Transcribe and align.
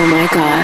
Oh 0.00 0.06
my 0.06 0.28
god. 0.28 0.54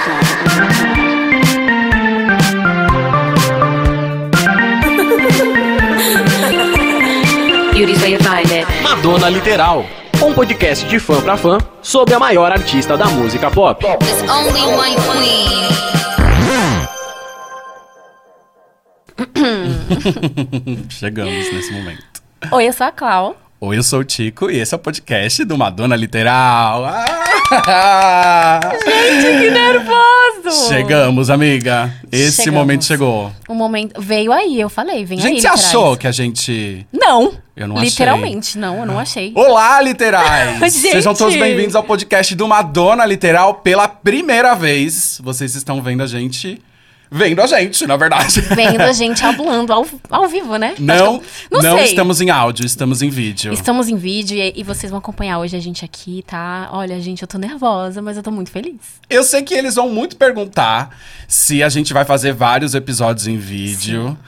You 7.74 8.18
find 8.20 8.48
it. 8.52 8.64
Madonna 8.80 9.28
Literal, 9.28 9.84
um 10.22 10.32
podcast 10.32 10.86
de 10.86 11.00
fã 11.00 11.20
pra 11.20 11.36
fã 11.36 11.58
sobre 11.82 12.14
a 12.14 12.20
maior 12.20 12.52
artista 12.52 12.96
da 12.96 13.06
música 13.06 13.50
pop. 13.50 13.84
There's 13.84 14.22
only 14.30 14.62
one 14.72 14.94
queen. 14.94 15.64
Chegamos 20.90 21.52
nesse 21.52 21.72
momento. 21.72 22.04
Oi, 22.52 22.68
eu 22.68 22.72
sou 22.72 22.86
a 22.86 22.92
Clau. 22.92 23.43
Oi, 23.60 23.78
eu 23.78 23.82
sou 23.82 24.00
o 24.00 24.04
Tico 24.04 24.50
e 24.50 24.58
esse 24.58 24.74
é 24.74 24.76
o 24.76 24.78
podcast 24.80 25.42
do 25.44 25.56
Madonna 25.56 25.96
Literal. 25.96 26.84
Ah! 26.84 28.60
Que 28.70 29.50
nervoso! 29.50 30.68
Chegamos, 30.68 31.30
amiga. 31.30 31.92
Esse 32.12 32.42
Chegamos. 32.42 32.60
momento 32.60 32.84
chegou. 32.84 33.32
O 33.48 33.54
momento 33.54 34.00
veio 34.00 34.32
aí, 34.32 34.60
eu 34.60 34.68
falei, 34.68 35.04
vem 35.04 35.18
A 35.18 35.22
aí. 35.22 35.28
gente, 35.28 35.40
você 35.42 35.48
literais. 35.48 35.64
achou 35.66 35.96
que 35.96 36.06
a 36.06 36.12
gente. 36.12 36.86
Não. 36.92 37.32
Eu 37.56 37.68
não 37.68 37.76
achei. 37.76 37.88
Literalmente, 37.90 38.58
não, 38.58 38.80
eu 38.80 38.86
não 38.86 38.98
achei. 38.98 39.32
Olá, 39.34 39.80
literais! 39.80 40.58
Gente! 40.74 40.92
Sejam 40.92 41.14
todos 41.14 41.36
bem-vindos 41.36 41.76
ao 41.76 41.84
podcast 41.84 42.34
do 42.34 42.48
Madonna 42.48 43.06
Literal 43.06 43.54
pela 43.54 43.86
primeira 43.86 44.54
vez. 44.54 45.20
Vocês 45.22 45.54
estão 45.54 45.80
vendo 45.80 46.02
a 46.02 46.06
gente. 46.06 46.60
Vendo 47.16 47.40
a 47.40 47.46
gente, 47.46 47.86
na 47.86 47.96
verdade. 47.96 48.40
Vendo 48.40 48.80
a 48.80 48.90
gente 48.92 49.20
falando 49.20 49.72
ao, 49.72 49.86
ao 50.10 50.26
vivo, 50.26 50.56
né? 50.56 50.74
Não, 50.80 51.22
Não 51.48 51.62
não 51.62 51.76
sei. 51.76 51.86
estamos 51.86 52.20
em 52.20 52.28
áudio, 52.28 52.66
estamos 52.66 53.02
em 53.02 53.08
vídeo. 53.08 53.52
Estamos 53.52 53.88
em 53.88 53.94
vídeo 53.94 54.36
e, 54.36 54.52
e 54.56 54.64
vocês 54.64 54.90
vão 54.90 54.98
acompanhar 54.98 55.38
hoje 55.38 55.56
a 55.56 55.60
gente 55.60 55.84
aqui, 55.84 56.24
tá? 56.26 56.68
Olha, 56.72 57.00
gente, 57.00 57.22
eu 57.22 57.28
tô 57.28 57.38
nervosa, 57.38 58.02
mas 58.02 58.16
eu 58.16 58.22
tô 58.24 58.32
muito 58.32 58.50
feliz. 58.50 58.80
Eu 59.08 59.22
sei 59.22 59.42
que 59.42 59.54
eles 59.54 59.76
vão 59.76 59.88
muito 59.90 60.16
perguntar 60.16 60.90
se 61.28 61.62
a 61.62 61.68
gente 61.68 61.92
vai 61.92 62.04
fazer 62.04 62.32
vários 62.32 62.74
episódios 62.74 63.28
em 63.28 63.38
vídeo. 63.38 64.18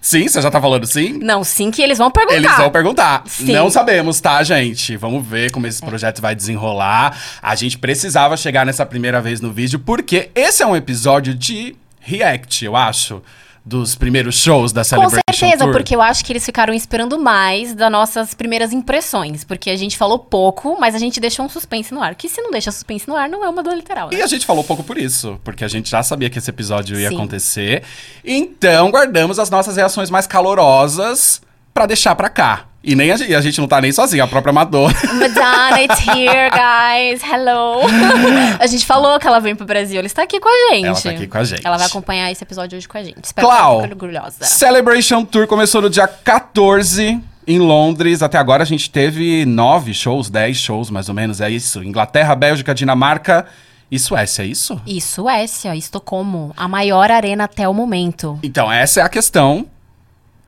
Sim, 0.00 0.28
você 0.28 0.40
já 0.40 0.48
tá 0.48 0.60
falando 0.60 0.86
sim? 0.86 1.18
Não, 1.20 1.42
sim 1.42 1.72
que 1.72 1.82
eles 1.82 1.98
vão 1.98 2.08
perguntar. 2.08 2.36
Eles 2.36 2.56
vão 2.56 2.70
perguntar. 2.70 3.24
Sim. 3.26 3.52
Não 3.52 3.68
sabemos, 3.68 4.20
tá, 4.20 4.44
gente? 4.44 4.96
Vamos 4.96 5.26
ver 5.26 5.50
como 5.50 5.66
esse 5.66 5.80
projeto 5.80 6.22
vai 6.22 6.36
desenrolar. 6.36 7.18
A 7.42 7.56
gente 7.56 7.76
precisava 7.76 8.36
chegar 8.36 8.64
nessa 8.64 8.86
primeira 8.86 9.20
vez 9.20 9.40
no 9.40 9.50
vídeo, 9.50 9.80
porque 9.80 10.30
esse 10.36 10.62
é 10.62 10.66
um 10.66 10.76
episódio 10.76 11.34
de 11.34 11.74
react, 12.08 12.64
eu 12.64 12.74
acho, 12.74 13.22
dos 13.64 13.94
primeiros 13.94 14.34
shows 14.36 14.72
da 14.72 14.80
Com 14.80 14.88
Celebration 14.88 15.22
certeza, 15.30 15.64
Tour. 15.64 15.72
porque 15.72 15.94
eu 15.94 16.00
acho 16.00 16.24
que 16.24 16.32
eles 16.32 16.44
ficaram 16.44 16.72
esperando 16.72 17.18
mais 17.18 17.74
das 17.74 17.92
nossas 17.92 18.32
primeiras 18.32 18.72
impressões. 18.72 19.44
Porque 19.44 19.68
a 19.68 19.76
gente 19.76 19.96
falou 19.96 20.18
pouco, 20.18 20.78
mas 20.80 20.94
a 20.94 20.98
gente 20.98 21.20
deixou 21.20 21.44
um 21.44 21.48
suspense 21.50 21.92
no 21.92 22.02
ar. 22.02 22.14
Que 22.14 22.28
se 22.28 22.40
não 22.40 22.50
deixa 22.50 22.72
suspense 22.72 23.06
no 23.06 23.14
ar, 23.14 23.28
não 23.28 23.44
é 23.44 23.48
uma 23.48 23.62
do 23.62 23.70
literal, 23.74 24.08
né? 24.10 24.18
E 24.18 24.22
a 24.22 24.26
gente 24.26 24.46
falou 24.46 24.64
pouco 24.64 24.82
por 24.82 24.96
isso, 24.96 25.38
porque 25.44 25.64
a 25.64 25.68
gente 25.68 25.90
já 25.90 26.02
sabia 26.02 26.30
que 26.30 26.38
esse 26.38 26.48
episódio 26.48 26.98
ia 26.98 27.10
Sim. 27.10 27.16
acontecer. 27.16 27.82
Então, 28.24 28.90
guardamos 28.90 29.38
as 29.38 29.50
nossas 29.50 29.76
reações 29.76 30.08
mais 30.08 30.26
calorosas 30.26 31.42
pra 31.78 31.86
deixar 31.86 32.16
pra 32.16 32.28
cá. 32.28 32.64
E 32.82 32.96
nem 32.96 33.12
a 33.12 33.16
gente, 33.16 33.32
a 33.32 33.40
gente 33.40 33.60
não 33.60 33.68
tá 33.68 33.80
nem 33.80 33.92
sozinha, 33.92 34.24
a 34.24 34.26
própria 34.26 34.52
Madonna. 34.52 34.92
Madonna, 35.14 35.80
it's 35.80 36.00
here, 36.08 36.50
guys. 36.50 37.22
Hello. 37.22 37.82
a 38.58 38.66
gente 38.66 38.84
falou 38.84 39.16
que 39.20 39.26
ela 39.28 39.38
vem 39.38 39.54
pro 39.54 39.64
Brasil. 39.64 39.98
Ela 39.98 40.06
está 40.06 40.24
aqui 40.24 40.40
com 40.40 40.48
a 40.48 40.74
gente. 40.74 40.86
Ela 40.86 41.00
tá 41.00 41.10
aqui 41.10 41.26
com 41.28 41.38
a 41.38 41.44
gente. 41.44 41.64
Ela 41.64 41.76
vai 41.76 41.86
acompanhar 41.86 42.32
esse 42.32 42.42
episódio 42.42 42.76
hoje 42.76 42.88
com 42.88 42.98
a 42.98 43.02
gente. 43.04 43.22
Espero 43.22 43.46
Clau, 43.46 43.82
que 43.82 43.88
orgulhosa. 43.90 44.44
Celebration 44.44 45.24
Tour 45.24 45.46
começou 45.46 45.80
no 45.80 45.88
dia 45.88 46.08
14 46.08 47.20
em 47.46 47.58
Londres. 47.60 48.24
Até 48.24 48.38
agora 48.38 48.64
a 48.64 48.66
gente 48.66 48.90
teve 48.90 49.46
nove 49.46 49.94
shows, 49.94 50.28
dez 50.28 50.56
shows 50.56 50.90
mais 50.90 51.08
ou 51.08 51.14
menos, 51.14 51.40
é 51.40 51.48
isso. 51.48 51.84
Inglaterra, 51.84 52.34
Bélgica, 52.34 52.74
Dinamarca 52.74 53.46
e 53.88 54.00
Suécia, 54.00 54.42
é 54.42 54.46
isso? 54.46 54.80
E 54.84 55.00
Suécia, 55.00 55.76
Estocolmo, 55.76 56.52
a 56.56 56.66
maior 56.66 57.08
arena 57.10 57.44
até 57.44 57.68
o 57.68 57.74
momento. 57.74 58.36
Então, 58.42 58.70
essa 58.70 59.00
é 59.00 59.02
a 59.04 59.08
questão, 59.08 59.66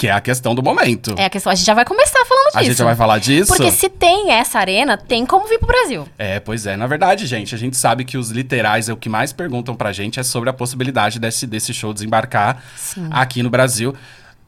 que 0.00 0.08
é 0.08 0.12
a 0.12 0.20
questão 0.20 0.54
do 0.54 0.62
momento. 0.62 1.14
É 1.18 1.26
a 1.26 1.28
questão. 1.28 1.52
A 1.52 1.54
gente 1.54 1.66
já 1.66 1.74
vai 1.74 1.84
começar 1.84 2.24
falando 2.24 2.46
disso. 2.46 2.58
a 2.58 2.62
gente 2.62 2.78
já 2.78 2.84
vai 2.86 2.96
falar 2.96 3.18
disso? 3.18 3.54
Porque 3.54 3.70
se 3.70 3.90
tem 3.90 4.30
essa 4.30 4.58
arena, 4.58 4.96
tem 4.96 5.26
como 5.26 5.46
vir 5.46 5.58
pro 5.58 5.68
Brasil. 5.68 6.08
É, 6.18 6.40
pois 6.40 6.64
é. 6.64 6.74
Na 6.74 6.86
verdade, 6.86 7.26
gente, 7.26 7.54
a 7.54 7.58
gente 7.58 7.76
sabe 7.76 8.02
que 8.02 8.16
os 8.16 8.30
literais 8.30 8.88
é 8.88 8.94
o 8.94 8.96
que 8.96 9.10
mais 9.10 9.30
perguntam 9.30 9.76
pra 9.76 9.92
gente 9.92 10.18
é 10.18 10.22
sobre 10.22 10.48
a 10.48 10.54
possibilidade 10.54 11.18
desse, 11.18 11.46
desse 11.46 11.74
show 11.74 11.92
desembarcar 11.92 12.62
aqui 13.10 13.42
no 13.42 13.50
Brasil. 13.50 13.94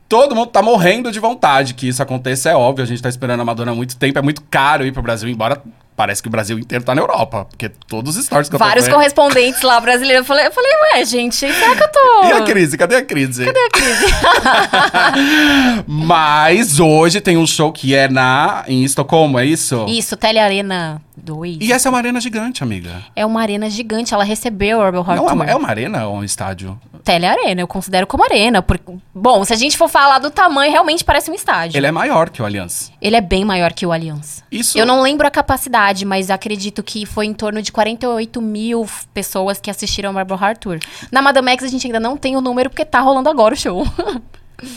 Todo 0.08 0.34
mundo 0.34 0.48
tá 0.48 0.62
morrendo 0.62 1.12
de 1.12 1.20
vontade 1.20 1.74
que 1.74 1.86
isso 1.86 2.02
aconteça, 2.02 2.48
é 2.48 2.56
óbvio. 2.56 2.82
A 2.82 2.86
gente 2.86 3.02
tá 3.02 3.10
esperando 3.10 3.40
a 3.40 3.44
Madonna 3.44 3.72
há 3.72 3.74
muito 3.74 3.94
tempo. 3.98 4.18
É 4.18 4.22
muito 4.22 4.40
caro 4.44 4.86
ir 4.86 4.92
pro 4.92 5.02
Brasil, 5.02 5.28
embora 5.28 5.62
parece 5.96 6.22
que 6.22 6.28
o 6.28 6.30
Brasil 6.30 6.58
inteiro 6.58 6.84
tá 6.84 6.94
na 6.94 7.02
Europa. 7.02 7.46
Porque 7.46 7.68
todos 7.68 8.16
os 8.16 8.24
stories 8.24 8.48
que 8.48 8.54
eu 8.54 8.58
Vários 8.58 8.88
correspondentes 8.88 9.62
lá 9.62 9.80
brasileiros. 9.80 10.20
Eu 10.20 10.24
falei, 10.24 10.46
eu 10.46 10.52
falei, 10.52 10.72
ué, 10.94 11.04
gente, 11.04 11.34
será 11.34 11.76
que 11.76 11.82
eu 11.82 11.88
tô. 11.88 12.24
E 12.24 12.32
a 12.32 12.42
crise? 12.42 12.76
Cadê 12.76 12.96
a 12.96 13.04
crise? 13.04 13.44
Cadê 13.44 13.58
a 13.58 13.70
crise? 13.70 14.06
Mas 15.86 16.80
hoje 16.80 17.20
tem 17.20 17.36
um 17.36 17.46
show 17.46 17.72
que 17.72 17.94
é 17.94 18.08
na 18.08 18.64
em 18.66 18.84
Estocolmo, 18.84 19.38
é 19.38 19.44
isso? 19.44 19.84
Isso, 19.88 20.16
Tele 20.16 20.38
Arena 20.38 21.00
2. 21.16 21.58
E 21.60 21.72
essa 21.72 21.88
é 21.88 21.90
uma 21.90 21.98
arena 21.98 22.20
gigante, 22.20 22.62
amiga. 22.62 23.02
É 23.14 23.24
uma 23.24 23.40
arena 23.40 23.68
gigante, 23.68 24.14
ela 24.14 24.24
recebeu 24.24 24.78
o 24.78 24.82
Urban 24.82 25.00
Heart 25.00 25.16
Não, 25.16 25.28
é 25.28 25.32
uma, 25.32 25.44
é 25.46 25.54
uma 25.54 25.68
arena 25.68 26.06
ou 26.06 26.16
um 26.16 26.24
estádio? 26.24 26.78
Tele 27.02 27.26
Arena, 27.26 27.60
eu 27.60 27.66
considero 27.66 28.06
como 28.06 28.24
arena. 28.24 28.62
Porque, 28.62 28.92
bom, 29.14 29.44
se 29.44 29.52
a 29.52 29.56
gente 29.56 29.76
for 29.76 29.88
falar 29.88 30.18
do 30.18 30.30
tamanho, 30.30 30.70
realmente 30.70 31.04
parece 31.04 31.30
um 31.30 31.34
estádio. 31.34 31.76
Ele 31.76 31.86
é 31.86 31.92
maior 31.92 32.30
que 32.30 32.40
o 32.40 32.44
Allianz. 32.44 32.92
Ele 33.00 33.16
é 33.16 33.20
bem 33.20 33.44
maior 33.44 33.72
que 33.72 33.84
o 33.84 33.92
Allianz. 33.92 34.44
Isso. 34.50 34.78
Eu 34.78 34.86
não 34.86 35.02
lembro 35.02 35.26
a 35.26 35.30
capacidade, 35.30 35.81
mas 36.06 36.30
acredito 36.30 36.82
que 36.82 37.04
foi 37.04 37.26
em 37.26 37.34
torno 37.34 37.60
de 37.62 37.72
48 37.72 38.40
mil 38.40 38.86
pessoas 39.12 39.60
que 39.60 39.70
assistiram 39.70 40.10
ao 40.10 40.14
Marble 40.14 40.36
Heart 40.36 40.58
Tour. 40.58 40.78
Na 41.10 41.20
Madame 41.20 41.50
X 41.52 41.64
a 41.64 41.68
gente 41.68 41.86
ainda 41.86 42.00
não 42.00 42.16
tem 42.16 42.36
o 42.36 42.40
número 42.40 42.70
porque 42.70 42.84
tá 42.84 43.00
rolando 43.00 43.28
agora 43.28 43.54
o 43.54 43.56
show. 43.56 43.84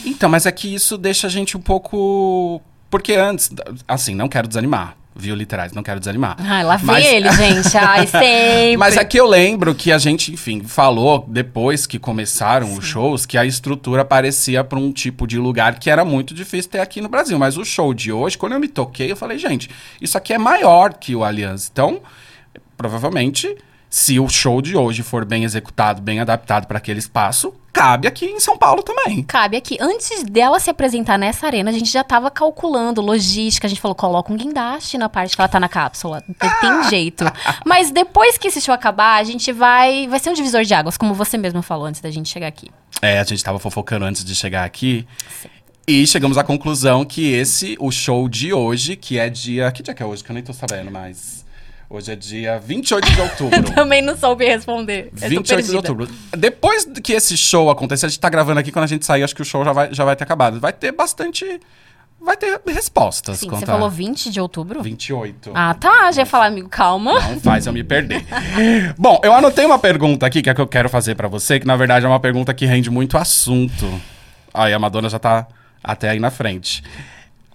Então, 0.03 0.27
mas 0.29 0.45
é 0.45 0.51
que 0.51 0.73
isso 0.73 0.97
deixa 0.97 1.27
a 1.27 1.29
gente 1.29 1.55
um 1.55 1.61
pouco. 1.61 2.59
Porque 2.89 3.13
antes, 3.13 3.51
assim, 3.87 4.15
não 4.15 4.27
quero 4.27 4.47
desanimar, 4.47 4.97
viu, 5.15 5.33
literais, 5.33 5.71
não 5.71 5.81
quero 5.81 5.99
desanimar. 5.99 6.35
Ai, 6.39 6.63
lá 6.63 6.75
vem 6.75 6.85
Mas- 6.87 7.05
ele, 7.05 7.31
gente. 7.31 7.77
Ai, 7.77 8.05
sempre. 8.05 8.77
Mas 8.77 8.97
é 8.97 9.05
que 9.05 9.17
eu 9.17 9.25
lembro 9.25 9.73
que 9.73 9.91
a 9.91 9.97
gente, 9.97 10.33
enfim, 10.33 10.61
falou 10.63 11.25
depois 11.27 11.87
que 11.87 11.97
começaram 11.97 12.73
os 12.73 12.85
shows 12.85 13.25
que 13.25 13.37
a 13.37 13.45
estrutura 13.45 14.03
parecia 14.03 14.63
para 14.63 14.77
um 14.77 14.91
tipo 14.91 15.25
de 15.25 15.37
lugar 15.39 15.79
que 15.79 15.89
era 15.89 16.03
muito 16.03 16.33
difícil 16.33 16.69
ter 16.69 16.79
aqui 16.79 16.99
no 16.99 17.07
Brasil. 17.07 17.39
Mas 17.39 17.57
o 17.57 17.63
show 17.63 17.93
de 17.93 18.11
hoje, 18.11 18.37
quando 18.37 18.53
eu 18.53 18.59
me 18.59 18.67
toquei, 18.67 19.11
eu 19.11 19.15
falei, 19.15 19.37
gente, 19.37 19.69
isso 20.01 20.17
aqui 20.17 20.33
é 20.33 20.37
maior 20.37 20.93
que 20.93 21.15
o 21.15 21.23
Allianz. 21.23 21.69
Então, 21.71 22.01
provavelmente, 22.75 23.55
se 23.89 24.19
o 24.19 24.27
show 24.27 24.61
de 24.61 24.75
hoje 24.75 25.01
for 25.01 25.23
bem 25.23 25.45
executado, 25.45 26.01
bem 26.01 26.19
adaptado 26.19 26.67
para 26.67 26.77
aquele 26.77 26.99
espaço, 26.99 27.53
cabe 27.75 28.07
aqui 28.07 28.25
em 28.25 28.39
São 28.39 28.57
Paulo 28.57 28.81
também. 28.81 29.21
Cabe 29.23 29.57
aqui. 29.57 29.77
Antes 29.81 30.23
dela 30.23 30.59
se 30.59 30.69
apresentar 30.69 31.17
nessa 31.17 31.45
arena, 31.45 31.69
a 31.69 31.73
gente 31.73 31.91
já 31.91 32.03
tava 32.03 32.31
calculando 32.31 33.01
logística. 33.01 33.67
A 33.67 33.69
gente 33.69 33.81
falou, 33.81 33.93
coloca 33.93 34.31
um 34.31 34.37
guindaste 34.37 34.97
na 34.97 35.09
parte 35.09 35.35
que 35.35 35.41
ela 35.41 35.49
tá 35.49 35.59
na 35.59 35.67
cápsula. 35.67 36.23
Tem, 36.39 36.49
tem 36.61 36.83
jeito. 36.89 37.25
Mas 37.65 37.91
depois 37.91 38.37
que 38.37 38.47
esse 38.47 38.61
show 38.61 38.73
acabar, 38.73 39.19
a 39.19 39.23
gente 39.23 39.51
vai. 39.51 40.07
Vai 40.07 40.19
ser 40.19 40.29
um 40.29 40.33
divisor 40.33 40.63
de 40.63 40.73
águas, 40.73 40.95
como 40.95 41.13
você 41.13 41.37
mesmo 41.37 41.61
falou 41.61 41.85
antes 41.85 41.99
da 41.99 42.09
gente 42.09 42.29
chegar 42.29 42.47
aqui. 42.47 42.71
É, 43.01 43.19
a 43.19 43.23
gente 43.23 43.43
tava 43.43 43.59
fofocando 43.59 44.05
antes 44.05 44.23
de 44.23 44.33
chegar 44.33 44.63
aqui. 44.63 45.05
E 45.85 46.07
chegamos 46.07 46.37
à 46.37 46.43
conclusão 46.43 47.05
que 47.05 47.31
esse, 47.31 47.75
o 47.79 47.91
show 47.91 48.27
de 48.27 48.53
hoje, 48.53 48.95
que 48.95 49.19
é 49.19 49.29
dia. 49.29 49.71
Que 49.71 49.83
dia 49.83 49.93
que 49.93 50.01
é 50.01 50.05
hoje? 50.05 50.23
Que 50.23 50.31
eu 50.31 50.33
nem 50.33 50.43
tô 50.43 50.53
sabendo 50.53 50.89
mais. 50.89 51.44
Hoje 51.89 52.11
é 52.11 52.15
dia 52.15 52.59
28 52.59 53.11
de 53.11 53.21
outubro. 53.21 53.63
Também 53.73 54.01
não 54.01 54.17
soube 54.17 54.45
responder. 54.45 55.11
Eu 55.13 55.19
tô 55.21 55.27
28 55.27 55.69
de 55.69 55.75
outubro. 55.75 56.09
Depois 56.35 56.85
que 57.03 57.13
esse 57.13 57.37
show 57.37 57.69
acontecer, 57.69 58.07
a 58.07 58.09
gente 58.09 58.19
tá 58.19 58.29
gravando 58.29 58.59
aqui, 58.59 58.71
quando 58.71 58.83
a 58.85 58.87
gente 58.87 59.05
sair, 59.05 59.23
acho 59.23 59.35
que 59.35 59.41
o 59.41 59.45
show 59.45 59.63
já 59.63 59.71
vai, 59.71 59.93
já 59.93 60.03
vai 60.03 60.15
ter 60.15 60.23
acabado. 60.23 60.59
Vai 60.59 60.73
ter 60.73 60.91
bastante. 60.91 61.59
Vai 62.19 62.35
ter 62.35 62.59
respostas. 62.65 63.37
Sim, 63.37 63.49
você 63.49 63.67
falou 63.67 63.89
20 63.89 64.31
de 64.31 64.41
outubro? 64.41 64.81
28. 64.81 65.51
Ah, 65.53 65.75
tá. 65.75 66.11
Já 66.11 66.23
ia 66.23 66.25
falar, 66.25 66.47
amigo, 66.47 66.67
calma. 66.67 67.13
Não 67.19 67.39
faz 67.39 67.67
eu 67.67 67.73
me 67.73 67.83
perder. 67.83 68.25
Bom, 68.97 69.21
eu 69.23 69.31
anotei 69.31 69.63
uma 69.63 69.77
pergunta 69.77 70.25
aqui 70.25 70.41
que 70.41 70.49
é 70.49 70.53
que 70.55 70.61
eu 70.61 70.65
quero 70.67 70.89
fazer 70.89 71.13
pra 71.13 71.27
você, 71.27 71.59
que 71.59 71.67
na 71.67 71.75
verdade 71.75 72.03
é 72.05 72.09
uma 72.09 72.19
pergunta 72.19 72.51
que 72.53 72.65
rende 72.65 72.89
muito 72.89 73.15
assunto. 73.15 74.01
Aí 74.51 74.73
a 74.73 74.79
Madonna 74.79 75.07
já 75.07 75.19
tá 75.19 75.45
até 75.83 76.09
aí 76.09 76.19
na 76.19 76.31
frente. 76.31 76.81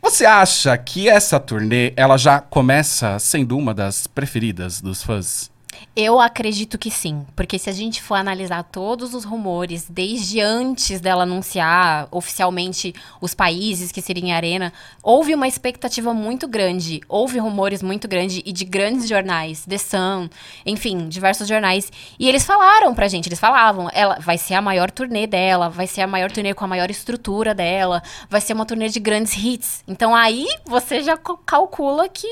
Você 0.02 0.24
acha 0.24 0.76
que 0.78 1.08
essa 1.08 1.38
turnê, 1.38 1.92
ela 1.96 2.16
já 2.16 2.40
começa 2.40 3.18
sendo 3.18 3.56
uma 3.56 3.74
das 3.74 4.06
preferidas 4.06 4.80
dos 4.80 5.02
fãs? 5.02 5.50
Eu 5.94 6.20
acredito 6.20 6.78
que 6.78 6.90
sim, 6.90 7.26
porque 7.34 7.58
se 7.58 7.68
a 7.68 7.72
gente 7.72 8.00
for 8.00 8.14
analisar 8.14 8.62
todos 8.62 9.12
os 9.12 9.24
rumores, 9.24 9.86
desde 9.90 10.40
antes 10.40 11.00
dela 11.00 11.24
anunciar 11.24 12.06
oficialmente 12.10 12.94
os 13.20 13.34
países 13.34 13.90
que 13.90 14.00
seriam 14.00 14.28
em 14.28 14.32
arena, 14.32 14.72
houve 15.02 15.34
uma 15.34 15.48
expectativa 15.48 16.14
muito 16.14 16.46
grande, 16.46 17.00
houve 17.08 17.38
rumores 17.38 17.82
muito 17.82 18.06
grandes 18.06 18.40
e 18.44 18.52
de 18.52 18.64
grandes 18.64 19.08
jornais, 19.08 19.64
The 19.68 19.78
Sun, 19.78 20.28
enfim, 20.64 21.08
diversos 21.08 21.48
jornais, 21.48 21.92
e 22.18 22.28
eles 22.28 22.44
falaram 22.44 22.94
pra 22.94 23.08
gente, 23.08 23.28
eles 23.28 23.40
falavam, 23.40 23.88
ela 23.92 24.18
vai 24.20 24.38
ser 24.38 24.54
a 24.54 24.62
maior 24.62 24.90
turnê 24.90 25.26
dela, 25.26 25.68
vai 25.68 25.86
ser 25.86 26.02
a 26.02 26.06
maior 26.06 26.30
turnê 26.30 26.54
com 26.54 26.64
a 26.64 26.68
maior 26.68 26.90
estrutura 26.90 27.52
dela, 27.52 28.02
vai 28.28 28.40
ser 28.40 28.52
uma 28.52 28.64
turnê 28.64 28.88
de 28.88 29.00
grandes 29.00 29.34
hits. 29.36 29.82
Então 29.88 30.14
aí 30.14 30.46
você 30.64 31.02
já 31.02 31.16
calcula 31.16 32.08
que 32.08 32.28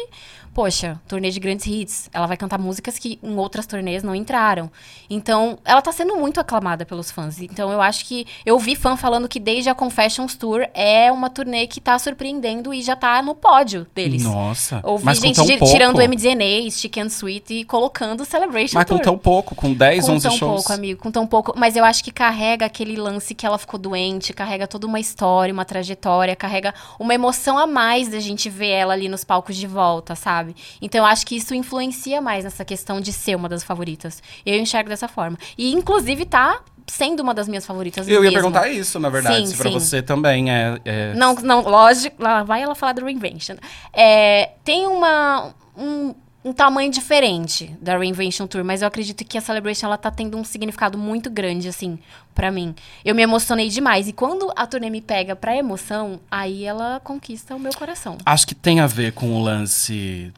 poxa, 0.58 1.00
turnê 1.06 1.30
de 1.30 1.38
grandes 1.38 1.64
hits. 1.68 2.10
Ela 2.12 2.26
vai 2.26 2.36
cantar 2.36 2.58
músicas 2.58 2.98
que 2.98 3.16
em 3.22 3.36
outras 3.36 3.64
turnês 3.64 4.02
não 4.02 4.12
entraram. 4.12 4.68
Então, 5.08 5.56
ela 5.64 5.80
tá 5.80 5.92
sendo 5.92 6.16
muito 6.16 6.40
aclamada 6.40 6.84
pelos 6.84 7.12
fãs. 7.12 7.40
Então, 7.40 7.70
eu 7.70 7.80
acho 7.80 8.04
que. 8.04 8.26
Eu 8.44 8.58
vi 8.58 8.74
fã 8.74 8.96
falando 8.96 9.28
que 9.28 9.38
desde 9.38 9.70
a 9.70 9.74
Confessions 9.74 10.34
Tour 10.34 10.66
é 10.74 11.12
uma 11.12 11.30
turnê 11.30 11.68
que 11.68 11.80
tá 11.80 11.96
surpreendendo 11.96 12.74
e 12.74 12.82
já 12.82 12.96
tá 12.96 13.22
no 13.22 13.36
pódio 13.36 13.86
deles. 13.94 14.24
Nossa. 14.24 14.80
Ouvi 14.82 15.04
mas 15.04 15.20
com 15.20 15.26
gente 15.26 15.36
tão 15.36 15.46
pouco. 15.46 15.72
tirando 15.72 15.98
o 15.98 16.02
MDNA, 16.02 16.68
Chicken 16.72 17.06
Sweet 17.06 17.54
e 17.54 17.64
colocando 17.64 18.24
Celebration 18.24 18.74
Mas 18.74 18.84
com 18.84 18.96
Tour. 18.96 19.04
tão 19.04 19.16
pouco, 19.16 19.54
com 19.54 19.72
10, 19.72 20.06
com 20.06 20.12
11 20.14 20.28
tão 20.28 20.36
shows. 20.36 20.54
pouco, 20.54 20.72
amigo, 20.72 21.00
com 21.00 21.12
tão 21.12 21.24
pouco. 21.24 21.54
Mas 21.56 21.76
eu 21.76 21.84
acho 21.84 22.02
que 22.02 22.10
carrega 22.10 22.66
aquele 22.66 22.96
lance 22.96 23.32
que 23.32 23.46
ela 23.46 23.58
ficou 23.58 23.78
doente, 23.78 24.32
carrega 24.32 24.66
toda 24.66 24.88
uma 24.88 24.98
história, 24.98 25.54
uma 25.54 25.64
trajetória, 25.64 26.34
carrega 26.34 26.74
uma 26.98 27.14
emoção 27.14 27.56
a 27.56 27.64
mais 27.64 28.08
da 28.08 28.18
gente 28.18 28.50
ver 28.50 28.70
ela 28.70 28.94
ali 28.94 29.08
nos 29.08 29.22
palcos 29.22 29.56
de 29.56 29.66
volta, 29.68 30.16
sabe? 30.16 30.47
Então 30.80 31.00
eu 31.00 31.04
acho 31.06 31.26
que 31.26 31.36
isso 31.36 31.54
influencia 31.54 32.20
mais 32.20 32.44
nessa 32.44 32.64
questão 32.64 33.00
de 33.00 33.12
ser 33.12 33.34
uma 33.36 33.48
das 33.48 33.62
favoritas. 33.62 34.22
Eu 34.44 34.58
enxergo 34.58 34.88
dessa 34.88 35.08
forma. 35.08 35.36
E 35.56 35.72
inclusive 35.72 36.24
tá 36.24 36.60
sendo 36.86 37.20
uma 37.20 37.34
das 37.34 37.46
minhas 37.48 37.66
favoritas 37.66 38.08
Eu 38.08 38.14
ia 38.24 38.30
mesmo. 38.30 38.34
perguntar 38.36 38.68
isso, 38.68 38.98
na 38.98 39.10
verdade, 39.10 39.36
Sim, 39.40 39.46
se 39.48 39.56
pra 39.58 39.68
sim. 39.70 39.78
você 39.78 40.00
também 40.02 40.50
é. 40.50 40.78
é- 40.84 41.14
Não, 41.14 41.34
não, 41.34 41.60
lógico, 41.60 42.22
lá 42.22 42.42
vai 42.42 42.62
ela 42.62 42.74
falar 42.74 42.92
do 42.94 43.04
Reinvention. 43.04 43.56
É, 43.92 44.52
tem 44.64 44.86
uma, 44.86 45.52
um, 45.76 46.14
um 46.48 46.52
tamanho 46.52 46.90
diferente 46.90 47.76
da 47.80 47.96
Reinvention 47.98 48.46
Tour, 48.46 48.64
mas 48.64 48.82
eu 48.82 48.88
acredito 48.88 49.24
que 49.24 49.36
a 49.36 49.40
Celebration 49.40 49.86
ela 49.86 49.98
tá 49.98 50.10
tendo 50.10 50.36
um 50.38 50.44
significado 50.44 50.96
muito 50.96 51.28
grande, 51.30 51.68
assim, 51.68 51.98
pra 52.34 52.50
mim. 52.50 52.74
Eu 53.04 53.14
me 53.14 53.22
emocionei 53.22 53.68
demais. 53.68 54.08
E 54.08 54.12
quando 54.12 54.50
a 54.56 54.66
turnê 54.66 54.88
me 54.90 55.00
pega 55.00 55.36
pra 55.36 55.56
emoção, 55.56 56.20
aí 56.30 56.64
ela 56.64 57.00
conquista 57.04 57.54
o 57.54 57.60
meu 57.60 57.72
coração. 57.72 58.16
Acho 58.24 58.46
que 58.46 58.54
tem 58.54 58.80
a 58.80 58.86
ver 58.86 59.12
com 59.12 59.32
o 59.38 59.42
lance 59.42 60.32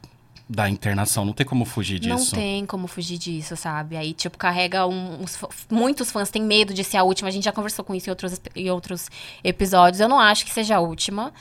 da 0.48 0.68
internação, 0.68 1.24
não 1.24 1.32
tem 1.32 1.46
como 1.46 1.64
fugir 1.64 2.04
Não 2.04 2.16
disso. 2.16 2.34
tem 2.34 2.66
como 2.66 2.88
fugir 2.88 3.16
disso, 3.18 3.56
sabe? 3.56 3.96
Aí, 3.96 4.12
tipo, 4.12 4.36
carrega 4.36 4.84
um- 4.84 5.22
uns. 5.22 5.38
Muitos 5.70 6.10
fãs 6.10 6.28
têm 6.28 6.42
medo 6.42 6.74
de 6.74 6.82
ser 6.82 6.96
a 6.96 7.04
última. 7.04 7.28
A 7.28 7.32
gente 7.32 7.44
já 7.44 7.52
conversou 7.52 7.84
com 7.84 7.94
isso 7.94 8.08
em 8.08 8.10
outros, 8.10 8.40
em 8.56 8.68
outros 8.68 9.08
episódios. 9.44 10.00
Eu 10.00 10.08
não 10.08 10.18
acho 10.18 10.44
que 10.44 10.52
seja 10.52 10.74
a 10.76 10.80
última. 10.80 11.32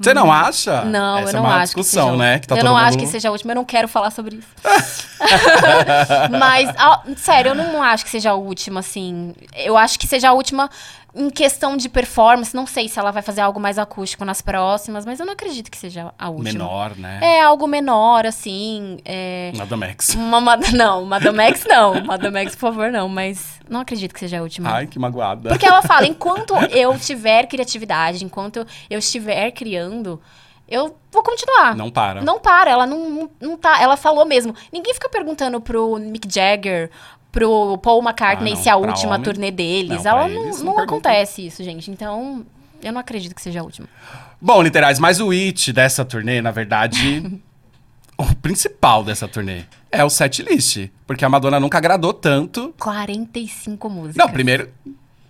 Você 0.00 0.14
não 0.14 0.32
acha? 0.32 0.84
Não, 0.84 1.18
Essa 1.18 1.28
eu 1.28 1.32
não 1.34 1.40
é 1.40 1.48
uma 1.48 1.56
acho 1.56 1.64
discussão, 1.66 2.04
que 2.06 2.10
seja, 2.12 2.22
né? 2.22 2.38
Que 2.38 2.46
tá 2.48 2.56
eu 2.56 2.64
não 2.64 2.72
mundo... 2.72 2.82
acho 2.84 2.98
que 2.98 3.06
seja 3.06 3.28
a 3.28 3.32
última, 3.32 3.52
eu 3.52 3.56
não 3.56 3.64
quero 3.66 3.86
falar 3.86 4.10
sobre 4.10 4.36
isso. 4.36 4.48
Mas, 6.38 6.70
ah, 6.78 7.02
sério, 7.16 7.50
eu 7.50 7.54
não 7.54 7.82
acho 7.82 8.04
que 8.04 8.10
seja 8.10 8.30
a 8.30 8.34
última, 8.34 8.80
assim. 8.80 9.34
Eu 9.54 9.76
acho 9.76 9.98
que 9.98 10.06
seja 10.06 10.30
a 10.30 10.32
última 10.32 10.70
em 11.14 11.28
questão 11.30 11.76
de 11.76 11.88
performance. 11.88 12.54
Não 12.54 12.66
sei 12.66 12.88
se 12.88 12.98
ela 12.98 13.10
vai 13.10 13.22
fazer 13.22 13.40
algo 13.40 13.58
mais 13.58 13.78
acústico 13.78 14.24
nas 14.24 14.40
próximas, 14.40 15.04
mas 15.04 15.18
eu 15.20 15.26
não 15.26 15.32
acredito 15.32 15.70
que 15.70 15.76
seja 15.78 16.12
a 16.18 16.28
última. 16.28 16.52
menor, 16.52 16.96
né? 16.96 17.18
É 17.22 17.42
algo 17.42 17.66
menor, 17.66 18.26
assim. 18.26 18.98
É... 19.04 19.52
Nada 19.56 19.76
Max. 19.76 20.14
Uma, 20.14 20.40
Mad- 20.40 20.68
não, 20.72 21.04
Madame 21.04 21.42
X 21.44 21.64
não. 21.66 22.04
Madame 22.04 22.38
X, 22.40 22.54
por 22.54 22.72
favor, 22.72 22.90
não. 22.90 23.08
Mas 23.08 23.60
não 23.68 23.80
acredito 23.80 24.12
que 24.12 24.20
seja 24.20 24.38
a 24.38 24.42
última. 24.42 24.70
Ai, 24.70 24.86
que 24.86 24.98
magoada. 24.98 25.48
Porque 25.48 25.66
ela 25.66 25.82
fala, 25.82 26.06
enquanto 26.08 26.54
eu 26.70 26.98
tiver 26.98 27.46
criatividade, 27.46 28.24
enquanto 28.24 28.66
eu 28.88 28.98
estiver 28.98 29.50
criando, 29.50 30.20
eu 30.68 30.96
vou 31.10 31.22
continuar. 31.22 31.74
Não 31.74 31.90
para. 31.90 32.20
Não 32.22 32.38
para, 32.38 32.70
ela 32.70 32.86
não, 32.86 33.10
não, 33.10 33.30
não 33.40 33.56
tá. 33.56 33.82
Ela 33.82 33.96
falou 33.96 34.24
mesmo. 34.24 34.54
Ninguém 34.72 34.94
fica 34.94 35.08
perguntando 35.08 35.60
pro 35.60 35.98
Mick 35.98 36.32
Jagger, 36.32 36.90
pro 37.32 37.78
Paul 37.78 38.02
McCartney 38.02 38.52
Ah, 38.52 38.56
não, 38.56 38.62
se 38.62 38.68
a 38.68 38.76
última 38.76 39.14
homem. 39.14 39.22
turnê 39.22 39.50
deles. 39.50 40.04
Não, 40.04 40.10
ela 40.10 40.28
não, 40.28 40.50
não 40.50 40.64
não 40.64 40.78
acontece 40.78 41.46
isso, 41.46 41.62
gente. 41.62 41.90
Então, 41.90 42.44
eu 42.82 42.92
não 42.92 43.00
acredito 43.00 43.34
que 43.34 43.42
seja 43.42 43.60
a 43.60 43.62
última. 43.62 43.88
Bom, 44.40 44.62
literais, 44.62 44.98
mas 44.98 45.20
o 45.20 45.28
hit 45.28 45.72
dessa 45.72 46.04
turnê, 46.04 46.40
na 46.40 46.50
verdade, 46.50 47.40
o 48.16 48.34
principal 48.36 49.04
dessa 49.04 49.28
turnê 49.28 49.62
é 49.90 50.04
o 50.04 50.10
set 50.10 50.42
list. 50.42 50.88
Porque 51.06 51.24
a 51.24 51.28
Madonna 51.28 51.60
nunca 51.60 51.78
agradou 51.78 52.12
tanto. 52.12 52.74
45 52.78 53.88
músicas. 53.90 54.16
Não, 54.16 54.32
primeiro. 54.32 54.68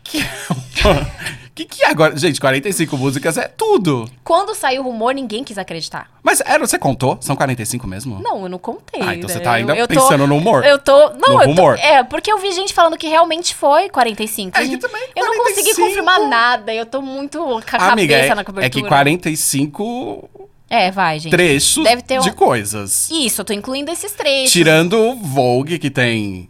Que 0.04 0.18
que, 1.66 1.76
que 1.76 1.84
é 1.84 1.88
agora? 1.90 2.16
Gente, 2.16 2.40
45 2.40 2.96
músicas 2.96 3.36
é 3.36 3.46
tudo. 3.48 4.08
Quando 4.24 4.54
saiu 4.54 4.82
o 4.82 4.84
rumor, 4.84 5.12
ninguém 5.14 5.42
quis 5.44 5.58
acreditar. 5.58 6.10
Mas 6.22 6.40
era, 6.44 6.66
você 6.66 6.78
contou? 6.78 7.18
São 7.20 7.34
45 7.36 7.86
mesmo? 7.86 8.20
Não, 8.22 8.42
eu 8.42 8.48
não 8.48 8.58
contei. 8.58 9.00
Ah, 9.02 9.14
então 9.14 9.28
né? 9.28 9.34
você 9.34 9.40
tá 9.40 9.52
ainda 9.52 9.72
Eu- 9.72 9.78
eu 9.80 9.88
tô- 9.88 9.94
pensando 9.94 10.26
no 10.26 10.36
humor? 10.36 10.64
Eu 10.64 10.78
tô. 10.78 11.10
Não, 11.10 11.34
No 11.34 11.34
eu 11.34 11.38
tô, 11.40 11.44
rumor? 11.46 11.78
É, 11.78 12.02
porque 12.04 12.30
eu 12.32 12.38
vi 12.38 12.52
gente 12.52 12.74
falando 12.74 12.96
que 12.98 13.06
realmente 13.06 13.54
foi 13.54 13.88
45. 13.88 14.56
É 14.58 14.60
que 14.62 14.66
Gente, 14.68 14.80
também 14.80 15.02
eu 15.16 15.24
não 15.24 15.36
consegui 15.38 15.54
45. 15.74 15.86
confirmar 15.88 16.20
nada. 16.28 16.74
Eu 16.74 16.84
tô 16.86 17.00
muito 17.00 17.38
com 17.38 17.58
a 17.58 17.62
cabeça 17.62 17.92
Amiga, 17.92 18.14
é, 18.14 18.34
na 18.34 18.44
cobertura. 18.44 18.66
é 18.66 18.70
que 18.70 18.82
45 18.86 20.28
É, 20.68 20.90
vai, 20.90 21.18
gente. 21.18 21.30
trechos 21.32 21.82
Deve 21.84 22.02
ter 22.02 22.18
um- 22.20 22.22
de 22.22 22.32
coisas. 22.32 23.10
Isso, 23.10 23.40
eu 23.40 23.44
tô 23.44 23.52
incluindo 23.52 23.90
esses 23.90 24.12
trechos. 24.12 24.52
Tirando 24.52 24.94
o 24.98 25.16
Vogue, 25.16 25.78
que 25.78 25.90
tem 25.90 26.48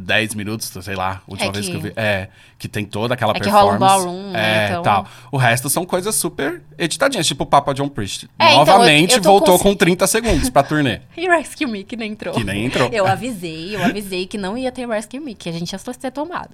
10 0.00 0.34
minutos, 0.34 0.72
sei 0.82 0.94
lá, 0.94 1.20
última 1.26 1.48
É 1.50 1.52
vez 1.52 1.66
que... 1.66 1.72
que- 1.72 1.76
eu 1.76 1.80
vi. 1.80 1.92
É, 1.96 2.28
que 2.58 2.68
tem 2.68 2.84
toda 2.84 3.14
aquela 3.14 3.32
É 3.36 3.40
que 3.40 3.48
rola 3.48 3.74
um 3.74 3.78
performance. 3.78 4.04
ballroom, 4.04 4.30
né, 4.32 4.64
É, 4.64 4.68
então- 4.70 4.82
tal. 4.82 5.06
O 5.30 5.36
resto 5.36 5.68
são 5.70 5.84
coisas 5.86 6.14
super 6.16 6.60
editadinhas, 6.76 7.24
tipo 7.26 7.44
o 7.44 7.46
Papa 7.46 7.72
John 7.72 7.88
Priest. 7.88 8.28
É, 8.38 8.50
então, 8.52 8.64
Novamente 8.64 9.12
eu- 9.12 9.16
eu 9.18 9.22
tô 9.22 9.28
voltou 9.30 9.58
com- 9.58 9.70
com 9.70 9.74
30 9.76 10.06
segundos 10.08 10.50
pra 10.50 10.62
turnê. 10.64 11.00
E 11.16 11.28
Rescue 11.28 11.66
Me, 11.66 11.84
que 11.84 11.96
nem 11.96 12.12
entrou. 12.12 12.34
Que 12.34 12.42
nem 12.44 12.66
entrou. 12.66 12.88
Eu 12.92 13.06
avisei, 13.06 13.76
eu 13.76 13.84
avisei 13.84 14.26
que 14.26 14.36
não 14.38 14.56
ia 14.58 14.72
ter 14.72 14.88
Rescue 14.88 15.20
Me, 15.20 15.34
que 15.34 15.48
a 15.48 15.52
gente 15.52 15.72
ia 15.72 15.78
ter 15.78 16.10
tomado. 16.10 16.50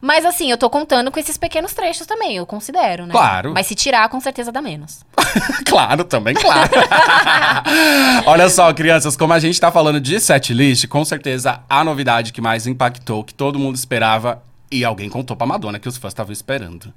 Mas 0.00 0.24
assim, 0.26 0.50
eu 0.50 0.58
tô 0.58 0.68
contando 0.68 1.10
com 1.10 1.18
esses 1.18 1.36
pequenos 1.38 1.72
trechos 1.74 2.06
também, 2.06 2.36
eu 2.36 2.44
considero, 2.46 3.06
né? 3.06 3.12
Claro. 3.12 3.52
Mas 3.54 3.66
se 3.66 3.74
tirar, 3.74 4.08
com 4.08 4.20
certeza 4.20 4.50
dá 4.52 4.60
menos. 4.60 5.04
claro, 5.66 6.04
também, 6.04 6.34
claro. 6.34 6.70
Olha 8.26 8.48
só, 8.48 8.72
crianças, 8.72 9.16
como 9.16 9.32
a 9.32 9.38
gente 9.38 9.60
tá 9.60 9.70
falando 9.70 10.00
de 10.00 10.18
setlist, 10.20 10.86
com 10.86 11.04
certeza 11.04 11.60
a 11.68 11.82
novidade 11.84 12.32
que 12.32 12.40
mais 12.40 12.66
impactou, 12.86 13.24
que 13.24 13.34
todo 13.34 13.58
mundo 13.58 13.76
esperava, 13.76 14.42
e 14.70 14.84
alguém 14.84 15.08
contou 15.08 15.36
pra 15.36 15.46
Madonna 15.46 15.78
que 15.78 15.88
os 15.88 15.96
fãs 15.96 16.12
estavam 16.12 16.32
esperando. 16.32 16.92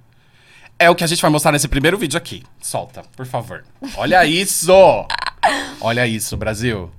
É 0.77 0.89
o 0.89 0.95
que 0.95 1.03
a 1.03 1.07
gente 1.07 1.21
vai 1.21 1.30
mostrar 1.30 1.51
nesse 1.51 1.68
primeiro 1.68 1.97
vídeo 1.97 2.18
aqui. 2.18 2.44
Solta, 2.62 3.03
por 3.15 3.25
favor. 3.25 3.65
Olha 3.97 4.25
isso! 4.25 4.71
Olha 5.81 6.07
isso, 6.07 6.38
Brasil. 6.38 6.89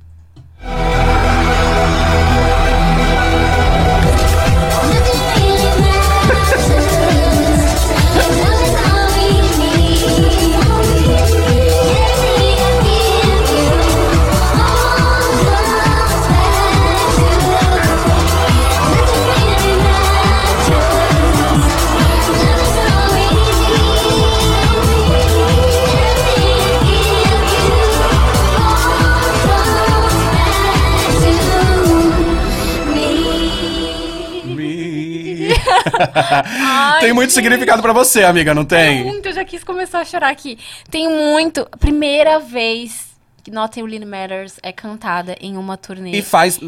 Tem 37.01 37.13
muito 37.13 37.33
significado 37.33 37.83
pra 37.83 37.93
você, 37.93 38.25
amiga, 38.25 38.55
não 38.55 38.65
tem? 38.65 39.05
Muito, 39.05 39.27
eu 39.27 39.33
já 39.33 39.45
quis 39.45 39.65
começar 39.65 40.01
a 40.01 40.05
chorar 40.05 40.31
aqui. 40.31 40.59
Tem 40.91 41.09
muito. 41.09 41.67
Primeira 41.79 42.39
vez 42.41 43.11
que 43.43 43.51
Nothing 43.51 43.85
Really 43.85 44.05
Matters 44.05 44.59
é 44.63 44.73
cantada 44.73 45.37
em 45.41 45.57
uma 45.57 45.77
turnê. 45.77 46.13
E 46.13 46.23
faz. 46.23 46.61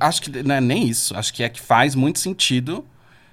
Acho 0.00 0.22
que 0.22 0.42
não 0.42 0.54
é 0.54 0.60
nem 0.60 0.86
isso. 0.86 1.16
Acho 1.16 1.32
que 1.32 1.42
é 1.42 1.48
que 1.48 1.60
faz 1.60 1.94
muito 1.94 2.18
sentido 2.18 2.84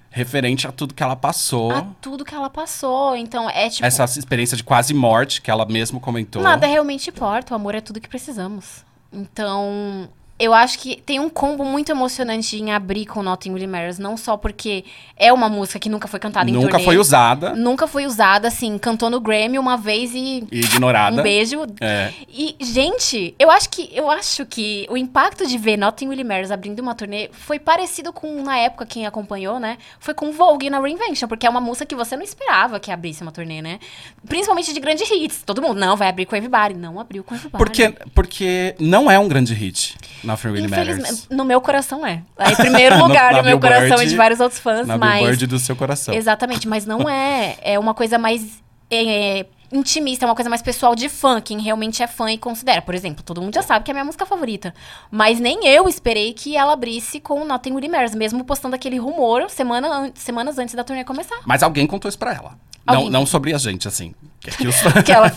referente 0.09 0.67
a 0.67 0.71
tudo 0.71 0.93
que 0.93 1.01
ela 1.01 1.15
passou. 1.15 1.71
A 1.71 1.81
tudo 1.99 2.23
que 2.23 2.35
ela 2.35 2.49
passou. 2.49 3.15
Então, 3.15 3.49
é 3.49 3.69
tipo. 3.69 3.85
Essa 3.85 4.05
experiência 4.17 4.55
de 4.55 4.63
quase 4.63 4.93
morte 4.93 5.41
que 5.41 5.49
ela 5.49 5.65
mesmo 5.65 5.99
comentou. 5.99 6.41
Nada 6.41 6.67
realmente 6.67 7.09
importa. 7.09 7.53
O 7.53 7.55
amor 7.55 7.75
é 7.75 7.81
tudo 7.81 7.99
que 7.99 8.07
precisamos. 8.07 8.85
Então. 9.11 10.07
Eu 10.39 10.51
acho 10.53 10.79
que 10.79 10.99
tem 11.05 11.19
um 11.19 11.29
combo 11.29 11.63
muito 11.63 11.91
emocionante 11.91 12.57
em 12.57 12.71
abrir 12.71 13.05
com 13.05 13.21
Nothing 13.21 13.53
Really 13.53 13.67
Matters. 13.67 13.99
Não 13.99 14.17
só 14.17 14.35
porque 14.35 14.83
é 15.15 15.31
uma 15.31 15.47
música 15.47 15.77
que 15.79 15.87
nunca 15.87 16.07
foi 16.07 16.19
cantada 16.19 16.49
em 16.49 16.53
Nunca 16.53 16.79
foi 16.79 16.97
usada 16.97 17.55
Nunca 17.55 17.85
foi 17.87 18.05
usada, 18.05 18.47
assim. 18.47 18.77
Cantou 18.79 19.09
no 19.11 19.21
Grammy 19.21 19.59
uma 19.59 19.77
vez 19.77 20.13
e... 20.13 20.43
e 20.51 20.61
ignorada. 20.61 21.19
Um 21.19 21.23
beijo. 21.23 21.65
É. 21.79 22.11
E, 22.27 22.55
gente, 22.59 23.35
eu 23.37 23.51
acho 23.51 23.69
que 23.69 23.89
eu 23.93 24.09
acho 24.09 24.45
que 24.45 24.87
o 24.89 24.97
impacto 24.97 25.45
de 25.45 25.57
ver 25.57 25.77
Nothing 25.77 26.09
Really 26.09 26.23
Matters 26.23 26.51
abrindo 26.51 26.79
uma 26.79 26.95
turnê 26.95 27.29
foi 27.31 27.59
parecido 27.59 28.11
com, 28.11 28.41
na 28.41 28.57
época, 28.57 28.87
quem 28.87 29.05
acompanhou, 29.05 29.59
né? 29.59 29.77
Foi 29.99 30.15
com 30.15 30.31
Vogue 30.31 30.69
na 30.69 30.81
Reinvention, 30.81 31.27
porque 31.27 31.45
é 31.45 31.49
uma 31.49 31.61
música 31.61 31.85
que 31.85 31.95
você 31.95 32.15
não 32.15 32.23
esperava 32.23 32.79
que 32.79 32.91
abrisse 32.91 33.21
uma 33.21 33.31
turnê, 33.31 33.61
né? 33.61 33.79
Principalmente 34.27 34.73
de 34.73 34.79
grandes 34.79 35.09
hits. 35.09 35.43
Todo 35.45 35.61
mundo, 35.61 35.79
não, 35.79 35.95
vai 35.95 36.09
abrir 36.09 36.25
com 36.25 36.35
Everybody. 36.35 36.73
Não 36.73 36.99
abriu 36.99 37.23
com 37.23 37.35
Everybody. 37.35 37.63
Porque, 37.63 37.89
porque 38.13 38.75
não 38.79 39.09
é 39.09 39.19
um 39.19 39.27
grande 39.27 39.53
hit. 39.53 39.95
Nothing 40.23 40.47
Really 40.51 40.67
Matters. 40.67 41.27
No 41.29 41.43
meu 41.43 41.59
coração 41.61 42.05
é. 42.05 42.21
Aí, 42.37 42.53
em 42.53 42.55
primeiro 42.55 42.95
No- 42.99 43.07
lugar 43.07 43.33
na 43.33 43.37
no 43.39 43.47
meu 43.47 43.59
coração 43.59 44.01
e 44.01 44.05
de 44.07 44.15
vários 44.15 44.39
outros 44.39 44.59
fãs, 44.59 44.87
Na 44.87 44.97
mas... 44.97 45.15
Billboard 45.19 45.47
do 45.47 45.59
seu 45.59 45.75
coração. 45.75 46.13
Exatamente, 46.13 46.67
mas 46.67 46.85
não 46.85 47.09
é. 47.09 47.57
É 47.61 47.77
uma 47.79 47.93
coisa 47.93 48.17
mais 48.17 48.61
é, 48.89 49.45
intimista, 49.71 50.25
é 50.25 50.27
uma 50.27 50.35
coisa 50.35 50.49
mais 50.49 50.61
pessoal 50.61 50.95
de 50.95 51.09
fã, 51.09 51.41
quem 51.41 51.59
realmente 51.59 52.01
é 52.03 52.07
fã 52.07 52.31
e 52.31 52.37
considera. 52.37 52.81
Por 52.81 52.93
exemplo, 52.95 53.23
todo 53.23 53.41
mundo 53.41 53.53
já 53.55 53.61
sabe 53.61 53.83
que 53.83 53.91
é 53.91 53.93
a 53.93 53.95
minha 53.95 54.05
música 54.05 54.25
favorita. 54.25 54.73
Mas 55.11 55.39
nem 55.39 55.65
eu 55.67 55.87
esperei 55.89 56.31
que 56.33 56.55
ela 56.55 56.73
abrisse 56.73 57.19
com 57.19 57.43
Nothing 57.43 57.71
Really 57.73 57.89
Matters, 57.89 58.15
mesmo 58.15 58.43
postando 58.43 58.75
aquele 58.75 58.97
rumor 58.97 59.49
semana 59.49 59.87
an- 59.87 60.11
semanas 60.15 60.57
antes 60.57 60.75
da 60.75 60.83
turnê 60.83 61.03
começar. 61.03 61.39
Mas 61.45 61.63
alguém 61.63 61.85
contou 61.87 62.07
isso 62.09 62.19
pra 62.19 62.33
ela. 62.33 62.57
Não, 62.85 63.09
não 63.09 63.25
sobre 63.25 63.53
a 63.53 63.57
gente, 63.57 63.87
assim. 63.87 64.13
Que, 64.43 64.51
que 64.51 64.67
os... 64.67 64.75
Que 65.05 65.11
ela... 65.11 65.31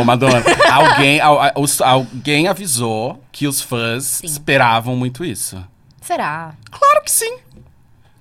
Ô, 0.00 0.04
Madonna, 0.04 0.42
alguém, 0.72 1.20
al- 1.20 1.40
a- 1.42 1.52
os- 1.56 1.80
alguém 1.80 2.48
avisou 2.48 3.22
que 3.30 3.46
os 3.46 3.60
fãs 3.60 4.22
esperavam 4.24 4.96
muito 4.96 5.24
isso. 5.24 5.62
Será? 6.00 6.54
Claro 6.70 7.02
que 7.04 7.10
sim. 7.10 7.36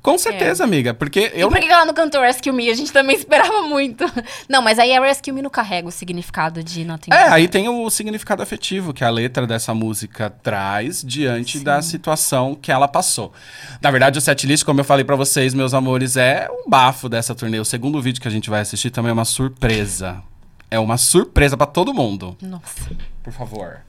Com 0.05 0.19
certeza, 0.19 0.63
amiga. 0.63 0.93
Porque 0.93 1.31
eu 1.33 1.47
e 1.47 1.51
por 1.51 1.59
que 1.59 1.67
ela 1.67 1.83
não 1.83 1.93
cantou 1.93 2.21
Rescue 2.21 2.51
Me? 2.51 2.69
A 2.69 2.75
gente 2.75 2.93
também 2.93 3.15
esperava 3.17 3.63
muito. 3.63 4.05
Não, 4.47 4.61
mas 4.61 4.77
aí 4.77 4.95
a 4.95 5.01
Rescue 5.01 5.33
Me 5.33 5.41
não 5.41 5.49
carrega 5.49 5.87
o 5.87 5.91
significado 5.91 6.63
de 6.63 6.85
Nothing 6.85 7.11
É, 7.11 7.27
aí 7.29 7.47
tem 7.47 7.67
o 7.67 7.89
significado 7.89 8.43
afetivo 8.43 8.93
que 8.93 9.03
a 9.03 9.09
letra 9.09 9.47
dessa 9.47 9.73
música 9.73 10.29
traz 10.29 11.01
diante 11.01 11.57
da 11.59 11.81
situação 11.81 12.53
que 12.53 12.71
ela 12.71 12.87
passou. 12.87 13.33
Na 13.81 13.89
verdade, 13.89 14.19
o 14.19 14.21
setlist, 14.21 14.63
como 14.63 14.79
eu 14.79 14.83
falei 14.83 15.03
pra 15.03 15.15
vocês, 15.15 15.55
meus 15.55 15.73
amores, 15.73 16.15
é 16.15 16.47
um 16.51 16.69
bafo 16.69 17.09
dessa 17.09 17.33
turnê. 17.33 17.59
O 17.59 17.65
segundo 17.65 17.99
vídeo 17.99 18.21
que 18.21 18.27
a 18.27 18.31
gente 18.31 18.47
vai 18.47 18.61
assistir 18.61 18.91
também 18.91 19.09
é 19.09 19.13
uma 19.13 19.25
surpresa. 19.25 20.21
É 20.69 20.77
uma 20.77 20.97
surpresa 20.97 21.57
pra 21.57 21.65
todo 21.65 21.91
mundo. 21.95 22.37
Nossa. 22.43 22.91
Por 23.23 23.33
favor. 23.33 23.79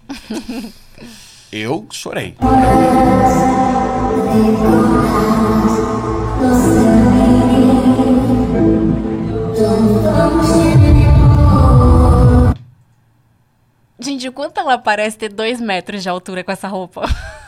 eu 1.53 1.87
chorei. 1.91 2.35
Gente, 13.99 14.29
o 14.29 14.33
quanto 14.33 14.59
ela 14.61 14.77
parece 14.79 15.17
ter 15.17 15.33
dois 15.33 15.61
metros 15.61 16.03
de 16.03 16.09
altura 16.09 16.45
com 16.45 16.53
essa 16.53 16.69
roupa? 16.69 17.03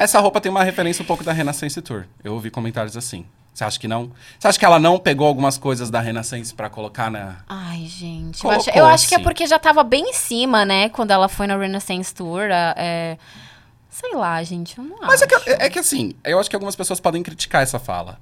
Essa 0.00 0.18
roupa 0.20 0.40
tem 0.40 0.50
uma 0.50 0.64
referência 0.64 1.02
um 1.02 1.06
pouco 1.06 1.22
da 1.22 1.32
Renaissance 1.32 1.80
Tour. 1.80 2.04
Eu 2.22 2.34
ouvi 2.34 2.50
comentários 2.50 2.96
assim. 2.96 3.24
Você 3.54 3.64
acha 3.64 3.80
que 3.80 3.88
não? 3.88 4.10
Você 4.38 4.48
acha 4.48 4.58
que 4.58 4.64
ela 4.64 4.78
não 4.78 4.98
pegou 4.98 5.26
algumas 5.26 5.56
coisas 5.56 5.88
da 5.88 6.00
Renaissance 6.00 6.52
pra 6.52 6.68
colocar 6.68 7.10
na. 7.10 7.36
Ai, 7.48 7.86
gente. 7.86 8.36
Eu 8.44 8.50
Colocou, 8.50 8.68
acho, 8.68 8.78
eu 8.78 8.84
acho 8.84 9.08
que 9.08 9.14
é 9.14 9.18
sim. 9.18 9.24
porque 9.24 9.46
já 9.46 9.58
tava 9.58 9.82
bem 9.82 10.10
em 10.10 10.12
cima, 10.12 10.64
né? 10.66 10.90
Quando 10.90 11.12
ela 11.12 11.28
foi 11.28 11.46
na 11.46 11.56
Renaissance 11.56 12.14
Tour. 12.14 12.42
é... 12.50 13.16
Sei 13.88 14.14
lá, 14.14 14.42
gente. 14.42 14.76
Eu 14.76 14.84
não 14.84 14.98
Mas 15.00 15.22
é 15.22 15.24
acho. 15.24 15.44
que, 15.44 15.50
é 15.50 15.70
que 15.70 15.78
assim, 15.78 16.14
eu 16.22 16.38
acho 16.38 16.50
que 16.50 16.56
algumas 16.56 16.76
pessoas 16.76 17.00
podem 17.00 17.22
criticar 17.22 17.62
essa 17.62 17.78
fala. 17.78 18.18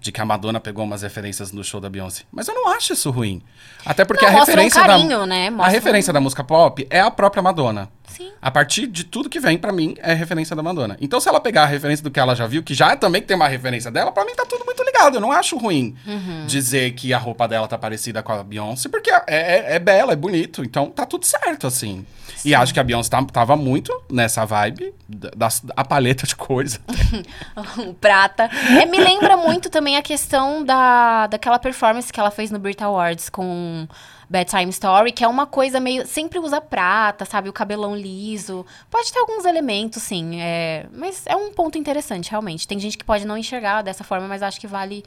De 0.00 0.10
que 0.10 0.18
a 0.20 0.24
Madonna 0.24 0.58
pegou 0.58 0.84
umas 0.84 1.02
referências 1.02 1.52
no 1.52 1.62
show 1.62 1.78
da 1.78 1.90
Beyoncé. 1.90 2.22
Mas 2.32 2.48
eu 2.48 2.54
não 2.54 2.68
acho 2.68 2.94
isso 2.94 3.10
ruim. 3.10 3.42
Até 3.84 4.02
porque 4.04 4.24
Não, 4.24 4.32
a 4.32 4.36
mostra 4.38 4.54
um 4.54 4.56
referência 4.64 4.80
carinho, 4.82 5.18
da. 5.20 5.26
né? 5.26 5.52
A 5.58 5.68
referência 5.68 6.10
da 6.12 6.20
música 6.20 6.42
pop 6.42 6.86
é 6.88 7.00
a 7.00 7.10
própria 7.10 7.42
Madonna. 7.42 7.90
Sim. 8.08 8.30
A 8.40 8.50
partir 8.50 8.86
de 8.86 9.04
tudo 9.04 9.28
que 9.28 9.38
vem, 9.38 9.58
pra 9.58 9.70
mim, 9.72 9.94
é 9.98 10.14
referência 10.14 10.56
da 10.56 10.62
Madonna. 10.62 10.96
Então, 11.02 11.20
se 11.20 11.28
ela 11.28 11.38
pegar 11.38 11.64
a 11.64 11.66
referência 11.66 12.02
do 12.02 12.10
que 12.10 12.18
ela 12.18 12.34
já 12.34 12.46
viu, 12.46 12.62
que 12.62 12.72
já 12.74 12.96
também 12.96 13.20
tem 13.20 13.36
uma 13.36 13.46
referência 13.46 13.90
dela, 13.90 14.10
pra 14.10 14.24
mim 14.24 14.34
tá 14.34 14.44
tudo 14.46 14.64
muito 14.64 14.82
ligado. 14.82 15.16
Eu 15.16 15.20
não 15.20 15.30
acho 15.32 15.56
ruim 15.58 15.94
Uhum. 16.06 16.46
dizer 16.46 16.92
que 16.92 17.12
a 17.12 17.18
roupa 17.18 17.46
dela 17.46 17.68
tá 17.68 17.76
parecida 17.78 18.22
com 18.22 18.32
a 18.32 18.42
Beyoncé, 18.42 18.88
porque 18.88 19.10
é, 19.10 19.22
é, 19.28 19.66
é 19.74 19.78
bela, 19.78 20.12
é 20.12 20.16
bonito. 20.16 20.64
Então, 20.64 20.86
tá 20.90 21.04
tudo 21.04 21.24
certo, 21.26 21.66
assim. 21.66 22.04
E 22.44 22.54
acho 22.54 22.72
que 22.74 22.80
a 22.80 22.84
Beyoncé 22.84 23.10
tá- 23.10 23.24
tava 23.24 23.56
muito 23.56 23.92
nessa 24.10 24.44
vibe 24.44 24.94
da, 25.08 25.30
das- 25.36 25.62
a 25.76 25.84
paleta 25.84 26.26
de 26.26 26.34
cores. 26.36 26.80
o 27.78 27.94
prata. 27.94 28.50
É, 28.80 28.86
me 28.86 28.98
lembra 28.98 29.36
muito 29.36 29.68
também 29.70 29.96
a 29.96 30.02
questão 30.02 30.64
da, 30.64 31.26
daquela 31.26 31.58
performance 31.58 32.12
que 32.12 32.18
ela 32.20 32.30
fez 32.30 32.50
no 32.50 32.58
Brit 32.58 32.82
Awards 32.82 33.28
com 33.28 33.86
Bedtime 34.28 34.70
Story, 34.70 35.12
que 35.12 35.24
é 35.24 35.28
uma 35.28 35.46
coisa 35.46 35.80
meio. 35.80 36.06
Sempre 36.06 36.38
usa 36.38 36.60
prata, 36.60 37.24
sabe? 37.24 37.48
O 37.48 37.52
cabelão 37.52 37.96
liso. 37.96 38.64
Pode 38.90 39.12
ter 39.12 39.18
alguns 39.18 39.44
elementos, 39.44 40.02
sim. 40.02 40.40
É, 40.40 40.86
mas 40.92 41.22
é 41.26 41.34
um 41.36 41.52
ponto 41.52 41.76
interessante, 41.76 42.30
realmente. 42.30 42.66
Tem 42.66 42.78
gente 42.78 42.96
que 42.96 43.04
pode 43.04 43.26
não 43.26 43.36
enxergar 43.36 43.82
dessa 43.82 44.04
forma, 44.04 44.28
mas 44.28 44.42
acho 44.42 44.60
que 44.60 44.66
vale 44.66 45.04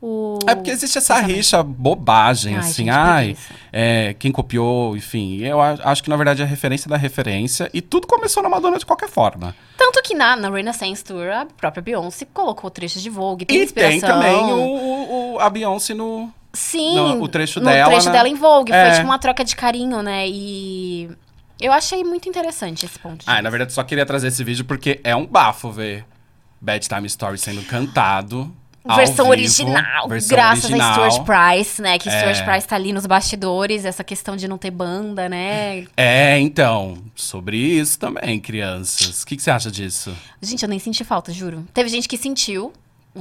o. 0.00 0.38
É 0.46 0.54
porque 0.54 0.70
existe 0.70 0.98
essa 0.98 1.18
rixa 1.20 1.62
bobagem, 1.62 2.54
Ai, 2.54 2.60
assim, 2.60 2.84
gente, 2.84 2.90
ai, 2.90 3.36
é, 3.72 4.14
quem 4.18 4.30
copiou, 4.30 4.96
enfim. 4.96 5.38
Eu 5.42 5.60
acho 5.60 6.02
que, 6.02 6.10
na 6.10 6.16
verdade, 6.16 6.42
é 6.42 6.44
a 6.44 6.48
referência 6.48 6.88
da 6.88 6.96
referência. 6.96 7.70
E 7.72 7.80
tudo 7.80 8.06
começou 8.06 8.42
na 8.42 8.48
Madonna 8.48 8.78
de 8.78 8.86
qualquer 8.86 9.08
forma. 9.08 9.54
Tanto 9.76 10.02
que 10.02 10.14
na, 10.14 10.36
na 10.36 10.50
Renaissance 10.50 11.02
Tour, 11.04 11.28
a 11.30 11.46
própria 11.46 11.82
Beyoncé 11.82 12.26
colocou 12.32 12.70
trechos 12.70 13.02
de 13.02 13.10
Vogue, 13.10 13.44
tem 13.46 13.58
e 13.58 13.64
inspiração. 13.64 14.00
tem 14.00 14.00
também 14.00 14.34
o, 14.52 14.58
o- 14.58 15.34
o- 15.34 15.40
a 15.40 15.48
Beyoncé 15.50 15.94
no. 15.94 16.32
Sim, 16.52 16.94
no- 16.96 17.22
o 17.22 17.28
trecho 17.28 17.60
no 17.60 17.66
dela, 17.66 17.90
trecho 17.90 18.06
né? 18.06 18.12
dela 18.12 18.28
em 18.28 18.34
Vogue. 18.34 18.72
É. 18.72 18.82
Foi 18.86 18.92
tipo 18.96 19.04
uma 19.06 19.18
troca 19.18 19.44
de 19.44 19.54
carinho, 19.54 20.02
né? 20.02 20.26
E 20.28 21.10
eu 21.60 21.70
achei 21.72 22.02
muito 22.02 22.28
interessante 22.28 22.86
esse 22.86 22.98
ponto. 22.98 23.24
Ah, 23.26 23.42
na 23.42 23.50
verdade, 23.50 23.72
só 23.72 23.82
queria 23.82 24.06
trazer 24.06 24.28
esse 24.28 24.42
vídeo 24.42 24.64
porque 24.64 25.00
é 25.04 25.14
um 25.14 25.26
bafo 25.26 25.70
ver 25.70 26.04
Bad 26.60 26.88
Time 26.88 27.06
Story 27.06 27.36
sendo 27.38 27.62
cantado. 27.64 28.50
Versão 28.94 29.16
vivo, 29.26 29.30
original, 29.30 30.08
versão 30.08 30.36
graças 30.36 30.64
original. 30.64 31.02
a 31.04 31.10
Stuart 31.10 31.26
Price, 31.56 31.82
né? 31.82 31.98
Que 31.98 32.08
É. 32.08 32.18
Stuart 32.34 32.44
Price 32.44 32.68
tá 32.68 32.76
ali 32.76 32.92
nos 32.92 33.06
bastidores, 33.06 33.84
essa 33.84 34.04
questão 34.04 34.36
de 34.36 34.46
não 34.46 34.56
ter 34.58 34.70
banda, 34.70 35.28
né? 35.28 35.86
É, 35.96 36.38
então, 36.38 36.98
sobre 37.14 37.56
isso 37.56 37.98
também, 37.98 38.38
crianças. 38.38 39.22
O 39.22 39.26
que, 39.26 39.36
que 39.36 39.42
você 39.42 39.50
acha 39.50 39.70
disso? 39.70 40.14
Gente, 40.40 40.62
eu 40.62 40.68
nem 40.68 40.78
senti 40.78 41.02
falta, 41.02 41.32
juro. 41.32 41.66
Teve 41.74 41.88
gente 41.88 42.06
que 42.08 42.16
sentiu, 42.16 42.72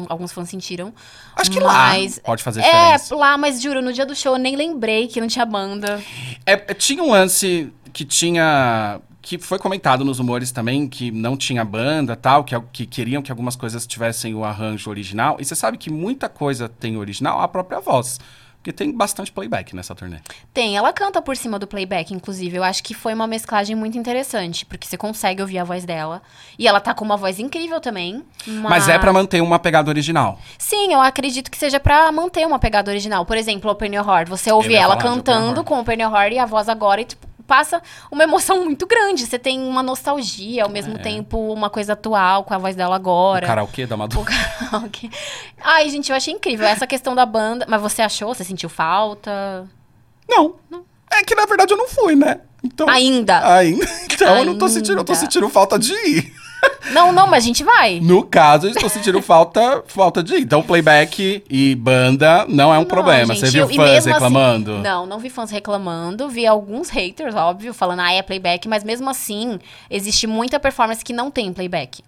alguns 0.09 0.31
fãs 0.31 0.49
sentiram. 0.49 0.93
Acho 1.35 1.49
que 1.51 1.59
mas... 1.59 2.17
lá 2.17 2.23
pode 2.23 2.43
fazer 2.43 2.61
É, 2.61 2.63
diferença. 2.63 3.15
lá, 3.15 3.37
mas 3.37 3.61
juro, 3.61 3.81
no 3.81 3.91
dia 3.93 4.05
do 4.05 4.15
show 4.15 4.33
eu 4.33 4.39
nem 4.39 4.55
lembrei 4.55 5.07
que 5.07 5.19
não 5.21 5.27
tinha 5.27 5.45
banda. 5.45 6.01
É, 6.45 6.53
é, 6.53 6.73
tinha 6.73 7.01
um 7.03 7.11
lance 7.11 7.71
que 7.93 8.03
tinha. 8.05 8.99
Que 9.25 9.39
foi 9.39 9.57
comentado 9.57 10.05
nos 10.05 10.19
rumores 10.19 10.51
também, 10.51 10.87
que 10.87 11.09
não 11.09 11.35
tinha 11.35 11.65
banda 11.65 12.15
tal, 12.15 12.43
que, 12.43 12.53
que 12.71 12.85
queriam 12.85 13.23
que 13.23 13.31
algumas 13.31 13.55
coisas 13.55 13.87
tivessem 13.87 14.35
o 14.35 14.45
arranjo 14.45 14.87
original. 14.87 15.37
E 15.39 15.43
você 15.43 15.55
sabe 15.55 15.79
que 15.79 15.89
muita 15.89 16.29
coisa 16.29 16.69
tem 16.69 16.95
original, 16.95 17.41
a 17.41 17.47
própria 17.47 17.79
voz. 17.79 18.19
Porque 18.57 18.71
tem 18.71 18.91
bastante 18.91 19.31
playback 19.31 19.75
nessa 19.75 19.95
turnê. 19.95 20.17
Tem, 20.53 20.77
ela 20.77 20.93
canta 20.93 21.23
por 21.23 21.35
cima 21.35 21.57
do 21.57 21.65
playback, 21.65 22.13
inclusive. 22.13 22.57
Eu 22.57 22.63
acho 22.63 22.83
que 22.83 22.93
foi 22.93 23.15
uma 23.15 23.25
mesclagem 23.25 23.75
muito 23.75 23.97
interessante, 23.97 24.63
porque 24.63 24.85
você 24.85 24.95
consegue 24.95 25.41
ouvir 25.41 25.57
a 25.57 25.63
voz 25.63 25.85
dela. 25.85 26.21
E 26.57 26.67
ela 26.67 26.79
tá 26.79 26.93
com 26.93 27.03
uma 27.03 27.17
voz 27.17 27.39
incrível 27.39 27.81
também. 27.81 28.23
Mas 28.45 28.87
é 28.87 28.99
pra 28.99 29.11
manter 29.11 29.41
uma 29.41 29.57
pegada 29.57 29.89
original. 29.89 30.39
Sim, 30.57 30.93
eu 30.93 31.01
acredito 31.01 31.49
que 31.49 31.57
seja 31.57 31.79
pra 31.79 32.11
manter 32.11 32.45
uma 32.45 32.59
pegada 32.59 32.91
original. 32.91 33.25
Por 33.25 33.37
exemplo, 33.37 33.71
Open 33.71 33.95
Your 33.95 34.07
Heart. 34.07 34.29
Você 34.29 34.51
ouve 34.51 34.75
ela 34.75 34.97
cantando 34.97 35.63
com 35.63 35.79
Open 35.79 36.01
Your 36.01 36.11
Heart 36.11 36.33
e 36.33 36.39
a 36.39 36.45
voz 36.45 36.69
agora 36.69 37.01
e 37.01 37.05
tipo, 37.05 37.24
passa 37.45 37.81
uma 38.11 38.23
emoção 38.23 38.63
muito 38.63 38.85
grande. 38.85 39.25
Você 39.25 39.39
tem 39.39 39.59
uma 39.59 39.81
nostalgia, 39.83 40.63
ao 40.63 40.69
mesmo 40.69 40.97
tempo 40.99 41.37
uma 41.53 41.69
coisa 41.69 41.93
atual 41.93 42.43
com 42.43 42.53
a 42.53 42.57
voz 42.57 42.75
dela 42.75 42.91
O 42.91 42.95
agora. 42.95 43.47
karaokê 43.47 43.85
da 43.85 43.95
Madonna. 43.97 44.25
karaokê. 44.69 45.09
Ai, 45.61 45.89
gente, 45.89 46.09
eu 46.09 46.15
achei 46.15 46.33
incrível 46.33 46.65
essa 46.67 46.85
questão 46.87 47.15
da 47.15 47.25
banda. 47.25 47.65
Mas 47.69 47.81
você 47.81 48.01
achou? 48.01 48.33
Você 48.33 48.43
sentiu 48.43 48.69
falta? 48.69 49.67
Não. 50.27 50.55
É 51.11 51.23
que 51.23 51.35
na 51.35 51.45
verdade 51.45 51.73
eu 51.73 51.77
não 51.77 51.87
fui, 51.87 52.15
né? 52.15 52.41
Então. 52.63 52.89
Ainda. 52.89 53.55
Ainda. 53.57 53.85
Então 54.15 54.37
eu 54.37 54.45
não 54.45 54.57
tô 54.57 54.69
sentindo, 54.69 54.97
eu 54.99 55.03
tô 55.03 55.11
Ainda. 55.11 55.25
sentindo 55.25 55.49
falta 55.49 55.77
de 55.77 55.91
ir. 55.91 56.33
Não, 56.91 57.11
não, 57.11 57.27
mas 57.27 57.43
a 57.43 57.47
gente 57.47 57.63
vai. 57.63 57.99
No 57.99 58.23
caso, 58.23 58.67
eu 58.67 58.71
estou 58.71 58.87
sentindo 58.89 59.21
falta, 59.21 59.83
falta 59.87 60.23
de. 60.23 60.35
Então, 60.35 60.61
playback 60.61 61.43
e 61.49 61.75
banda 61.75 62.45
não 62.47 62.73
é 62.73 62.77
um 62.77 62.81
Não, 62.81 62.87
problema. 62.87 63.33
gente, 63.33 63.47
Você 63.47 63.51
viu 63.51 63.61
eu- 63.69 63.75
fãs 63.75 63.97
assim- 63.97 64.11
reclamando? 64.11 64.77
não, 64.79 65.05
não 65.05 65.19
vi 65.19 65.29
fãs 65.29 65.49
reclamando. 65.51 66.29
Vi 66.29 66.45
alguns 66.45 66.89
haters, 66.89 67.33
óbvio, 67.35 67.73
falando, 67.73 68.01
ah, 68.01 68.13
é 68.13 68.21
playback. 68.21 68.67
Mas 68.67 68.83
mesmo 68.83 69.09
assim, 69.09 69.59
existe 69.89 70.27
muita 70.27 70.59
performance 70.59 71.03
que 71.03 71.11
não 71.11 71.31
tem 71.31 71.51
playback. 71.51 72.03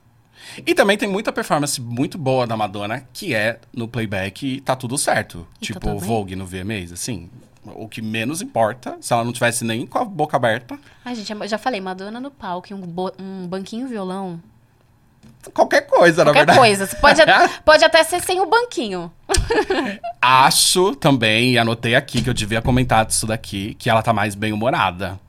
E 0.66 0.74
também 0.74 0.98
tem 0.98 1.10
muita 1.10 1.32
performance 1.32 1.82
muito 1.82 2.18
boa 2.18 2.48
da 2.48 2.56
Madonna, 2.56 3.04
que 3.12 3.34
é 3.34 3.60
no 3.76 3.88
playback 3.88 4.46
e 4.48 4.62
tá 4.62 4.76
tudo 4.76 4.98
certo. 4.98 5.46
E 5.62 5.68
tá 5.68 5.74
tipo, 5.74 5.90
bem. 5.90 6.00
Vogue 6.00 6.36
no 6.36 6.46
VMAs, 6.46 6.92
assim. 6.94 7.30
O 7.76 7.88
que 7.88 8.02
menos 8.02 8.42
importa, 8.42 8.98
se 9.02 9.12
ela 9.14 9.24
não 9.24 9.34
tivesse 9.34 9.64
nem 9.66 9.86
com 9.86 9.98
a 10.00 10.06
boca 10.06 10.36
aberta, 10.38 10.78
Ai, 11.04 11.16
gente, 11.16 11.32
eu 11.32 11.48
já 11.48 11.58
falei, 11.58 11.80
Madonna 11.82 12.20
no 12.20 12.32
palco 12.32 12.68
um, 12.74 12.84
um 13.20 13.48
banquinho 13.48 13.88
violão. 13.88 14.42
qualquer 15.54 15.82
coisa, 15.88 16.24
na 16.24 16.32
Qualquer 16.32 16.40
verdade. 16.40 16.60
coisa. 16.60 16.86
Você 16.88 16.96
pode, 16.98 17.22
pode 17.66 17.84
até 17.84 18.04
ser 18.04 18.22
sem 18.22 18.40
o 18.40 18.46
banquinho. 18.46 19.12
Acho 20.22 20.96
também, 20.96 21.54
e 21.54 21.58
anotei 21.58 21.96
aqui 21.96 22.22
que 22.22 22.30
eu 22.30 22.34
devia 22.34 22.62
comentar 22.62 23.06
disso 23.06 23.26
daqui, 23.26 23.74
que 23.76 23.90
ela 23.90 24.02
tá 24.02 24.14
mais 24.14 24.36
bem-humorada. 24.36 25.20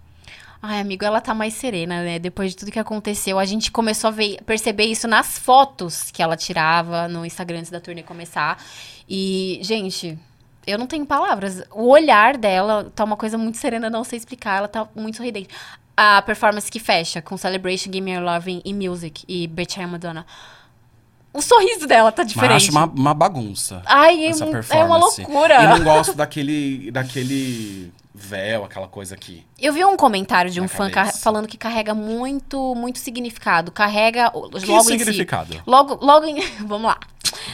Ai, 0.60 0.80
amigo, 0.80 1.04
ela 1.04 1.20
tá 1.20 1.32
mais 1.34 1.54
serena, 1.54 2.02
né? 2.02 2.18
Depois 2.18 2.50
de 2.50 2.56
tudo 2.56 2.72
que 2.72 2.80
aconteceu, 2.80 3.38
a 3.38 3.44
gente 3.44 3.70
começou 3.70 4.08
a 4.08 4.10
ver, 4.10 4.38
perceber 4.44 4.84
isso 4.86 5.06
nas 5.06 5.38
fotos 5.38 6.10
que 6.10 6.20
ela 6.20 6.36
tirava 6.36 7.06
no 7.06 7.24
Instagram 7.24 7.60
antes 7.60 7.70
da 7.70 7.80
turnê 7.80 8.02
começar. 8.02 8.60
E, 9.08 9.60
gente, 9.62 10.18
eu 10.68 10.78
não 10.78 10.86
tenho 10.86 11.04
palavras. 11.06 11.62
O 11.72 11.88
olhar 11.88 12.36
dela 12.36 12.92
tá 12.94 13.04
uma 13.04 13.16
coisa 13.16 13.38
muito 13.38 13.58
serena, 13.58 13.88
não 13.88 14.04
sei 14.04 14.18
explicar. 14.18 14.58
Ela 14.58 14.68
tá 14.68 14.86
muito 14.94 15.16
sorridente. 15.16 15.48
A 15.96 16.22
performance 16.22 16.70
que 16.70 16.78
fecha 16.78 17.20
com 17.20 17.36
Celebration, 17.36 17.84
Give 17.92 18.00
Me 18.00 18.12
Your 18.12 18.22
Loving 18.22 18.62
e 18.64 18.72
Music 18.72 19.24
e 19.26 19.46
Betty 19.46 19.84
Madonna. 19.84 20.24
O 21.32 21.42
sorriso 21.42 21.86
dela 21.86 22.10
tá 22.10 22.22
Mas 22.22 22.32
diferente. 22.32 22.56
acho 22.56 22.70
uma, 22.70 22.84
uma 22.86 23.14
bagunça. 23.14 23.82
Ai, 23.84 24.24
é, 24.24 24.28
essa 24.28 24.44
é 24.44 24.50
performance. 24.50 24.90
uma 24.90 24.96
loucura. 24.98 25.62
E 25.62 25.66
não 25.66 25.84
gosto 25.84 26.14
daquele, 26.14 26.90
daquele 26.90 27.92
véu, 28.14 28.64
aquela 28.64 28.88
coisa 28.88 29.14
aqui. 29.14 29.44
Eu 29.58 29.72
vi 29.72 29.84
um 29.84 29.96
comentário 29.96 30.50
de 30.50 30.60
um 30.60 30.66
fã 30.66 30.90
falando 31.20 31.46
que 31.46 31.56
carrega 31.56 31.94
muito, 31.94 32.74
muito 32.74 32.98
significado. 32.98 33.70
Carrega 33.70 34.30
Que 34.30 34.66
logo 34.66 34.90
em 34.90 34.98
si. 34.98 34.98
significado? 34.98 35.62
Logo, 35.66 36.04
logo 36.04 36.26
em... 36.26 36.40
Vamos 36.66 36.86
lá. 36.88 36.98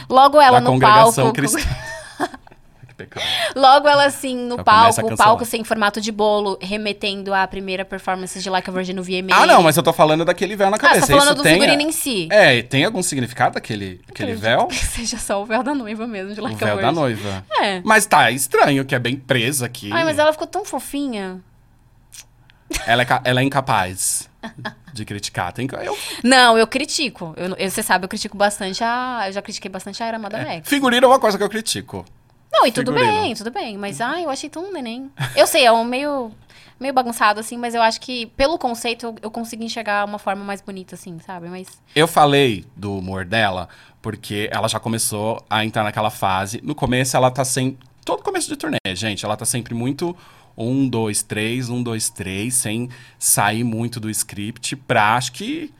Logo 0.09 0.39
ela 0.39 0.59
da 0.59 0.65
no 0.65 0.71
congregação 0.71 1.25
palco. 1.25 1.33
cristã. 1.33 1.59
Pecado. 2.95 3.23
Logo 3.55 3.87
ela 3.87 4.05
assim 4.05 4.35
no 4.35 4.55
Já 4.55 4.61
a 4.61 4.63
palco, 4.63 5.13
o 5.13 5.17
palco 5.17 5.45
sem 5.45 5.63
formato 5.63 5.99
de 6.01 6.11
bolo, 6.11 6.57
remetendo 6.61 7.33
à 7.33 7.45
primeira 7.47 7.83
performance 7.85 8.39
de 8.41 8.49
Like 8.49 8.69
a 8.69 8.73
Virgin 8.73 8.93
no 8.93 9.03
VMA. 9.03 9.27
Ah, 9.33 9.45
não, 9.45 9.61
mas 9.61 9.77
eu 9.77 9.83
tô 9.83 9.91
falando 9.93 10.23
daquele 10.25 10.55
véu 10.55 10.69
na 10.69 10.77
Ah, 10.77 10.79
cabeça. 10.79 11.05
você 11.07 11.11
tá 11.13 11.19
falando 11.19 11.27
Isso 11.35 11.35
do 11.37 11.43
tem, 11.43 11.53
figurino 11.59 11.81
em 11.81 11.91
si. 11.91 12.27
É, 12.31 12.61
tem 12.61 12.85
algum 12.85 13.03
significado 13.03 13.57
aquele, 13.57 14.01
aquele 14.09 14.33
véu? 14.33 14.67
Que 14.67 14.75
seja 14.85 15.17
só 15.17 15.41
o 15.41 15.45
véu 15.45 15.61
da 15.61 15.75
noiva 15.75 16.07
mesmo, 16.07 16.33
de 16.33 16.39
O 16.39 16.43
Like 16.43 16.55
a 16.63 16.67
véu 16.67 16.75
Virgin. 16.77 16.93
da 16.93 16.99
noiva. 16.99 17.45
É. 17.61 17.81
Mas 17.83 18.05
tá 18.05 18.31
estranho, 18.31 18.83
que 18.85 18.95
é 18.95 18.99
bem 18.99 19.15
presa 19.15 19.65
aqui. 19.65 19.91
Ai, 19.91 20.03
mas 20.03 20.17
ela 20.17 20.31
ficou 20.31 20.47
tão 20.47 20.63
fofinha. 20.65 21.41
Ela 22.87 23.03
é, 23.03 23.07
ela 23.25 23.41
é 23.41 23.43
incapaz 23.43 24.27
de 24.93 25.05
criticar. 25.05 25.53
Tem 25.53 25.67
que, 25.67 25.75
eu, 25.75 25.97
Não, 26.23 26.57
eu 26.57 26.65
critico. 26.65 27.33
Eu, 27.37 27.55
eu- 27.55 27.69
você 27.69 27.83
sabe, 27.83 28.05
eu 28.05 28.09
critico 28.09 28.35
bastante 28.35 28.83
a. 28.83 29.23
Eu 29.27 29.33
já 29.33 29.41
critiquei 29.41 29.69
bastante 29.69 30.01
a 30.01 30.05
Era 30.07 30.17
Moda 30.17 30.37
Max. 30.43 30.67
figurino 30.67 31.05
é 31.05 31.07
uma 31.07 31.19
coisa 31.19 31.37
que 31.37 31.43
eu 31.43 31.49
critico. 31.49 32.03
Não, 32.55 32.65
e 32.65 32.71
tudo 32.71 32.93
Figurino. 32.93 33.21
bem, 33.21 33.35
tudo 33.35 33.51
bem. 33.51 33.77
Mas, 33.77 33.99
ai, 33.99 34.25
eu 34.25 34.29
achei 34.29 34.49
tão 34.49 34.71
neném. 34.71 35.11
Eu 35.35 35.45
sei, 35.45 35.65
é 35.65 35.71
um 35.71 35.83
meio. 35.83 36.31
Meio 36.77 36.93
bagunçado, 36.93 37.39
assim, 37.39 37.57
mas 37.57 37.73
eu 37.73 37.81
acho 37.81 38.01
que, 38.01 38.25
pelo 38.35 38.57
conceito, 38.57 39.05
eu, 39.05 39.15
eu 39.21 39.31
consigo 39.31 39.63
enxergar 39.63 40.03
uma 40.03 40.19
forma 40.19 40.43
mais 40.43 40.59
bonita, 40.59 40.95
assim, 40.95 41.17
sabe? 41.19 41.47
Mas. 41.47 41.67
Eu 41.95 42.05
falei 42.05 42.65
do 42.75 42.97
humor 42.97 43.23
dela 43.23 43.69
porque 44.01 44.47
ela 44.51 44.67
já 44.67 44.79
começou 44.79 45.43
a 45.49 45.65
entrar 45.65 45.83
naquela 45.83 46.11
fase. 46.11 46.61
No 46.63 46.75
começo, 46.75 47.17
ela 47.17 47.31
tá 47.31 47.43
sem. 47.43 47.77
Todo 48.03 48.21
começo 48.21 48.47
de 48.47 48.55
turnê, 48.55 48.77
gente, 48.93 49.25
ela 49.25 49.35
tá 49.35 49.45
sempre 49.45 49.73
muito. 49.73 50.15
Um, 50.57 50.87
dois, 50.87 51.23
três, 51.23 51.69
um, 51.69 51.81
dois, 51.81 52.09
três, 52.09 52.53
sem 52.53 52.89
sair 53.17 53.63
muito 53.63 53.99
do 53.99 54.09
script 54.09 54.75
pra 54.75 55.15
acho 55.15 55.31
que. 55.31 55.73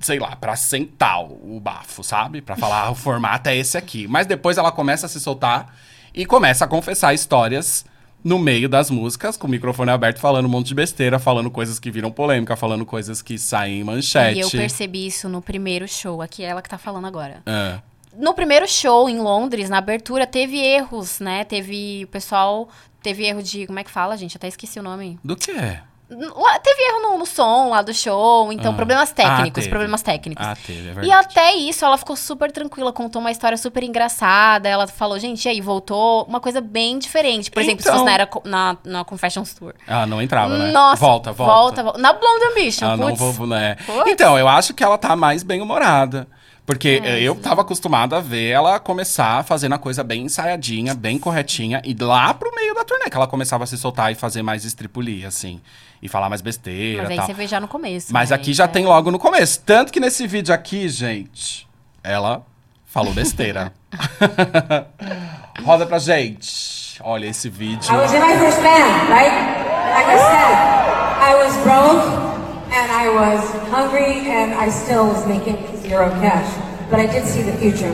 Sei 0.00 0.18
lá, 0.18 0.36
pra 0.36 0.54
sentar 0.56 1.20
o 1.24 1.58
bafo, 1.60 2.04
sabe? 2.04 2.40
Pra 2.40 2.56
falar, 2.56 2.82
ah, 2.86 2.90
o 2.90 2.94
formato 2.94 3.48
é 3.48 3.56
esse 3.56 3.76
aqui. 3.76 4.06
Mas 4.06 4.26
depois 4.26 4.56
ela 4.56 4.70
começa 4.70 5.06
a 5.06 5.08
se 5.08 5.20
soltar 5.20 5.74
e 6.14 6.24
começa 6.24 6.64
a 6.64 6.68
confessar 6.68 7.12
histórias 7.14 7.84
no 8.22 8.38
meio 8.38 8.68
das 8.68 8.90
músicas, 8.90 9.36
com 9.36 9.46
o 9.46 9.50
microfone 9.50 9.90
aberto, 9.90 10.18
falando 10.20 10.46
um 10.46 10.48
monte 10.48 10.68
de 10.68 10.74
besteira, 10.74 11.18
falando 11.18 11.50
coisas 11.50 11.78
que 11.78 11.90
viram 11.90 12.10
polêmica, 12.10 12.56
falando 12.56 12.84
coisas 12.86 13.22
que 13.22 13.38
saem 13.38 13.80
em 13.80 13.84
manchete. 13.84 14.38
E 14.38 14.40
eu 14.40 14.50
percebi 14.50 15.06
isso 15.06 15.28
no 15.28 15.40
primeiro 15.42 15.86
show. 15.88 16.20
Aqui 16.22 16.42
é 16.44 16.48
ela 16.48 16.62
que 16.62 16.68
tá 16.68 16.78
falando 16.78 17.06
agora. 17.06 17.42
É. 17.46 17.78
No 18.16 18.34
primeiro 18.34 18.66
show 18.66 19.08
em 19.08 19.20
Londres, 19.20 19.70
na 19.70 19.78
abertura, 19.78 20.26
teve 20.26 20.58
erros, 20.58 21.20
né? 21.20 21.44
Teve. 21.44 22.04
O 22.04 22.08
pessoal. 22.08 22.68
Teve 23.00 23.24
erro 23.24 23.42
de. 23.42 23.66
Como 23.66 23.78
é 23.78 23.84
que 23.84 23.90
fala, 23.90 24.16
gente? 24.16 24.36
Até 24.36 24.48
esqueci 24.48 24.80
o 24.80 24.82
nome. 24.82 25.18
Do 25.22 25.36
que? 25.36 25.52
Lá- 25.52 25.87
teve 26.08 26.82
erro 26.88 27.02
no, 27.02 27.18
no 27.18 27.26
som 27.26 27.68
lá 27.70 27.82
do 27.82 27.92
show. 27.92 28.52
Então, 28.52 28.72
Ah. 28.72 28.74
problemas 28.74 29.10
Ah, 29.10 29.14
técnicos. 29.14 29.54
teve. 29.64 29.68
problemas 29.68 30.02
técnicos. 30.02 30.46
Ah, 30.46 30.56
teve, 30.56 30.88
é 30.88 30.90
E 30.90 30.94
verdade. 30.94 31.10
até 31.12 31.54
isso, 31.54 31.84
ela 31.84 31.98
ficou 31.98 32.16
super 32.16 32.50
tranquila, 32.50 32.92
contou 32.92 33.20
uma 33.20 33.30
história 33.30 33.56
super 33.58 33.82
engraçada. 33.82 34.68
Ela 34.68 34.86
falou, 34.86 35.18
gente, 35.18 35.44
e 35.44 35.48
aí, 35.48 35.60
voltou 35.60 36.24
uma 36.24 36.40
coisa 36.40 36.60
bem 36.60 36.98
diferente. 36.98 37.50
Por 37.50 37.62
exemplo, 37.62 37.82
se 37.82 37.88
Então- 37.88 37.98
fosse 38.00 38.06
na, 38.06 38.12
era, 38.14 38.28
na, 38.44 38.76
na 38.84 39.04
Confessions 39.04 39.52
Tour. 39.54 39.74
Ah, 39.86 40.06
não 40.06 40.20
entrava, 40.22 40.56
né? 40.56 40.70
Nossa, 40.70 40.96
volta, 41.00 41.32
volta. 41.32 41.52
volta, 41.54 41.82
volta. 41.82 41.98
Na 41.98 42.12
Blonde 42.12 42.44
Ambition, 42.52 42.86
Ah, 42.88 42.96
não 42.96 43.14
vou, 43.14 43.46
né? 43.46 43.76
Putz. 43.86 44.10
Então, 44.10 44.38
eu 44.38 44.48
acho 44.48 44.72
que 44.74 44.82
ela 44.82 44.96
tá 44.96 45.14
mais 45.14 45.42
bem-humorada. 45.42 46.26
Porque 46.64 47.00
É, 47.02 47.18
eu 47.22 47.34
tava 47.34 47.62
acostumado 47.62 48.14
a 48.14 48.20
ver 48.20 48.50
ela 48.50 48.78
começar 48.78 49.42
fazendo 49.42 49.74
a 49.74 49.78
coisa 49.78 50.04
bem 50.04 50.24
ensaiadinha, 50.24 50.94
bem 50.94 51.18
corretinha, 51.18 51.80
e 51.82 51.94
lá 51.98 52.34
pro 52.34 52.54
meio 52.54 52.74
da 52.74 52.84
turnê, 52.84 53.08
que 53.08 53.16
ela 53.16 53.26
começava 53.26 53.64
a 53.64 53.66
se 53.66 53.78
soltar 53.78 54.12
e 54.12 54.14
fazer 54.14 54.42
mais 54.42 54.66
estripulia, 54.66 55.28
assim. 55.28 55.62
E 56.00 56.08
falar 56.08 56.28
mais 56.28 56.40
besteira 56.40 57.02
Mas 57.02 57.10
aí 57.10 57.16
tal. 57.16 57.26
você 57.26 57.34
vê 57.34 57.46
já 57.46 57.58
no 57.60 57.66
começo. 57.68 58.12
Mas 58.12 58.30
né? 58.30 58.36
aqui 58.36 58.52
já 58.54 58.64
É. 58.64 58.68
tem 58.68 58.84
logo 58.86 59.10
no 59.10 59.18
começo. 59.18 59.60
Tanto 59.66 59.92
que 59.92 59.98
nesse 59.98 60.26
vídeo 60.26 60.54
aqui, 60.54 60.88
gente, 60.88 61.66
ela 62.04 62.42
falou 62.86 63.12
besteira. 63.12 63.72
Roda 65.64 65.86
pra 65.86 65.98
gente. 65.98 67.00
Olha 67.02 67.26
esse 67.26 67.48
vídeo. 67.48 67.90
I 67.92 67.96
was 67.96 68.12
in 68.12 68.20
my 68.20 68.36
first 68.38 68.58
band, 68.60 69.08
right? 69.08 69.32
Like 69.90 70.08
I 70.08 70.18
said, 70.18 70.54
I 71.20 71.34
was 71.44 71.56
broke 71.64 72.06
and 72.72 72.90
I 72.92 73.08
was 73.08 73.40
hungry 73.70 74.28
and 74.30 74.54
I 74.54 74.70
still 74.70 75.06
was 75.06 75.26
making 75.26 75.56
zero 75.82 76.10
cash. 76.20 76.46
But 76.90 77.00
I 77.00 77.06
did 77.06 77.24
see 77.26 77.42
the 77.42 77.52
future, 77.58 77.92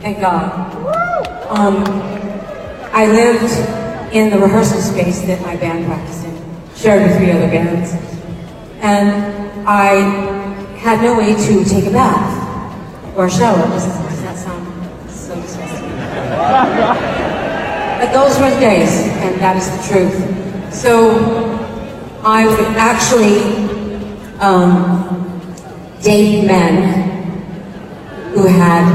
thank 0.00 0.20
God. 0.20 0.50
Um, 1.50 1.84
I 2.92 3.06
lived 3.06 3.52
in 4.12 4.30
the 4.30 4.38
rehearsal 4.38 4.80
space 4.80 5.20
that 5.26 5.40
my 5.42 5.56
band 5.56 5.86
practiced 5.86 6.24
in, 6.24 6.29
shared 6.80 7.02
with 7.06 7.18
three 7.18 7.30
other 7.30 7.48
bands. 7.48 7.92
And 8.80 9.68
I 9.68 10.00
had 10.78 11.02
no 11.02 11.18
way 11.18 11.34
to 11.34 11.64
take 11.64 11.84
a 11.86 11.90
bath 11.90 13.16
or 13.16 13.28
shower. 13.28 13.68
Does 13.68 13.86
that 14.22 14.38
sound 14.38 15.10
so 15.10 15.34
disgusting? 15.34 15.90
But 18.00 18.12
those 18.12 18.38
were 18.38 18.48
the 18.48 18.60
days, 18.60 19.08
and 19.20 19.38
that 19.40 19.58
is 19.58 19.68
the 19.76 19.82
truth. 19.92 20.16
So 20.72 21.10
I 22.24 22.46
would 22.46 22.60
actually 22.78 23.68
um, 24.40 25.52
date 26.02 26.46
men 26.46 27.10
who 28.32 28.46
had 28.46 28.86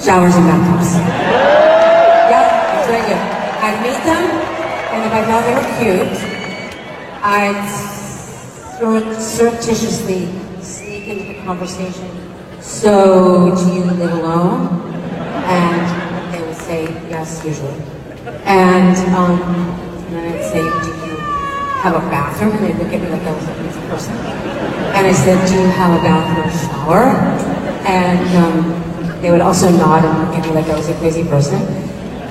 showers 0.00 0.34
and 0.34 0.46
bathtubs. 0.46 0.94
Yep, 2.32 2.46
that's 2.72 2.88
do. 2.88 3.16
I'd 3.66 3.82
meet 3.82 4.00
them, 4.02 4.24
and 4.92 5.04
if 5.04 5.12
I 5.12 5.24
thought 5.26 5.44
they 5.44 5.54
were 5.54 5.68
cute, 5.76 6.35
I'd 7.22 7.68
sur- 8.78 9.20
surreptitiously 9.20 10.28
sneak 10.60 11.08
into 11.08 11.24
the 11.32 11.44
conversation. 11.44 12.10
So, 12.60 13.54
do 13.54 13.72
you 13.72 13.84
live 13.84 14.12
alone? 14.12 14.90
And 15.46 16.34
they 16.34 16.42
would 16.42 16.56
say 16.56 16.84
yes, 17.08 17.44
usually. 17.44 17.74
And, 18.44 18.96
um, 19.14 19.40
and 19.40 20.14
then 20.14 20.32
I'd 20.34 20.44
say, 20.44 20.60
do 20.60 20.88
you 21.06 21.16
have 21.80 21.94
a 21.94 22.10
bathroom? 22.10 22.52
And 22.52 22.64
they'd 22.64 22.76
look 22.76 22.92
at 22.92 23.00
me 23.00 23.08
like 23.08 23.22
I 23.22 23.32
was 23.32 23.48
a 23.48 23.54
crazy 23.54 23.80
person. 23.88 24.14
And 24.96 25.06
I 25.06 25.12
said, 25.12 25.46
do 25.46 25.54
you 25.54 25.66
have 25.68 25.98
a 25.98 26.02
bathroom 26.02 26.50
shower? 26.70 27.04
And 27.86 28.36
um, 28.36 29.20
they 29.22 29.30
would 29.30 29.40
also 29.40 29.70
nod 29.70 30.04
and 30.04 30.18
look 30.18 30.36
at 30.38 30.44
me 30.46 30.54
like 30.54 30.66
I 30.66 30.76
was 30.76 30.88
a 30.88 30.94
crazy 30.98 31.24
person. 31.24 31.60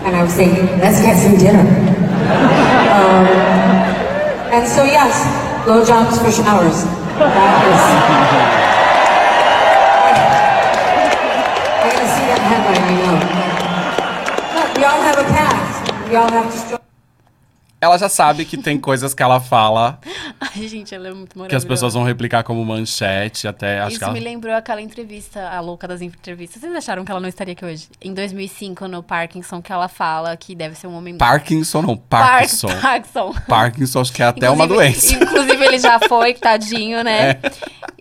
And 0.05 0.15
I 0.15 0.21
would 0.21 0.31
say, 0.31 0.47
let's 0.77 1.01
get 1.01 1.17
some 1.17 1.37
dinner. 1.37 1.65
Um, 2.95 3.64
and 4.55 4.65
so 4.65 4.85
yes, 4.85 5.11
blowjobs 5.65 6.15
for 6.23 6.31
showers. 6.31 6.85
That 7.19 7.63
is. 7.67 7.83
I'm 11.83 11.91
gonna 11.91 12.09
see 12.15 12.25
that 12.31 12.39
headline, 12.39 12.83
I 12.87 12.95
know. 13.03 13.15
Look, 14.55 14.69
we 14.77 14.83
all 14.85 15.01
have 15.01 15.19
a 15.19 15.27
past. 15.35 16.09
We 16.09 16.15
all 16.15 16.29
have 16.31 16.49
to 16.49 16.57
struggle. 16.57 16.84
Ela 17.85 17.97
já 17.97 18.09
sabe 18.09 18.45
que 18.45 18.57
tem 18.57 18.77
coisas 18.79 19.13
que 19.13 19.21
ela 19.23 19.39
fala 19.39 19.99
Ai, 20.39 20.67
gente, 20.67 20.93
ela 20.93 21.07
é 21.07 21.11
muito 21.13 21.37
maravilhosa. 21.37 21.49
que 21.49 21.55
as 21.55 21.63
pessoas 21.65 21.93
vão 21.93 22.03
replicar 22.03 22.43
como 22.43 22.63
manchete, 22.65 23.47
até 23.47 23.79
acho 23.79 23.95
Isso 23.95 24.03
ela... 24.03 24.13
me 24.13 24.19
lembrou 24.19 24.53
aquela 24.55 24.81
entrevista, 24.81 25.49
a 25.49 25.59
louca 25.59 25.87
das 25.87 26.01
entrevistas. 26.01 26.61
Vocês 26.61 26.75
acharam 26.75 27.05
que 27.05 27.11
ela 27.11 27.19
não 27.19 27.29
estaria 27.29 27.53
aqui 27.53 27.63
hoje? 27.65 27.87
Em 28.01 28.13
2005, 28.13 28.87
no 28.87 29.03
Parkinson, 29.03 29.61
que 29.61 29.71
ela 29.71 29.87
fala 29.87 30.35
que 30.35 30.55
deve 30.55 30.75
ser 30.75 30.87
um 30.87 30.95
homem... 30.95 31.17
Parkinson, 31.17 31.81
não, 31.81 31.95
Par- 31.97 32.27
Parkinson. 32.27 32.67
Parkinson. 32.81 33.33
Parkinson, 33.47 34.01
acho 34.01 34.13
que 34.13 34.21
é 34.23 34.25
até 34.25 34.49
uma 34.49 34.65
Inclusive- 34.65 34.91
doença. 34.91 35.13
Inclusive, 35.23 35.65
ele 35.65 35.79
já 35.79 35.99
foi, 35.99 36.33
tadinho, 36.33 37.03
né? 37.03 37.31
É. 37.31 37.39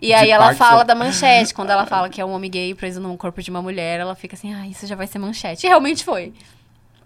E 0.01 0.13
aí 0.13 0.25
De 0.25 0.31
ela 0.31 0.45
Parkinson. 0.45 0.63
fala 0.65 0.83
da 0.83 0.95
manchete. 0.95 1.53
Quando 1.53 1.69
ela 1.69 1.85
fala 1.85 2.09
que 2.09 2.19
é 2.19 2.25
um 2.25 2.31
homem 2.31 2.49
gay 2.49 2.73
preso 2.73 2.99
num 2.99 3.15
corpo 3.15 3.41
de 3.41 3.49
uma 3.49 3.61
mulher, 3.61 3.99
ela 3.99 4.15
fica 4.15 4.35
assim, 4.35 4.53
ah, 4.53 4.67
isso 4.67 4.85
já 4.87 4.95
vai 4.95 5.07
ser 5.07 5.19
manchete. 5.19 5.65
E 5.65 5.69
realmente 5.69 6.03
foi. 6.03 6.33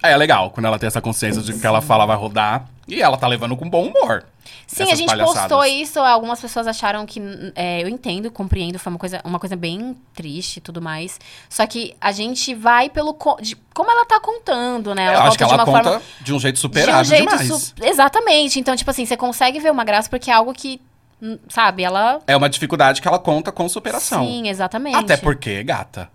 É 0.01 0.15
legal, 0.15 0.49
quando 0.51 0.65
ela 0.65 0.79
tem 0.79 0.87
essa 0.87 1.01
consciência 1.01 1.41
de 1.41 1.53
que 1.53 1.67
ela 1.67 1.81
fala 1.81 2.05
vai 2.05 2.15
rodar. 2.15 2.65
E 2.87 3.01
ela 3.01 3.17
tá 3.17 3.27
levando 3.27 3.55
com 3.55 3.69
bom 3.69 3.85
humor. 3.87 4.25
Sim, 4.65 4.83
a 4.91 4.95
gente 4.95 5.07
palhaçadas. 5.07 5.41
postou 5.41 5.65
isso, 5.65 5.99
algumas 5.99 6.39
pessoas 6.39 6.65
acharam 6.67 7.05
que. 7.05 7.21
é, 7.55 7.83
eu 7.83 7.89
entendo, 7.89 8.31
compreendo, 8.31 8.79
foi 8.79 8.91
uma 8.91 8.97
coisa, 8.99 9.21
uma 9.23 9.37
coisa 9.39 9.55
bem 9.55 9.95
triste 10.13 10.57
e 10.57 10.61
tudo 10.61 10.81
mais. 10.81 11.19
Só 11.49 11.67
que 11.67 11.95
a 11.99 12.11
gente 12.11 12.55
vai 12.55 12.89
pelo. 12.89 13.15
de- 13.41 13.55
como 13.73 13.91
ela 13.91 14.05
tá 14.05 14.19
contando, 14.19 14.95
né? 14.95 15.13
Eu 15.15 15.21
acho 15.21 15.37
que 15.37 15.43
ela 15.43 15.65
conta 15.65 15.83
forma- 15.83 16.01
de 16.21 16.33
um 16.33 16.39
jeito 16.39 16.55
de 16.55 16.59
um 16.59 16.61
superado 16.61 17.03
jeito 17.07 17.29
demais. 17.29 17.47
su- 17.53 17.73
Exatamente. 17.81 18.59
Então, 18.59 18.75
tipo 18.75 18.89
assim, 18.89 19.05
você 19.05 19.17
consegue 19.17 19.59
ver 19.59 19.71
uma 19.71 19.83
graça 19.83 20.09
porque 20.09 20.31
é 20.31 20.33
algo 20.33 20.53
que. 20.53 20.81
hum, 21.21 21.37
Sabe, 21.49 21.83
ela. 21.83 22.21
É 22.25 22.35
uma 22.37 22.49
dificuldade 22.49 23.01
que 23.01 23.07
ela 23.07 23.19
conta 23.19 23.51
com 23.51 23.67
superação. 23.69 24.25
Sim, 24.25 24.47
exatamente. 24.47 24.95
Até 24.97 25.17
porque, 25.17 25.61
gata, 25.63 26.09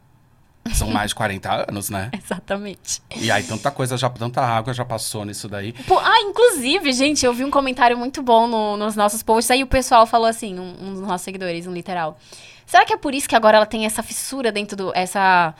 são 0.73 0.89
mais 0.91 1.11
de 1.11 1.15
40 1.15 1.67
anos, 1.69 1.91
né? 1.91 2.11
Exatamente. 2.13 3.03
E 3.17 3.31
aí 3.31 3.43
tanta 3.43 3.71
coisa, 3.71 3.97
já, 3.97 4.09
tanta 4.09 4.41
água 4.41 4.73
já 4.73 4.85
passou 4.85 5.25
nisso 5.25 5.49
daí. 5.49 5.73
Pô, 5.87 5.99
ah, 5.99 6.21
inclusive, 6.23 6.93
gente, 6.93 7.25
eu 7.27 7.35
vi 7.35 7.45
um 7.45 7.51
comentário 7.51 7.97
muito 7.99 8.23
bom 8.23 8.47
no- 8.47 8.77
nos 8.77 8.97
nossos 8.97 9.23
posts. 9.23 9.51
Aí 9.51 9.63
o 9.63 9.67
pessoal 9.67 10.07
falou 10.07 10.27
assim, 10.27 10.59
um, 10.59 10.75
um 10.81 10.93
dos 10.95 11.03
nossos 11.03 11.23
seguidores, 11.25 11.67
um 11.67 11.73
literal. 11.73 12.19
Será 12.67 12.85
que 12.85 12.93
é 12.93 12.97
por 12.97 13.15
isso 13.15 13.29
que 13.29 13.37
agora 13.37 13.59
ela 13.59 13.67
tem 13.67 13.85
essa 13.85 14.03
fissura 14.03 14.51
dentro 14.51 14.77
do. 14.77 14.93
essa. 14.95 15.55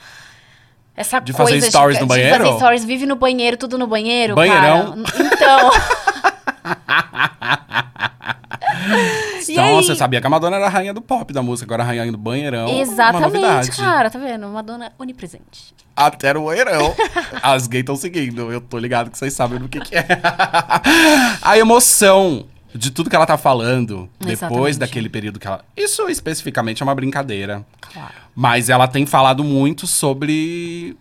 Essa 0.97 1.19
De 1.19 1.33
fazer 1.33 1.51
coisa 1.51 1.69
stories 1.69 1.97
de, 1.97 2.01
no 2.03 2.07
de 2.07 2.13
banheiro? 2.13 2.45
fazer 2.45 2.57
stories, 2.57 2.85
vive 2.85 3.05
no 3.05 3.17
banheiro, 3.17 3.57
tudo 3.57 3.77
no 3.77 3.85
banheiro, 3.85 4.33
Banheirão? 4.33 5.03
cara. 5.03 5.29
Então... 5.33 5.71
Então, 9.49 9.65
aí? 9.65 9.73
você 9.73 9.95
sabia 9.95 10.21
que 10.21 10.27
a 10.27 10.29
Madonna 10.29 10.55
era 10.57 10.65
a 10.65 10.69
rainha 10.69 10.93
do 10.93 11.01
pop 11.01 11.31
da 11.33 11.41
música, 11.41 11.65
agora 11.65 11.83
a 11.83 11.85
rainha 11.85 12.11
do 12.11 12.17
banheirão. 12.17 12.67
uma 12.67 12.79
Exatamente, 12.79 13.71
cara, 13.71 14.09
tá 14.09 14.19
vendo? 14.19 14.47
Madonna 14.47 14.93
onipresente. 14.97 15.73
Até 15.95 16.33
no 16.33 16.45
banheirão. 16.45 16.93
As 17.41 17.67
gays 17.67 17.81
estão 17.81 17.95
seguindo. 17.95 18.51
Eu 18.51 18.59
tô 18.59 18.77
ligado 18.77 19.09
que 19.09 19.17
vocês 19.17 19.33
sabem 19.33 19.59
do 19.59 19.69
que, 19.69 19.79
que 19.79 19.95
é. 19.95 20.05
a 21.41 21.57
emoção 21.57 22.45
de 22.73 22.91
tudo 22.91 23.09
que 23.09 23.15
ela 23.15 23.25
tá 23.25 23.37
falando 23.37 24.09
depois 24.19 24.33
Exatamente. 24.41 24.79
daquele 24.79 25.09
período 25.09 25.39
que 25.39 25.47
ela. 25.47 25.63
Isso 25.77 26.09
especificamente 26.09 26.81
é 26.81 26.85
uma 26.85 26.93
brincadeira. 26.93 27.65
Claro. 27.79 28.13
Mas 28.35 28.69
ela 28.69 28.87
tem 28.87 29.05
falado 29.05 29.43
muito 29.43 29.87
sobre. 29.87 30.97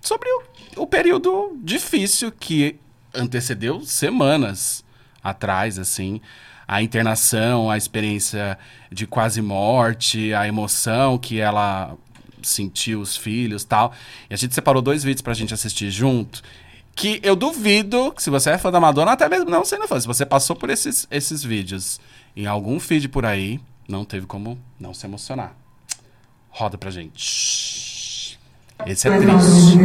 sobre 0.00 0.28
o, 0.30 0.82
o 0.82 0.86
período 0.86 1.58
difícil 1.62 2.32
que 2.32 2.78
antecedeu 3.14 3.82
semanas 3.82 4.82
atrás, 5.22 5.78
assim. 5.78 6.20
A 6.68 6.82
internação, 6.82 7.70
a 7.70 7.78
experiência 7.78 8.58
de 8.92 9.06
quase 9.06 9.40
morte, 9.40 10.34
a 10.34 10.46
emoção 10.46 11.16
que 11.16 11.40
ela 11.40 11.96
sentiu, 12.42 13.00
os 13.00 13.16
filhos 13.16 13.64
tal. 13.64 13.92
E 14.28 14.34
a 14.34 14.36
gente 14.36 14.54
separou 14.54 14.82
dois 14.82 15.02
vídeos 15.02 15.22
pra 15.22 15.32
gente 15.32 15.54
assistir 15.54 15.90
junto. 15.90 16.42
Que 16.94 17.20
eu 17.22 17.34
duvido 17.34 18.12
que 18.12 18.22
se 18.22 18.28
você 18.28 18.50
é 18.50 18.58
fã 18.58 18.70
da 18.70 18.78
Madonna, 18.80 19.12
até 19.12 19.28
mesmo 19.28 19.48
não 19.48 19.64
sendo 19.64 19.88
fã, 19.88 19.98
se 19.98 20.06
você 20.06 20.26
passou 20.26 20.54
por 20.54 20.68
esses, 20.68 21.06
esses 21.10 21.42
vídeos 21.42 21.98
em 22.36 22.46
algum 22.46 22.78
feed 22.78 23.08
por 23.08 23.24
aí, 23.24 23.58
não 23.88 24.04
teve 24.04 24.26
como 24.26 24.58
não 24.78 24.92
se 24.92 25.06
emocionar. 25.06 25.54
Roda 26.50 26.76
pra 26.76 26.90
gente. 26.90 28.38
Esse 28.86 29.08
é 29.08 29.18
triste. 29.18 29.78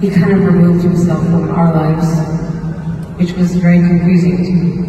He 0.00 0.10
kind 0.10 0.32
of 0.32 0.44
removed 0.44 0.84
himself 0.84 1.22
from 1.24 1.50
our 1.50 1.72
lives, 1.74 2.06
which 3.18 3.32
was 3.32 3.56
very 3.56 3.78
confusing 3.78 4.36
to 4.44 4.52
me. 4.52 4.88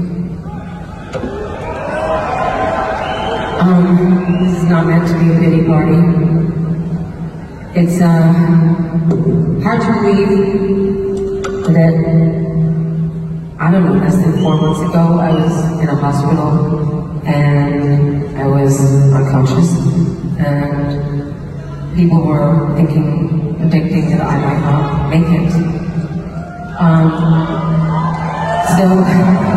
Um, 3.59 4.43
this 4.43 4.57
is 4.57 4.63
not 4.69 4.85
meant 4.85 5.07
to 5.07 5.13
be 5.19 5.31
a 5.33 5.39
pity 5.39 5.65
party. 5.65 5.97
It's 7.75 7.99
uh, 8.01 8.33
hard 9.63 9.81
to 9.81 9.91
believe 10.01 10.29
that 11.73 11.93
I 13.61 13.71
don't 13.71 13.83
know, 13.83 13.93
less 13.93 14.15
than 14.15 14.41
four 14.41 14.55
months 14.61 14.79
ago, 14.79 15.19
I 15.19 15.31
was 15.31 15.81
in 15.81 15.89
a 15.89 15.95
hospital 15.95 17.21
and 17.25 18.37
I 18.37 18.47
was 18.47 18.79
unconscious 19.13 19.69
and 20.39 21.35
people 21.95 22.25
were 22.25 22.73
thinking, 22.77 23.18
predicting 23.59 24.09
that 24.11 24.21
I 24.21 24.37
might 24.39 24.61
not 24.61 25.09
make 25.09 25.27
it. 25.27 25.51
Um, 26.79 27.11
so, 28.77 29.45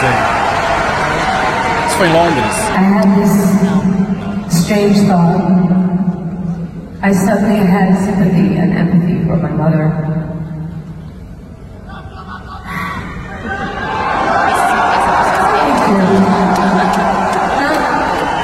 vendo 0.00 0.38
isso 1.86 1.96
foi. 1.96 2.08
I 2.08 2.82
had 2.82 3.08
this 3.16 3.34
strange 4.62 4.98
thought. 5.08 5.40
I 7.02 7.12
suddenly 7.12 7.66
had 7.66 7.96
sympathy 7.98 8.56
and 8.56 8.72
empathy 8.74 9.24
for 9.26 9.36
my 9.36 9.50
mother. 9.50 9.86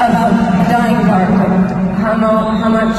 About 0.00 0.32
dying 0.68 1.06
how, 1.96 2.68
much, 2.68 2.96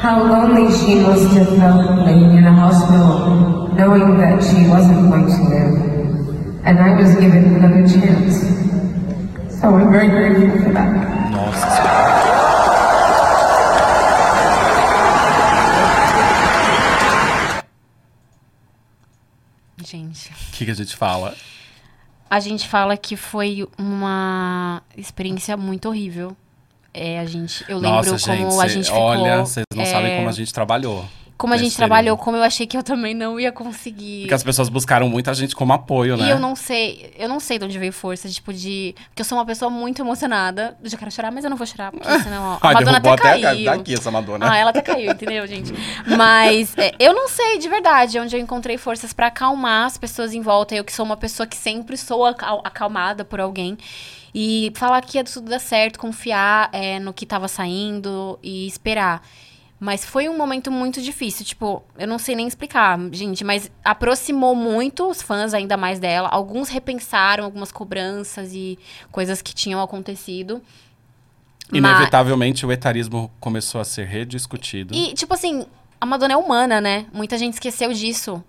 how 0.00 0.22
lonely 0.22 0.72
she 0.72 1.00
must 1.00 1.28
have 1.36 1.48
felt 1.56 2.06
laying 2.06 2.36
in 2.36 2.44
a 2.44 2.52
hospital, 2.52 3.68
knowing 3.74 4.18
that 4.18 4.42
she 4.42 4.68
wasn't 4.68 5.10
going 5.10 5.26
to 5.26 5.42
live. 5.48 5.83
And 6.66 6.78
I 6.78 6.94
was 6.96 7.14
given 7.20 7.56
another 7.56 7.86
chance. 7.86 8.40
So 9.60 9.68
I'm 9.74 9.92
very 9.92 10.08
grateful 10.08 10.62
for 10.62 10.72
that. 10.72 11.30
Nossa 11.30 11.68
senhora. 11.76 12.04
Gente. 19.84 20.30
O 20.30 20.52
que, 20.52 20.64
que 20.64 20.70
a 20.70 20.74
gente 20.74 20.96
fala? 20.96 21.34
A 22.30 22.40
gente 22.40 22.68
fala 22.68 22.96
que 22.96 23.16
foi 23.16 23.66
uma 23.78 24.82
experiência 24.96 25.56
muito 25.56 25.88
horrível. 25.88 26.36
É, 26.92 27.18
a 27.18 27.24
gente, 27.24 27.64
eu 27.68 27.78
lembro 27.78 27.96
Nossa, 27.96 28.10
como 28.10 28.50
gente, 28.50 28.60
a 28.60 28.68
cê- 28.68 28.68
gente 28.68 28.84
ficou. 28.86 29.00
olha, 29.02 29.40
vocês 29.44 29.64
não 29.74 29.82
é, 29.82 29.86
sabem 29.86 30.16
como 30.16 30.28
a 30.28 30.32
gente 30.32 30.52
trabalhou. 30.54 31.04
Como 31.44 31.54
a 31.54 31.56
gente 31.58 31.76
trabalhou, 31.76 32.16
como 32.16 32.36
eu 32.36 32.42
achei 32.42 32.66
que 32.66 32.76
eu 32.76 32.82
também 32.82 33.14
não 33.14 33.38
ia 33.38 33.52
conseguir. 33.52 34.22
Porque 34.22 34.34
as 34.34 34.42
pessoas 34.42 34.68
buscaram 34.68 35.08
muita 35.08 35.32
gente 35.34 35.54
como 35.54 35.72
apoio, 35.72 36.16
né? 36.16 36.26
E 36.26 36.30
eu 36.30 36.38
não 36.38 36.56
sei, 36.56 37.14
eu 37.18 37.28
não 37.28 37.38
sei 37.38 37.58
de 37.58 37.64
onde 37.64 37.78
veio 37.78 37.92
força, 37.92 38.28
tipo, 38.28 38.52
de. 38.52 38.94
Porque 39.10 39.20
eu 39.22 39.24
sou 39.24 39.36
uma 39.38 39.44
pessoa 39.44 39.70
muito 39.70 40.00
emocionada. 40.02 40.76
Eu 40.82 40.90
já 40.90 40.96
quero 40.96 41.10
chorar, 41.10 41.30
mas 41.30 41.44
eu 41.44 41.50
não 41.50 41.56
vou 41.56 41.66
chorar, 41.66 41.90
porque 41.92 42.08
senão. 42.22 42.58
A 42.60 42.72
Madonna 42.72 42.98
até 42.98 43.10
até 43.10 43.40
caiu. 43.40 43.64
daqui 43.64 43.94
essa 43.94 44.10
Madonna. 44.10 44.50
Ah, 44.50 44.56
ela 44.56 44.70
até 44.70 44.80
caiu, 44.82 45.12
entendeu, 45.12 45.46
gente? 45.46 45.72
Mas 46.16 46.76
é, 46.76 46.92
eu 46.98 47.12
não 47.14 47.28
sei, 47.28 47.58
de 47.58 47.68
verdade, 47.68 48.18
onde 48.18 48.36
eu 48.36 48.40
encontrei 48.40 48.76
forças 48.78 49.12
pra 49.12 49.26
acalmar 49.28 49.86
as 49.86 49.98
pessoas 49.98 50.32
em 50.32 50.40
volta. 50.40 50.74
Eu 50.74 50.84
que 50.84 50.92
sou 50.92 51.04
uma 51.04 51.16
pessoa 51.16 51.46
que 51.46 51.56
sempre 51.56 51.96
sou 51.96 52.24
acal- 52.24 52.62
acalmada 52.64 53.24
por 53.24 53.40
alguém. 53.40 53.76
E 54.36 54.72
falar 54.74 55.00
que 55.00 55.16
ia 55.16 55.22
tudo 55.22 55.48
dar 55.48 55.60
certo, 55.60 55.96
confiar 55.98 56.68
é, 56.72 56.98
no 56.98 57.12
que 57.12 57.24
tava 57.24 57.46
saindo 57.46 58.36
e 58.42 58.66
esperar. 58.66 59.22
Mas 59.80 60.04
foi 60.04 60.28
um 60.28 60.36
momento 60.38 60.70
muito 60.70 61.02
difícil, 61.02 61.44
tipo, 61.44 61.82
eu 61.98 62.06
não 62.06 62.18
sei 62.18 62.34
nem 62.36 62.46
explicar, 62.46 62.98
gente, 63.12 63.44
mas 63.44 63.70
aproximou 63.84 64.54
muito 64.54 65.06
os 65.08 65.20
fãs 65.20 65.52
ainda 65.52 65.76
mais 65.76 65.98
dela. 65.98 66.28
Alguns 66.28 66.68
repensaram 66.68 67.44
algumas 67.44 67.70
cobranças 67.72 68.52
e 68.54 68.78
coisas 69.10 69.42
que 69.42 69.52
tinham 69.54 69.82
acontecido. 69.82 70.62
Mas- 71.70 71.78
Inevitavelmente 71.96 72.64
o 72.64 72.72
etarismo 72.72 73.30
começou 73.40 73.80
a 73.80 73.84
ser 73.84 74.06
rediscutido. 74.06 74.94
e, 74.94 75.12
tipo 75.14 75.34
assim, 75.34 75.66
a 76.00 76.06
Madonna 76.06 76.34
é 76.34 76.36
humana, 76.36 76.80
né? 76.80 77.06
Muita 77.12 77.36
gente 77.36 77.54
esqueceu 77.54 77.92
disso. 77.92 78.42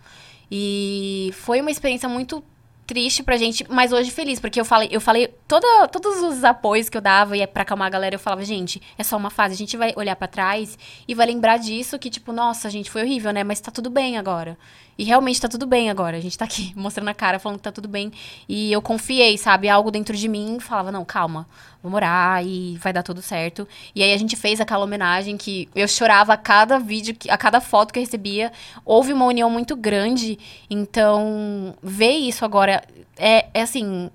E 0.51 1.31
foi 1.33 1.59
uma 1.59 1.71
experiência 1.71 2.07
muito 2.07 2.43
triste 2.85 3.23
pra 3.23 3.37
gente, 3.37 3.65
mas 3.69 3.91
hoje 3.91 4.11
feliz, 4.11 4.39
porque 4.39 4.59
eu 4.59 4.65
falei, 4.65 4.89
eu 4.91 5.01
falei 5.01 5.27
toda, 5.47 5.87
todos 5.87 6.21
os 6.21 6.43
apoios 6.43 6.87
que 6.87 6.97
eu 6.97 7.01
dava 7.01 7.35
e 7.35 7.45
pra 7.47 7.63
acalmar 7.63 7.87
a 7.87 7.89
galera, 7.89 8.15
eu 8.15 8.19
falava, 8.19 8.45
gente, 8.45 8.81
é 8.97 9.03
só 9.03 9.17
uma 9.17 9.29
fase, 9.29 9.53
a 9.53 9.57
gente 9.57 9.75
vai 9.75 9.93
olhar 9.95 10.15
pra 10.15 10.27
trás 10.27 10.77
e 11.07 11.15
vai 11.15 11.25
lembrar 11.25 11.57
disso, 11.57 11.97
que 11.97 12.09
tipo, 12.09 12.31
nossa, 12.31 12.69
gente, 12.69 12.91
foi 12.91 13.01
horrível, 13.03 13.31
né? 13.31 13.43
Mas 13.43 13.59
tá 13.59 13.71
tudo 13.71 13.89
bem 13.89 14.17
agora. 14.17 14.57
E 14.97 15.03
realmente 15.03 15.41
tá 15.41 15.49
tudo 15.49 15.65
bem 15.65 15.89
agora. 15.89 16.17
A 16.17 16.21
gente 16.21 16.37
tá 16.37 16.45
aqui 16.45 16.73
mostrando 16.77 17.09
a 17.09 17.13
cara, 17.13 17.39
falando 17.39 17.57
que 17.57 17.63
tá 17.63 17.71
tudo 17.71 17.87
bem. 17.87 18.11
E 18.47 18.71
eu 18.71 18.81
confiei, 18.81 19.37
sabe? 19.37 19.67
Algo 19.67 19.91
dentro 19.91 20.15
de 20.15 20.27
mim 20.27 20.57
falava, 20.59 20.91
não, 20.91 21.03
calma, 21.03 21.47
vamos 21.83 21.97
orar 21.97 22.45
e 22.45 22.77
vai 22.77 22.93
dar 22.93 23.03
tudo 23.03 23.21
certo. 23.21 23.67
E 23.93 24.01
aí 24.01 24.13
a 24.13 24.17
gente 24.17 24.35
fez 24.35 24.61
aquela 24.61 24.83
homenagem 24.83 25.35
que 25.37 25.67
eu 25.75 25.87
chorava 25.87 26.33
a 26.33 26.37
cada 26.37 26.79
vídeo, 26.79 27.15
a 27.29 27.37
cada 27.37 27.59
foto 27.59 27.91
que 27.91 27.99
eu 27.99 28.03
recebia. 28.03 28.51
Houve 28.85 29.11
uma 29.11 29.25
união 29.25 29.49
muito 29.49 29.75
grande. 29.75 30.39
Então, 30.69 31.75
ver 31.83 32.15
isso 32.15 32.45
agora 32.45 32.74
é, 33.17 33.47
é 33.53 33.61
assim. 33.61 34.09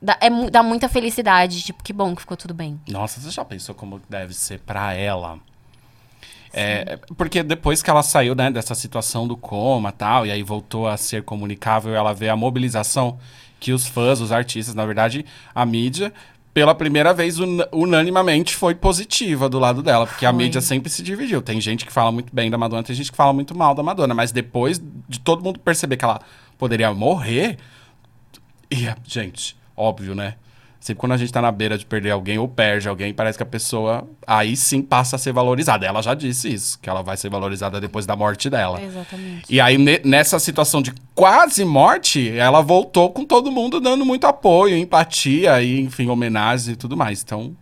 Dá, 0.00 0.16
é, 0.20 0.28
dá 0.50 0.62
muita 0.62 0.88
felicidade. 0.88 1.62
Tipo, 1.62 1.82
que 1.82 1.92
bom 1.92 2.14
que 2.14 2.20
ficou 2.20 2.36
tudo 2.36 2.52
bem. 2.54 2.80
Nossa, 2.88 3.20
você 3.20 3.30
já 3.30 3.44
pensou 3.44 3.74
como 3.74 4.00
deve 4.08 4.34
ser 4.34 4.60
pra 4.60 4.92
ela? 4.94 5.38
É, 6.52 6.98
porque 7.16 7.42
depois 7.42 7.82
que 7.82 7.90
ela 7.90 8.02
saiu 8.02 8.34
né, 8.34 8.50
dessa 8.50 8.74
situação 8.74 9.26
do 9.28 9.36
coma 9.36 9.92
tal, 9.92 10.24
e 10.24 10.30
aí 10.30 10.42
voltou 10.42 10.88
a 10.88 10.96
ser 10.96 11.22
comunicável, 11.22 11.94
ela 11.94 12.14
vê 12.14 12.28
a 12.30 12.36
mobilização 12.36 13.18
que 13.60 13.72
os 13.72 13.86
fãs, 13.86 14.20
os 14.20 14.32
artistas, 14.32 14.74
na 14.74 14.86
verdade, 14.86 15.24
a 15.54 15.66
mídia, 15.66 16.12
pela 16.54 16.74
primeira 16.74 17.12
vez, 17.12 17.38
una- 17.38 17.68
unanimamente 17.72 18.54
foi 18.54 18.74
positiva 18.74 19.48
do 19.48 19.58
lado 19.58 19.82
dela. 19.82 20.06
Porque 20.06 20.24
a 20.24 20.30
Foi. 20.30 20.44
mídia 20.44 20.60
sempre 20.62 20.90
se 20.90 21.02
dividiu. 21.02 21.42
Tem 21.42 21.60
gente 21.60 21.84
que 21.84 21.92
fala 21.92 22.10
muito 22.10 22.34
bem 22.34 22.50
da 22.50 22.56
Madonna, 22.56 22.82
tem 22.82 22.96
gente 22.96 23.10
que 23.10 23.16
fala 23.16 23.32
muito 23.32 23.54
mal 23.54 23.74
da 23.74 23.82
Madonna. 23.82 24.14
Mas 24.14 24.32
depois 24.32 24.80
de 25.08 25.20
todo 25.20 25.42
mundo 25.42 25.58
perceber 25.58 25.96
que 25.96 26.04
ela 26.04 26.20
poderia 26.58 26.92
morrer... 26.94 27.58
E, 28.70 28.88
gente, 29.04 29.56
óbvio, 29.76 30.14
né? 30.14 30.34
Sempre 30.78 31.00
quando 31.00 31.12
a 31.12 31.16
gente 31.16 31.32
tá 31.32 31.42
na 31.42 31.50
beira 31.50 31.76
de 31.76 31.84
perder 31.84 32.12
alguém 32.12 32.38
ou 32.38 32.46
perde 32.46 32.88
alguém, 32.88 33.12
parece 33.12 33.36
que 33.36 33.42
a 33.42 33.46
pessoa 33.46 34.06
aí 34.24 34.56
sim 34.56 34.80
passa 34.80 35.16
a 35.16 35.18
ser 35.18 35.32
valorizada. 35.32 35.84
Ela 35.84 36.00
já 36.00 36.14
disse 36.14 36.52
isso, 36.52 36.78
que 36.78 36.88
ela 36.88 37.02
vai 37.02 37.16
ser 37.16 37.28
valorizada 37.28 37.80
depois 37.80 38.06
da 38.06 38.14
morte 38.14 38.48
dela. 38.48 38.80
Exatamente. 38.80 39.52
E 39.52 39.60
aí, 39.60 39.76
ne- 39.78 40.00
nessa 40.04 40.38
situação 40.38 40.80
de 40.80 40.92
quase 41.12 41.64
morte, 41.64 42.30
ela 42.30 42.60
voltou 42.60 43.10
com 43.10 43.24
todo 43.24 43.50
mundo 43.50 43.80
dando 43.80 44.04
muito 44.04 44.28
apoio, 44.28 44.76
empatia 44.76 45.60
e, 45.60 45.80
enfim, 45.80 46.08
homenagem 46.08 46.74
e 46.74 46.76
tudo 46.76 46.96
mais. 46.96 47.20
Então, 47.20 47.56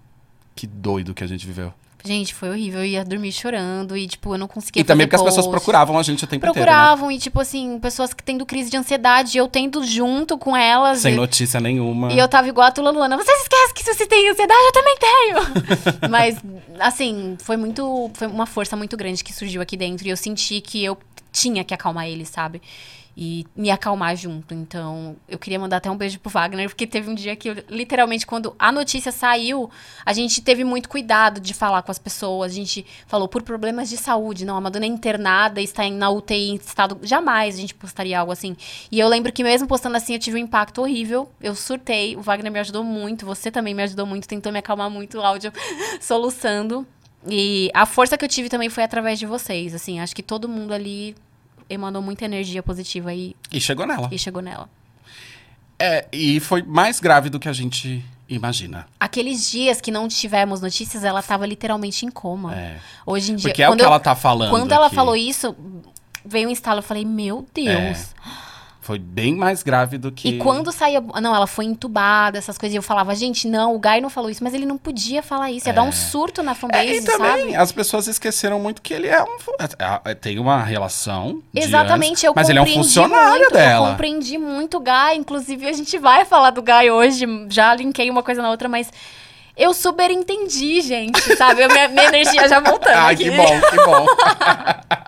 que 0.55 0.67
doido 0.67 1.15
que 1.15 1.25
a 1.25 1.27
gente 1.27 1.47
viveu. 1.47 1.73
Gente, 2.07 2.35
foi 2.35 2.51
horrível. 2.51 2.81
Eu 2.81 2.87
ia 2.87 3.05
dormir 3.05 3.33
chorando 3.33 3.97
e, 3.97 4.07
tipo, 4.07 4.35
eu 4.35 4.39
não 4.39 4.47
conseguia 4.47 4.83
E 4.83 4.85
também 4.85 5.07
porque 5.07 5.17
as 5.17 5.23
pessoas 5.23 5.47
post. 5.47 5.59
procuravam 5.59 5.99
a 5.99 6.03
gente 6.03 6.23
o 6.23 6.27
tempo 6.27 6.47
inteiro, 6.47 6.61
né? 6.61 6.67
Procuravam 6.67 7.11
e, 7.11 7.19
tipo 7.19 7.41
assim, 7.41 7.79
pessoas 7.79 8.13
que 8.13 8.23
tendo 8.23 8.45
crise 8.45 8.71
de 8.71 8.77
ansiedade, 8.77 9.39
eu 9.39 9.49
tendo 9.49 9.83
junto 9.83 10.37
com 10.37 10.55
elas. 10.55 10.99
Sem 10.99 11.15
e, 11.15 11.17
notícia 11.17 11.59
nenhuma. 11.61 12.13
e 12.13 12.19
eu 12.19 12.29
tava 12.29 12.47
igual 12.47 12.67
a 12.67 12.71
Tula 12.71 12.91
Luana. 12.91 13.17
Vocês 13.17 13.41
esquecem 13.41 13.75
que 13.75 13.83
se 13.83 13.95
você 13.95 14.07
tem 14.07 14.29
ansiedade, 14.29 14.61
eu 14.67 14.73
também 14.73 14.97
tenho. 14.99 15.39
Mas, 16.11 16.37
assim, 16.79 17.39
foi 17.43 17.57
muito. 17.57 18.11
Foi 18.13 18.27
uma 18.27 18.45
força 18.45 18.77
muito 18.77 18.99
grande 18.99 19.25
que 19.25 19.33
surgiu 19.33 19.63
aqui 19.63 19.77
dentro. 19.77 20.07
E 20.07 20.11
eu 20.11 20.17
senti 20.17 20.61
que 20.61 20.85
eu 20.85 20.99
tinha 21.33 21.65
que 21.65 21.73
acalmar 21.73 22.07
eles, 22.07 22.29
sabe? 22.29 22.61
E 23.17 23.47
me 23.55 23.71
acalmar 23.71 24.17
junto. 24.17 24.53
Então, 24.55 25.15
eu 25.29 25.39
queria 25.39 25.59
mandar 25.59 25.77
até 25.77 25.89
um 25.89 25.97
beijo 25.97 26.19
pro 26.19 26.31
Wagner, 26.31 26.69
porque 26.69 26.85
teve 26.85 27.09
um 27.09 27.15
dia 27.15 27.37
que, 27.37 27.49
eu, 27.49 27.57
literalmente, 27.69 28.27
quando 28.27 28.57
a 28.59 28.73
notícia 28.73 29.13
saiu, 29.13 29.71
a 30.05 30.13
gente 30.13 30.43
teve 30.43 30.65
muito 30.65 30.89
cuidado 30.89 31.41
de 31.41 31.55
falar 31.55 31.83
com 31.83 31.93
as 31.93 31.99
pessoas. 31.99 32.51
A 32.51 32.55
gente 32.55 32.85
falou 33.07 33.29
por 33.29 33.43
problemas 33.43 33.89
de 33.89 33.97
saúde. 33.97 34.45
Não, 34.45 34.57
a 34.57 34.61
Madonna 34.61 34.85
é 34.87 34.89
internada, 34.89 35.61
está 35.61 35.85
em- 35.85 35.93
na 35.95 36.11
UTI 36.11 36.51
em 36.51 36.55
estado. 36.57 36.99
Jamais 37.03 37.55
a 37.55 37.61
gente 37.61 37.75
postaria 37.75 38.19
algo 38.19 38.33
assim. 38.33 38.57
E 38.91 38.99
eu 38.99 39.07
lembro 39.09 39.33
que 39.33 39.45
mesmo 39.45 39.69
postando 39.69 39.97
assim, 39.97 40.15
eu 40.15 40.19
tive 40.19 40.37
um 40.37 40.41
impacto 40.41 40.81
horrível. 40.83 41.31
Eu 41.41 41.55
surtei. 41.55 42.17
O 42.17 42.21
Wagner 42.21 42.51
me 42.51 42.59
ajudou 42.59 42.83
muito. 42.83 43.25
Você 43.27 43.49
também 43.49 43.75
me 43.75 43.83
ajudou 43.85 44.07
muito. 44.07 44.27
Tentou 44.27 44.51
me 44.51 44.59
acalmar 44.59 44.91
muito 44.91 45.19
o 45.19 45.23
áudio 45.23 45.53
soluçando. 46.01 46.87
E 47.27 47.71
a 47.73 47.87
força 47.87 48.19
que 48.19 48.25
eu 48.25 48.29
tive 48.29 48.49
também 48.49 48.69
foi 48.69 48.83
através 48.85 49.19
de 49.19 49.25
vocês. 49.27 49.75
Assim, 49.75 49.99
acho 50.01 50.15
que 50.15 50.23
todo 50.23 50.49
mundo 50.49 50.73
ali 50.75 51.15
emanou 51.69 52.01
muita 52.03 52.25
energia 52.25 52.63
positiva 52.63 53.13
e, 53.15 53.35
E 53.53 53.61
chegou 53.61 53.87
nela. 53.87 54.09
e 54.13 54.19
chegou 54.19 54.43
nela. 54.43 54.69
É, 55.79 56.07
e 56.13 56.39
foi 56.41 56.63
mais 56.63 57.01
grave 57.01 57.29
do 57.29 57.39
que 57.41 57.49
a 57.49 57.53
gente 57.53 58.05
imagina. 58.29 58.87
Aqueles 58.99 59.51
dias 59.51 59.81
que 59.81 59.91
não 59.91 60.07
tivemos 60.09 60.61
notícias, 60.61 61.05
ela 61.05 61.23
tava 61.23 61.45
literalmente 61.47 62.07
em 62.07 62.11
coma. 62.11 62.55
É. 62.55 62.79
Hoje 63.05 63.33
em 63.33 63.37
dia. 63.37 63.51
Porque 63.51 63.63
é 63.63 63.69
o 63.69 63.77
que 63.77 63.83
eu- 63.83 63.87
ela 63.87 64.01
tá 64.01 64.15
falando. 64.15 64.51
Quando 64.51 64.71
ela 64.73 64.89
falou 64.89 65.17
isso, 65.17 65.55
veio 66.25 66.49
um 66.49 66.53
estalo. 66.53 66.79
Eu 66.79 66.83
falei, 66.83 67.05
meu 67.05 67.47
Deus. 67.53 68.15
Foi 68.85 68.99
bem 68.99 69.35
mais 69.35 69.63
grave 69.63 69.97
do 69.97 70.13
que. 70.13 70.29
E 70.29 70.39
quando 70.39 70.71
saía. 70.71 71.01
Não, 71.01 71.35
ela 71.35 71.47
foi 71.47 71.65
entubada, 71.65 72.37
essas 72.37 72.59
coisas. 72.59 72.75
E 72.75 72.77
eu 72.77 72.83
falava, 72.83 73.15
gente, 73.15 73.49
não, 73.49 73.75
o 73.75 73.79
Guy 73.79 73.99
não 74.03 74.11
falou 74.11 74.29
isso, 74.29 74.45
mas 74.45 74.53
ele 74.53 74.67
não 74.67 74.77
podia 74.77 75.23
falar 75.23 75.51
isso. 75.51 75.67
Ia 75.67 75.73
dar 75.73 75.85
um 75.85 75.91
surto 75.91 76.43
na 76.43 76.53
É, 76.53 76.55
fanbase, 76.55 76.93
e 76.99 77.03
também 77.03 77.41
sabe? 77.45 77.57
as 77.57 77.73
pessoas 77.73 78.07
esqueceram 78.09 78.61
muito 78.61 78.83
que 78.83 78.93
ele 78.93 79.09
é 79.09 79.23
um. 79.23 79.39
é, 79.59 80.11
é, 80.11 80.15
tem 80.15 80.39
uma 80.39 80.63
relação. 80.63 81.43
Exatamente, 81.55 82.11
anos, 82.11 82.25
eu 82.25 82.33
Mas 82.37 82.51
ele 82.51 82.59
é 82.59 82.63
um 82.63 82.67
funcionário 82.67 83.31
muito, 83.31 83.45
Eu 83.45 83.51
dela. 83.53 83.91
compreendi 83.93 84.37
muito 84.37 84.77
o 84.77 84.81
Guy. 84.81 85.17
Inclusive, 85.17 85.67
a 85.67 85.73
gente 85.73 85.97
vai 85.97 86.27
falar 86.27 86.51
do 86.51 86.61
Guy 86.61 86.91
hoje. 86.91 87.25
Já 87.49 87.75
linkei 87.75 88.11
uma 88.11 88.23
coisa 88.23 88.43
na 88.43 88.51
outra, 88.51 88.69
mas 88.69 88.91
eu 89.57 89.73
super 89.73 90.11
entendi, 90.11 90.83
gente, 90.83 91.21
sabe? 91.37 91.63
Eu- 91.63 91.71
minha, 91.71 91.89
minha 91.89 92.05
energia 92.09 92.47
já 92.47 92.61
voltando. 92.61 92.93
Ai, 92.99 93.15
aqui. 93.15 93.25
que 93.25 93.31
bom, 93.31 93.61
que 93.71 93.77
bom. 93.77 94.07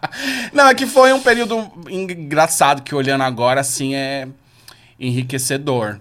Não, 0.53 0.69
é 0.69 0.75
que 0.75 0.87
foi 0.87 1.13
um 1.13 1.21
período 1.21 1.71
engraçado 1.91 2.83
que 2.83 2.95
olhando 2.95 3.23
agora, 3.23 3.61
assim, 3.61 3.95
é 3.95 4.29
enriquecedor. 4.99 5.99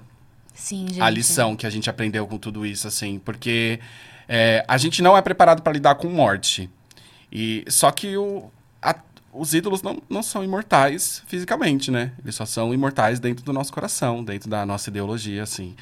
Sim, 0.54 0.88
gente. 0.88 1.02
a 1.02 1.10
lição 1.10 1.56
que 1.56 1.66
a 1.68 1.70
gente 1.70 1.90
aprendeu 1.90 2.26
com 2.26 2.38
tudo 2.38 2.66
isso, 2.66 2.88
assim, 2.88 3.20
porque 3.20 3.80
é, 4.28 4.64
a 4.68 4.78
gente 4.78 5.02
não 5.02 5.16
é 5.18 5.22
preparado 5.22 5.62
para 5.62 5.74
lidar 5.74 5.96
com 5.96 6.08
morte. 6.10 6.70
E 7.32 7.66
só 7.68 7.92
que 7.92 8.16
o, 8.16 8.50
a- 8.82 8.96
os 9.34 9.54
ídolos 9.54 9.82
não, 9.82 10.02
não 10.10 10.24
são 10.24 10.44
imortais 10.44 11.22
fisicamente, 11.28 11.92
né? 11.92 12.14
Eles 12.24 12.36
só 12.36 12.46
são 12.46 12.74
imortais 12.74 13.20
dentro 13.20 13.44
do 13.44 13.52
nosso 13.52 13.74
coração, 13.74 14.24
dentro 14.24 14.50
da 14.50 14.66
nossa 14.66 14.90
ideologia, 14.90 15.44
assim. 15.44 15.76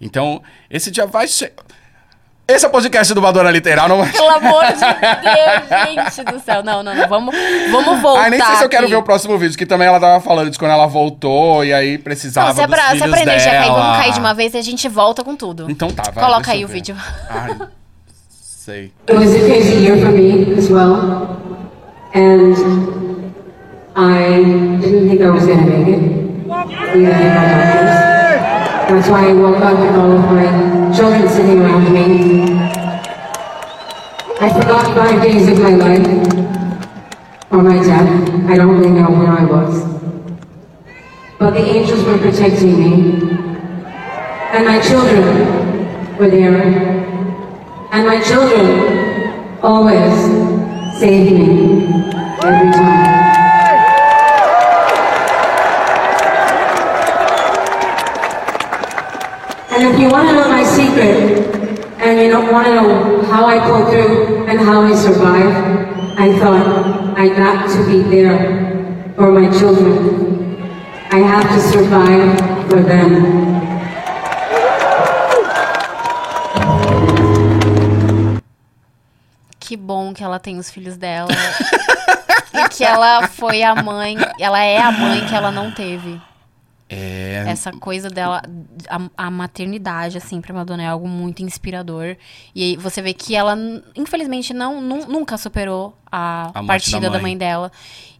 Então, 0.00 0.42
esse 0.68 0.90
dia 0.90 1.06
vai 1.06 1.26
che... 1.28 1.52
Esse 2.50 2.64
é 2.64 2.68
o 2.68 2.70
podcast 2.70 3.12
do 3.12 3.20
Madonna 3.20 3.50
Literal, 3.50 3.86
não 3.88 4.02
é? 4.02 4.08
Pelo 4.10 4.30
amor 4.30 4.64
de 4.68 4.80
Deus, 4.80 6.14
gente 6.14 6.24
do 6.32 6.40
céu. 6.40 6.62
Não, 6.64 6.82
não, 6.82 6.94
não. 6.94 7.06
Vamos, 7.06 7.34
vamos 7.70 8.00
voltar. 8.00 8.24
Ah, 8.24 8.30
nem 8.30 8.42
sei 8.42 8.56
se 8.56 8.64
eu 8.64 8.68
quero 8.70 8.84
aqui. 8.84 8.92
ver 8.94 8.98
o 8.98 9.02
próximo 9.02 9.36
vídeo, 9.36 9.58
que 9.58 9.66
também 9.66 9.86
ela 9.86 10.00
tava 10.00 10.18
falando 10.22 10.48
de 10.50 10.58
quando 10.58 10.70
ela 10.70 10.86
voltou 10.86 11.62
e 11.62 11.74
aí 11.74 11.98
precisava 11.98 12.48
Não, 12.48 12.54
se 12.54 12.62
é, 12.62 12.66
dos 12.66 12.74
pra, 12.74 12.96
se 12.96 13.04
é 13.04 13.08
pra 13.08 13.20
energia 13.20 13.50
cair, 13.52 13.64
dela. 13.64 13.78
vamos 13.82 13.96
cair 13.98 14.12
de 14.14 14.20
uma 14.20 14.32
vez 14.32 14.54
e 14.54 14.56
a 14.56 14.62
gente 14.62 14.88
volta 14.88 15.22
com 15.22 15.36
tudo. 15.36 15.66
Então 15.70 15.90
tá, 15.90 16.04
vai. 16.10 16.24
Coloca 16.24 16.52
aí 16.52 16.64
o 16.64 16.68
vídeo. 16.68 16.96
Ai, 17.28 17.54
sei. 18.32 18.92
It 19.06 19.12
was 19.18 19.34
a 19.34 19.40
crazy 19.40 19.74
year 19.84 19.98
for 19.98 20.10
me 20.10 20.54
as 20.58 20.70
well. 20.70 21.36
And 22.14 22.54
I 23.94 24.78
didn't 24.80 25.10
think 25.10 25.20
I 25.22 25.28
was 25.28 25.44
to 25.44 25.54
make 25.54 25.90
it. 25.90 26.00
Neither 26.46 27.12
did 27.12 27.34
my 27.34 27.44
doctors. 27.46 28.17
That's 28.88 29.06
why 29.10 29.28
I 29.28 29.32
woke 29.34 29.60
up 29.60 29.78
with 29.78 29.94
all 29.96 30.12
of 30.12 30.24
my 30.32 30.96
children 30.96 31.28
sitting 31.28 31.60
around 31.60 31.92
me. 31.92 32.54
I 34.40 34.48
forgot 34.48 34.96
five 34.96 35.22
days 35.22 35.46
of 35.46 35.58
my 35.58 35.74
life 35.74 36.06
or 37.50 37.62
my 37.62 37.82
death. 37.82 38.30
I 38.48 38.56
don't 38.56 38.78
really 38.78 38.88
know 38.88 39.10
where 39.10 39.28
I 39.28 39.44
was. 39.44 39.84
But 41.38 41.50
the 41.50 41.60
angels 41.60 42.02
were 42.02 42.16
protecting 42.16 42.78
me. 42.80 43.20
And 44.52 44.64
my 44.64 44.80
children 44.80 46.16
were 46.16 46.30
there. 46.30 46.62
And 47.92 48.06
my 48.06 48.22
children 48.22 49.58
always 49.62 50.98
saved 50.98 51.32
me 51.32 51.84
every 52.42 52.72
time. 52.72 53.17
If 59.88 59.98
you 59.98 60.10
want 60.10 60.28
to 60.28 60.34
know 60.34 60.48
my 60.50 60.64
secret, 60.64 61.48
and 61.98 62.20
you 62.20 62.30
don't 62.30 62.52
want 62.52 62.66
to 62.66 62.74
know 62.74 63.22
how 63.22 63.46
I 63.46 63.58
pulled 63.58 63.88
through 63.88 64.46
and 64.46 64.60
how 64.60 64.82
I 64.82 64.94
survived, 64.94 65.56
I 66.20 66.38
thought 66.38 67.16
I 67.18 67.28
got 67.28 67.70
to 67.70 67.86
be 67.86 68.02
there 68.02 69.14
for 69.16 69.32
my 69.32 69.48
children. 69.58 70.60
I 71.10 71.20
have 71.20 71.48
to 71.54 71.60
survive 71.60 72.38
for 72.68 72.82
them. 72.82 73.58
Que 79.58 79.74
bom 79.74 80.12
que 80.12 80.22
ela 80.22 80.38
tem 80.38 80.58
os 80.58 80.70
filhos 80.70 80.98
dela. 80.98 81.30
e 82.54 82.68
que 82.68 82.84
ela 82.84 83.26
foi 83.26 83.62
a 83.62 83.74
mãe. 83.74 84.18
Ela 84.38 84.62
é 84.62 84.78
a 84.78 84.92
mãe 84.92 85.26
que 85.26 85.34
ela 85.34 85.50
não 85.50 85.70
teve. 85.70 86.20
É. 86.90 87.44
Essa 87.46 87.70
coisa 87.72 88.08
dela, 88.08 88.40
a, 88.88 89.26
a 89.26 89.30
maternidade, 89.30 90.16
assim, 90.16 90.40
pra 90.40 90.54
Madonna 90.54 90.82
é 90.82 90.86
algo 90.86 91.06
muito 91.06 91.42
inspirador. 91.42 92.16
E 92.54 92.62
aí 92.62 92.76
você 92.76 93.02
vê 93.02 93.12
que 93.12 93.36
ela, 93.36 93.54
infelizmente, 93.94 94.54
não, 94.54 94.80
nun- 94.80 95.06
nunca 95.06 95.36
superou 95.36 95.94
a, 96.10 96.50
A 96.54 96.64
partida 96.64 97.00
da 97.00 97.08
da 97.08 97.12
mãe. 97.14 97.22
mãe 97.22 97.36
dela. 97.38 97.70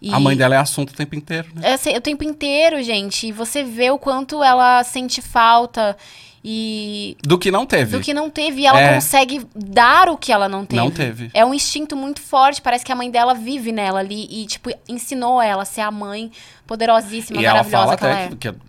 E 0.03 0.13
A 0.13 0.21
mãe 0.21 0.37
dela 0.37 0.55
é 0.55 0.59
assunto 0.59 0.91
o 0.91 0.95
tempo 0.95 1.15
inteiro, 1.15 1.49
né? 1.55 1.71
é, 1.71 1.73
assim, 1.73 1.97
o 1.97 2.01
tempo 2.01 2.23
inteiro, 2.23 2.83
gente. 2.83 3.29
E 3.29 3.33
você 3.33 3.65
vê 3.65 3.91
o 3.91 3.99
quanto 3.99 4.43
ela 4.45 4.85
sente 4.85 5.23
falta 5.23 5.97
e 6.45 7.17
Do 7.23 7.39
que 7.39 7.51
não 7.51 7.67
teve. 7.67 7.97
do 7.97 8.03
que 8.03 8.15
não 8.15 8.31
teve. 8.31 8.63
E 8.63 8.67
ela 8.67 8.81
É. 8.81 8.95
consegue 8.95 9.47
dar 9.55 10.09
o 10.09 10.17
que 10.17 10.33
ela 10.33 10.49
não 10.49 10.65
teve. 10.65 10.81
Não 10.83 10.91
teve. 10.91 11.31
É 11.35 11.45
um 11.45 11.53
instinto 11.53 11.97
muito 11.97 12.21
forte. 12.21 12.63
Parece 12.63 12.85
que 12.85 12.93
a 12.93 12.97
mãe 12.97 13.11
dela 13.11 13.35
vive 13.35 13.73
nela 13.73 13.99
ali. 14.01 14.27
E, 14.31 14.47
tipo, 14.47 14.71
ensinou 14.89 15.41
ela 15.43 15.63
a 15.63 15.67
ser 15.67 15.81
a 15.81 15.91
mãe 15.91 16.31
poderosíssima, 16.67 17.41
E 17.41 17.45
ela 17.45 17.59
maravilhosa 17.59 17.85
fala 17.85 17.97
que 17.97 18.05
ela 18.05 18.15
até 18.15 18.25
é. 18.25 18.29
que, 18.29 18.37
que 18.37 18.69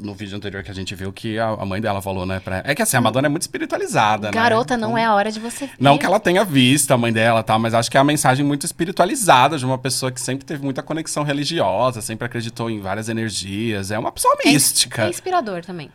no 0.00 0.14
vídeo 0.14 0.36
anterior 0.36 0.62
que 0.62 0.70
a 0.70 0.74
gente 0.74 0.94
viu 0.94 1.12
que 1.12 1.38
a, 1.38 1.56
mãe 1.66 1.80
dela 1.80 2.00
falou, 2.00 2.24
né? 2.24 2.40
Pra... 2.40 2.62
É 2.64 2.74
que 2.74 2.80
assim, 2.80 2.96
a 2.96 3.00
Madonna 3.00 3.26
é 3.26 3.28
muito 3.28 3.42
espiritualizada, 3.42 4.28
né? 4.28 4.32
Garota, 4.32 4.76
não 4.76 4.90
Então, 4.90 4.98
é 4.98 5.04
a 5.04 5.14
hora 5.14 5.30
de 5.32 5.40
você. 5.40 5.68
Não 5.78 5.98
que 5.98 6.06
ela 6.06 6.20
tenha 6.20 6.44
visto 6.44 6.92
a 6.92 6.96
mãe 6.96 7.12
dela, 7.12 7.42
tá? 7.42 7.58
Mas 7.58 7.74
acho 7.74 7.90
que 7.90 7.96
é 7.96 8.00
a 8.00 8.04
mensagem 8.04 8.46
muito 8.46 8.64
espiritualizada 8.64 9.58
de 9.58 9.64
uma 9.66 9.76
pessoa 9.76 10.10
que 10.12 10.20
sempre 10.20 10.44
teve 10.44 10.62
muita 10.64 10.82
conexão 10.82 11.22
religiosa, 11.24 12.00
sempre 12.00 12.24
acreditou 12.24 12.70
em 12.70 12.80
várias 12.80 13.08
energias. 13.08 13.90
É 13.90 13.98
uma 13.98 14.12
pessoa 14.12 14.36
É- 14.44 14.48
mística. 14.48 15.04
É 15.06 15.10
inspirador 15.10 15.62
também. 15.64 15.90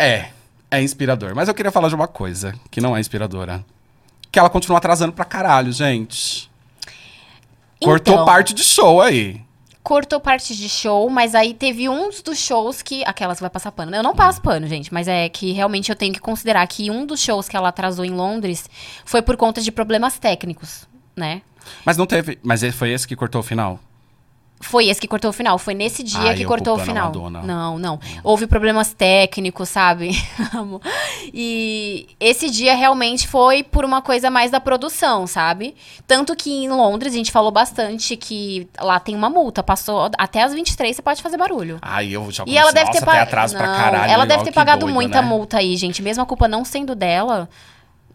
É, 0.00 0.30
é 0.70 0.82
inspirador. 0.82 1.34
Mas 1.34 1.48
eu 1.48 1.54
queria 1.54 1.70
falar 1.72 1.88
de 1.88 1.94
uma 1.94 2.08
coisa 2.08 2.54
que 2.70 2.80
não 2.80 2.96
é 2.96 3.00
inspiradora. 3.00 3.64
Que 4.32 4.38
ela 4.38 4.48
continua 4.50 4.78
atrasando 4.78 5.12
pra 5.12 5.24
caralho, 5.24 5.72
gente. 5.72 6.50
Cortou 7.82 8.14
Então, 8.14 8.24
parte 8.26 8.52
de 8.54 8.62
show 8.62 9.00
aí. 9.00 9.40
cortou 9.82 10.20
parte 10.20 10.54
de 10.54 10.68
show, 10.68 11.08
mas 11.10 11.34
aí 11.34 11.52
teve 11.54 11.88
uns 11.88 12.22
dos 12.22 12.38
shows 12.38 12.82
que. 12.82 13.02
Aquelas 13.06 13.38
que 13.38 13.42
vai 13.42 13.50
passar 13.50 13.72
pano. 13.72 13.94
Eu 13.96 14.02
não 14.02 14.14
passo 14.14 14.40
pano, 14.40 14.66
gente, 14.66 14.92
mas 14.92 15.08
é 15.08 15.28
que 15.28 15.50
realmente 15.52 15.90
eu 15.90 15.96
tenho 15.96 16.12
que 16.12 16.20
considerar 16.20 16.66
que 16.66 16.90
um 16.90 17.04
dos 17.06 17.20
shows 17.20 17.48
que 17.48 17.56
ela 17.56 17.70
atrasou 17.70 18.04
em 18.04 18.10
Londres 18.10 18.68
foi 19.04 19.22
por 19.22 19.36
conta 19.36 19.60
de 19.60 19.72
problemas 19.72 20.18
técnicos, 20.18 20.86
né? 21.16 21.42
Mas 21.84 21.96
não 21.96 22.06
teve. 22.06 22.38
Mas 22.42 22.62
esse- 22.62 22.76
foi 22.76 22.90
esse 22.90 23.08
que 23.08 23.16
cortou 23.16 23.40
o 23.40 23.44
final? 23.44 23.80
Foi 24.62 24.88
esse 24.88 25.00
que 25.00 25.08
cortou 25.08 25.30
o 25.30 25.32
final. 25.32 25.58
Foi 25.58 25.72
nesse 25.72 26.02
dia 26.02 26.20
Ai, 26.20 26.34
que 26.34 26.44
cortou 26.44 26.76
o 26.76 26.78
final. 26.78 27.06
Madonna. 27.06 27.42
Não, 27.42 27.78
não. 27.78 27.98
Houve 28.22 28.46
problemas 28.46 28.92
técnicos, 28.92 29.68
sabe? 29.68 30.10
E 31.32 32.08
esse 32.18 32.50
dia 32.50 32.74
realmente 32.74 33.28
foi 33.28 33.62
por 33.62 33.84
uma 33.84 34.02
coisa 34.02 34.30
mais 34.30 34.50
da 34.50 34.60
produção, 34.60 35.26
sabe? 35.26 35.74
Tanto 36.06 36.34
que 36.34 36.50
em 36.50 36.68
Londres 36.68 37.12
a 37.12 37.16
gente 37.16 37.30
falou 37.30 37.50
bastante 37.50 38.16
que 38.16 38.68
lá 38.80 38.98
tem 38.98 39.14
uma 39.14 39.30
multa. 39.30 39.62
Passou 39.62 40.10
até 40.18 40.42
as 40.42 40.52
23 40.52 40.96
você 40.96 41.02
pode 41.02 41.22
fazer 41.22 41.36
barulho. 41.36 41.78
Aí 41.82 42.12
eu 42.12 42.30
já 42.30 42.44
E 42.46 42.56
ela 42.56 42.72
deve 42.72 42.90
ter 42.90 43.00
Nossa, 43.00 43.06
pagado. 43.06 43.30
pra 43.30 43.66
caralho. 43.66 44.12
ela 44.12 44.26
deve 44.26 44.44
ter 44.44 44.52
pagado 44.52 44.80
doido, 44.80 44.94
muita 44.94 45.22
né? 45.22 45.28
multa 45.28 45.58
aí, 45.58 45.76
gente. 45.76 46.02
Mesmo 46.02 46.22
a 46.22 46.26
culpa 46.26 46.48
não 46.48 46.64
sendo 46.64 46.94
dela. 46.94 47.48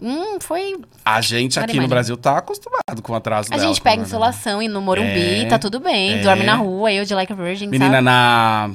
Hum, 0.02 0.38
foi. 0.42 0.80
A 1.06 1.22
gente 1.22 1.60
aqui 1.60 1.80
no. 1.80 1.88
Brasil 1.88 2.18
tá 2.18 2.38
acostumado 2.38 3.02
com 3.02 3.14
o 3.14 3.16
atraso 3.16 3.50
A 3.52 3.56
dela, 3.58 3.68
gente 3.68 3.82
pega 3.82 3.96
é, 3.96 4.00
né? 4.00 4.04
insolação 4.04 4.62
e 4.62 4.68
no 4.68 4.82
Morumbi, 4.82 5.42
É, 5.44 5.46
tá 5.46 5.58
tudo 5.58 5.80
bem. 5.80 6.20
é. 6.20 6.22
Dorme 6.22 6.44
na 6.44 6.56
rua, 6.56 6.92
eu 6.92 7.06
de 7.06 7.14
Like 7.16 7.32
a 7.32 7.36
Virgin, 7.36 7.68
Menina, 7.68 7.92
sabe? 7.94 8.04
na, 8.04 8.72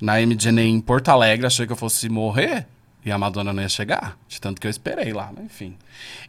na 0.00 0.20
MDNA 0.26 0.62
em 0.62 0.80
Porto 0.80 1.08
Alegre, 1.08 1.46
achei 1.46 1.66
que 1.66 1.72
eu 1.72 1.76
fosse 1.76 2.08
morrer 2.08 2.66
e 3.04 3.10
a 3.10 3.18
Madonna 3.18 3.52
não 3.52 3.62
ia 3.62 3.68
chegar. 3.68 4.16
De 4.28 4.40
tanto 4.40 4.60
que 4.60 4.66
eu 4.66 4.70
esperei 4.70 5.12
lá, 5.12 5.30
mas 5.34 5.44
enfim. 5.44 5.76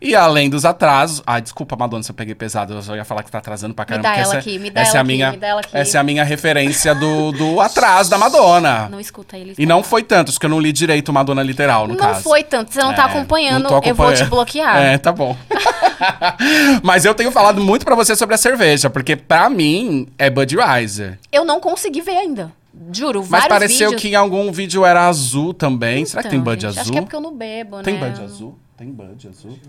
E 0.01 0.15
além 0.15 0.49
dos 0.49 0.65
atrasos. 0.65 1.21
Ai, 1.25 1.41
desculpa, 1.41 1.75
Madonna, 1.75 2.01
se 2.03 2.09
eu 2.11 2.15
peguei 2.15 2.33
pesado. 2.33 2.73
Eu 2.73 2.81
só 2.81 2.95
ia 2.95 3.05
falar 3.05 3.21
que 3.23 3.31
tá 3.31 3.37
atrasando 3.37 3.73
pra 3.73 3.85
caramba. 3.85 4.03
dá 4.03 4.09
porque 4.09 4.21
ela 4.21 4.31
essa, 4.31 4.39
aqui, 4.39 4.59
me 4.59 4.69
dá 4.71 4.81
essa 4.81 4.89
ela 4.91 4.97
é 4.97 4.99
a 4.99 5.01
aqui, 5.01 5.07
minha, 5.13 5.31
me 5.31 5.37
dá 5.37 5.47
ela 5.47 5.59
aqui. 5.61 5.77
Essa 5.77 5.97
é 5.97 6.01
a 6.01 6.03
minha 6.03 6.23
referência 6.23 6.95
do, 6.95 7.31
do 7.31 7.61
atraso 7.61 8.09
da 8.09 8.17
Madonna. 8.17 8.89
Não 8.89 8.99
escuta 8.99 9.37
ele. 9.37 9.53
E 9.57 9.65
não 9.65 9.83
foi 9.83 10.03
tanto, 10.03 10.29
acho 10.29 10.39
que 10.39 10.45
eu 10.45 10.49
não 10.49 10.59
li 10.59 10.71
direito 10.71 11.13
Madonna 11.13 11.43
literal, 11.43 11.87
no 11.87 11.93
Não 11.93 11.99
caso. 11.99 12.23
foi 12.23 12.43
tanto, 12.43 12.73
você 12.73 12.81
não 12.81 12.93
tá 12.93 13.03
É, 13.03 13.05
acompanhando, 13.05 13.69
não 13.69 13.81
eu 13.83 13.95
vou 13.95 14.13
te 14.13 14.25
bloquear. 14.25 14.77
É, 14.77 14.97
tá 14.97 15.11
bom. 15.11 15.37
Mas 16.81 17.05
eu 17.05 17.13
tenho 17.13 17.31
falado 17.31 17.61
muito 17.61 17.85
pra 17.85 17.95
você 17.95 18.15
sobre 18.15 18.35
a 18.35 18.37
cerveja, 18.37 18.89
porque 18.89 19.15
pra 19.15 19.49
mim 19.49 20.07
é 20.17 20.29
Budweiser. 20.29 21.19
Eu 21.31 21.45
não 21.45 21.59
consegui 21.59 22.01
ver 22.01 22.17
ainda. 22.17 22.51
Juro, 22.91 23.19
Mas 23.21 23.29
vários 23.29 23.47
pareceu 23.47 23.89
vídeos. 23.89 24.01
que 24.01 24.09
em 24.09 24.15
algum 24.15 24.51
vídeo 24.51 24.83
era 24.85 25.07
azul 25.07 25.53
também. 25.53 26.05
Será 26.05 26.23
que 26.23 26.29
tem 26.29 26.39
Então, 26.39 26.51
Bud 26.53 26.61
gente, 26.61 26.69
azul? 26.71 26.81
Acho 26.81 26.91
que 26.91 26.97
é 26.97 27.01
porque 27.01 27.15
eu 27.15 27.21
não 27.21 27.35
bebo, 27.35 27.77
né? 27.77 27.83
Tem 27.83 27.95
Bud 27.99 28.21
azul? 28.21 28.59
Tem 28.75 28.91
Bud 28.91 29.27
azul? 29.27 29.59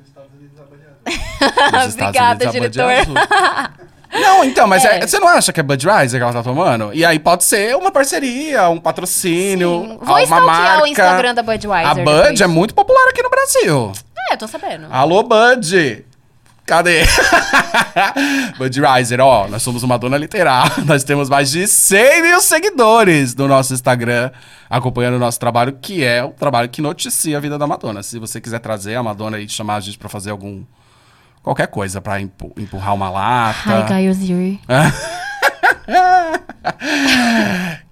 Obrigada, 1.93 2.47
diretor. 2.47 2.85
Não, 4.15 4.45
então, 4.45 4.65
mas 4.69 4.85
é- 4.85 4.99
É. 5.01 5.07
você 5.09 5.19
não 5.19 5.27
acha 5.27 5.53
que 5.53 5.59
é 5.59 5.63
Budweiser 5.63 6.21
que 6.21 6.23
ela 6.23 6.33
tá 6.33 6.41
tomando? 6.43 6.95
E 6.95 7.05
aí 7.05 7.19
pode 7.19 7.43
ser 7.43 7.75
uma 7.77 7.91
parceria, 7.91 8.69
um 8.69 8.79
patrocínio, 8.79 9.81
Sim. 9.83 9.99
Vou 10.01 10.15
uma 10.15 10.23
stalkear 10.23 10.47
marca. 10.47 10.83
o 10.85 10.87
Instagram 10.87 11.35
da 11.35 11.43
Budweiser 11.43 11.91
A 11.91 11.95
Bud 11.95 12.05
depois. 12.05 12.41
é 12.41 12.47
muito 12.47 12.75
popular 12.77 13.09
aqui 13.09 13.23
no 13.25 13.29
Brasil. 13.31 13.93
É, 14.31 14.35
eu 14.35 14.39
tô 14.39 14.47
sabendo. 14.47 14.87
Alô, 14.89 15.25
Bud! 15.25 16.05
Cadê? 16.67 17.03
Budweiser, 18.57 19.21
ó, 19.21 19.47
nós 19.49 19.63
somos 19.63 19.83
uma 19.83 19.99
dona 19.99 20.17
literal. 20.17 20.65
Nós 20.87 21.05
temos 21.05 21.29
mais 21.29 21.51
de 21.51 21.67
100 21.67 22.23
mil 22.23 22.41
seguidores 22.41 23.35
no 23.35 23.47
nosso 23.47 23.75
Instagram, 23.75 24.31
acompanhando 24.71 25.17
o 25.17 25.19
nosso 25.19 25.39
trabalho, 25.39 25.77
que 25.81 26.03
é 26.03 26.25
o 26.25 26.31
trabalho 26.31 26.69
que 26.71 26.81
noticia 26.81 27.37
a 27.37 27.41
vida 27.41 27.59
da 27.59 27.67
Madonna. 27.67 28.03
Se 28.03 28.19
você 28.19 28.41
quiser 28.41 28.61
trazer 28.61 28.95
a 28.95 29.03
Madonna 29.03 29.39
e 29.39 29.47
chamar 29.49 29.77
a 29.77 29.81
gente 29.81 29.99
pra 29.99 30.09
fazer 30.09 30.31
algum. 30.31 30.63
qualquer 31.43 31.67
coisa, 31.67 32.01
pra 32.01 32.19
empu- 32.21 32.55
empurrar 32.57 32.95
uma 32.95 33.11
lata. 33.11 33.81
Hi, 33.81 33.83
Guy 33.93 34.09
Oziri. 34.09 34.61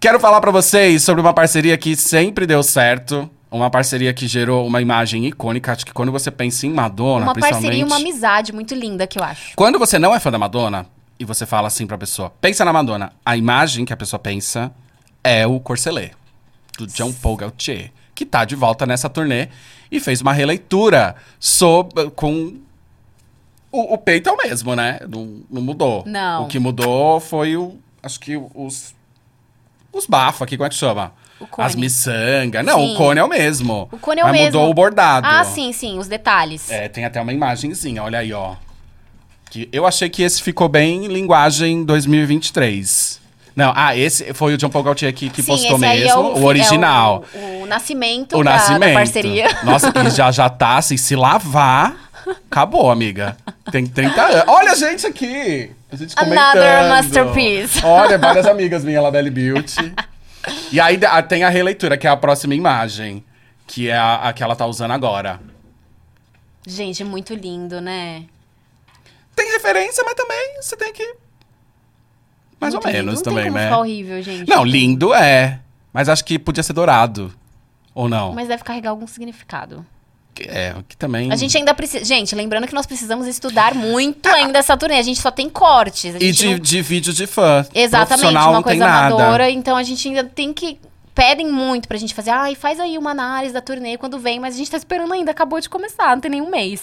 Quero 0.01 0.19
falar 0.19 0.41
pra 0.41 0.51
vocês 0.51 1.03
sobre 1.03 1.21
uma 1.21 1.35
parceria 1.35 1.77
que 1.77 1.95
sempre 1.95 2.47
deu 2.47 2.63
certo. 2.63 3.29
Uma 3.53 3.71
parceria 3.71 4.15
que 4.15 4.27
gerou 4.27 4.67
uma 4.67 4.81
imagem 4.81 5.27
icônica. 5.27 5.71
Acho 5.71 5.85
que 5.85 5.93
quando 5.93 6.11
você 6.11 6.31
pensa 6.31 6.67
em 6.67 6.71
Madonna, 6.71 7.27
Uma 7.27 7.35
principalmente... 7.35 7.65
parceria 7.65 7.81
e 7.83 7.85
uma 7.85 7.97
amizade 7.97 8.53
muito 8.53 8.75
linda 8.75 9.07
que 9.07 9.19
eu 9.19 9.23
acho. 9.23 9.55
Quando 9.55 9.79
você 9.79 9.99
não 9.99 10.15
é 10.15 10.19
fã 10.19 10.31
da 10.31 10.38
Madonna 10.38 10.87
e 11.21 11.25
você 11.25 11.45
fala 11.45 11.69
assim 11.69 11.87
pra 11.87 11.99
pessoa, 11.99 12.33
pensa 12.41 12.65
na 12.65 12.73
Madonna, 12.73 13.12
a 13.25 13.37
imagem 13.37 13.85
que 13.85 13.93
a 13.93 13.97
pessoa 13.97 14.19
pensa 14.19 14.73
é 15.23 15.47
o 15.47 15.61
Corselet, 15.61 16.12
do 16.79 16.87
John 16.87 17.12
Paul 17.12 17.37
Gaultier, 17.37 17.93
que 18.15 18.25
tá 18.25 18.45
de 18.47 18.57
volta 18.57 18.87
nessa 18.87 19.11
turnê 19.11 19.49
e 19.91 20.01
fez 20.01 20.23
uma 20.23 20.33
releitura 20.33 21.15
sobre, 21.38 22.11
com... 22.12 22.57
O, 23.71 23.95
o 23.95 23.99
peito 23.99 24.31
é 24.31 24.33
o 24.33 24.37
mesmo, 24.37 24.75
né? 24.75 24.99
Não, 25.09 25.43
não 25.51 25.61
mudou. 25.61 26.03
Não. 26.07 26.45
O 26.45 26.49
que 26.49 26.59
mudou 26.59 27.21
foi 27.21 27.57
o... 27.57 27.79
Acho 28.03 28.19
que 28.19 28.37
os... 28.55 28.95
Os 29.93 30.07
bafos 30.07 30.41
aqui, 30.41 30.57
como 30.57 30.67
é 30.67 30.71
que 30.71 30.75
chama? 30.75 31.12
O. 31.51 31.63
As 31.63 31.75
miçangas. 31.75 32.65
Não, 32.65 32.79
Sim. 32.79 32.95
o 32.95 32.97
cone 32.97 33.21
é 33.21 33.25
o 33.25 33.29
mesmo. 33.29 33.89
O 33.93 33.99
cone 33.99 34.21
é 34.21 34.25
o 34.25 34.27
Mas 34.29 34.37
mesmo. 34.37 34.47
mudou 34.59 34.71
o 34.71 34.75
bordado. 34.75 35.27
Ah, 35.29 35.45
sim, 35.45 35.73
sim, 35.73 35.99
os 35.99 36.09
detalhes. 36.09 36.71
É, 36.71 36.89
tem 36.89 37.05
até 37.05 37.21
uma 37.21 37.33
imagenzinha, 37.33 38.03
olha 38.03 38.19
aí, 38.19 38.33
ó. 38.33 38.55
Que 39.51 39.69
eu 39.73 39.87
achei 39.87 40.09
que 40.09 40.23
esse 40.23 40.43
ficou 40.43 40.69
bem 40.69 41.07
linguagem 41.09 41.85
2023. 41.85 43.21
Não, 43.55 43.71
ah, 43.77 43.95
esse 43.95 44.33
foi 44.33 44.55
o 44.55 44.57
John 44.57 44.71
Paul 44.71 44.83
Gaultier 44.85 45.13
que, 45.13 45.29
que 45.29 45.43
Sim, 45.43 45.53
postou 45.53 45.75
aí 45.77 46.01
mesmo, 46.01 46.11
é 46.11 46.17
o, 46.17 46.45
original. 46.45 47.23
É 47.35 47.39
o, 47.39 47.63
o 47.65 47.67
nascimento, 47.67 48.39
O 48.39 48.43
da, 48.43 48.53
nascimento. 48.53 48.89
da 48.89 48.95
parceria. 48.95 49.59
Nossa, 49.63 49.93
que 49.93 50.11
já 50.11 50.31
já 50.33 50.49
tá 50.49 50.79
assim, 50.79 50.97
se 50.97 51.15
lavar, 51.15 51.95
acabou, 52.51 52.91
amiga. 52.91 53.37
Tem 53.71 53.85
30 53.87 54.23
anos. 54.23 54.45
Olha 54.49 54.73
a 54.73 54.75
gente 54.75 55.07
aqui. 55.07 55.71
A 55.93 55.97
gente 55.97 56.15
Another 56.17 56.39
comentando. 56.39 56.89
masterpiece. 56.89 57.85
Olha, 57.85 58.17
várias 58.17 58.47
amigas 58.47 58.83
minhas 58.83 59.03
lá 59.03 59.11
da 59.11 59.19
L 59.19 59.29
Beauty. 59.29 59.93
E 60.73 60.81
aí 60.81 60.97
da- 60.97 61.23
tem 61.23 61.45
a 61.45 61.49
releitura, 61.49 61.97
que 61.97 62.07
é 62.07 62.11
a 62.11 62.17
próxima 62.17 62.55
imagem. 62.55 63.25
Que 63.67 63.89
é 63.89 63.97
a, 63.97 64.29
a 64.29 64.33
que 64.33 64.43
ela 64.43 64.57
tá 64.57 64.67
usando 64.67 64.91
agora. 64.91 65.41
Gente, 66.67 67.03
muito 67.05 67.35
lindo, 67.35 67.81
né? 67.81 68.25
Tem 69.35 69.53
referência, 69.53 70.03
mas 70.05 70.15
também 70.15 70.61
você 70.61 70.77
tem 70.77 70.93
que. 70.93 71.15
Mais 72.61 72.75
Muito 72.75 72.85
ou 72.87 72.93
lindo. 72.93 73.05
menos 73.05 73.19
não 73.21 73.23
também, 73.25 73.43
tem 73.45 73.53
como 73.53 73.59
né? 73.59 73.65
ficar 73.69 73.79
horrível, 73.81 74.23
gente. 74.23 74.49
Não, 74.49 74.65
lindo 74.65 75.13
é. 75.15 75.61
Mas 75.93 76.09
acho 76.09 76.25
que 76.25 76.39
podia 76.39 76.63
ser 76.63 76.73
dourado. 76.73 77.33
Ou 77.95 78.09
não? 78.09 78.33
Mas 78.33 78.49
deve 78.49 78.63
carregar 78.63 78.91
algum 78.91 79.07
significado. 79.07 79.85
É, 80.40 80.75
que 80.88 80.97
também. 80.97 81.31
A 81.33 81.37
gente 81.37 81.57
ainda 81.57 81.75
precisa. 81.75 82.05
Gente, 82.05 82.35
lembrando 82.35 82.66
que 82.66 82.75
nós 82.75 82.87
precisamos 82.87 83.27
estudar 83.27 83.75
muito 83.75 84.27
ainda 84.29 84.59
essa 84.59 84.77
turnê. 84.77 84.99
A 84.99 85.03
gente 85.03 85.21
só 85.21 85.31
tem 85.31 85.49
cortes. 85.49 86.14
E 86.18 86.33
de, 86.33 86.47
não- 86.51 86.59
de 86.59 86.81
vídeo 86.83 87.12
de 87.12 87.27
fã. 87.27 87.66
Exatamente, 87.75 88.31
uma 88.31 88.45
não 88.47 88.53
tem 88.55 88.62
coisa 88.62 88.87
nada. 88.87 89.14
amadora. 89.14 89.51
Então 89.51 89.77
a 89.77 89.83
gente 89.83 90.09
ainda 90.09 90.25
tem 90.25 90.53
que. 90.53 90.79
Pedem 91.14 91.47
muito 91.47 91.87
pra 91.88 91.99
gente 91.99 92.14
fazer. 92.14 92.31
Ai, 92.31 92.55
faz 92.55 92.81
aí 92.81 92.97
uma 92.97 93.11
análise 93.11 93.53
da 93.53 93.61
turnê 93.61 93.99
quando 93.99 94.18
vem, 94.18 94.40
mas 94.40 94.55
a 94.55 94.59
gente 94.59 94.71
tá 94.71 94.79
esperando 94.79 95.12
ainda, 95.12 95.31
acabou 95.31 95.61
de 95.61 95.68
começar, 95.68 96.14
não 96.14 96.21
tem 96.21 96.31
nenhum 96.31 96.49
mês. 96.49 96.83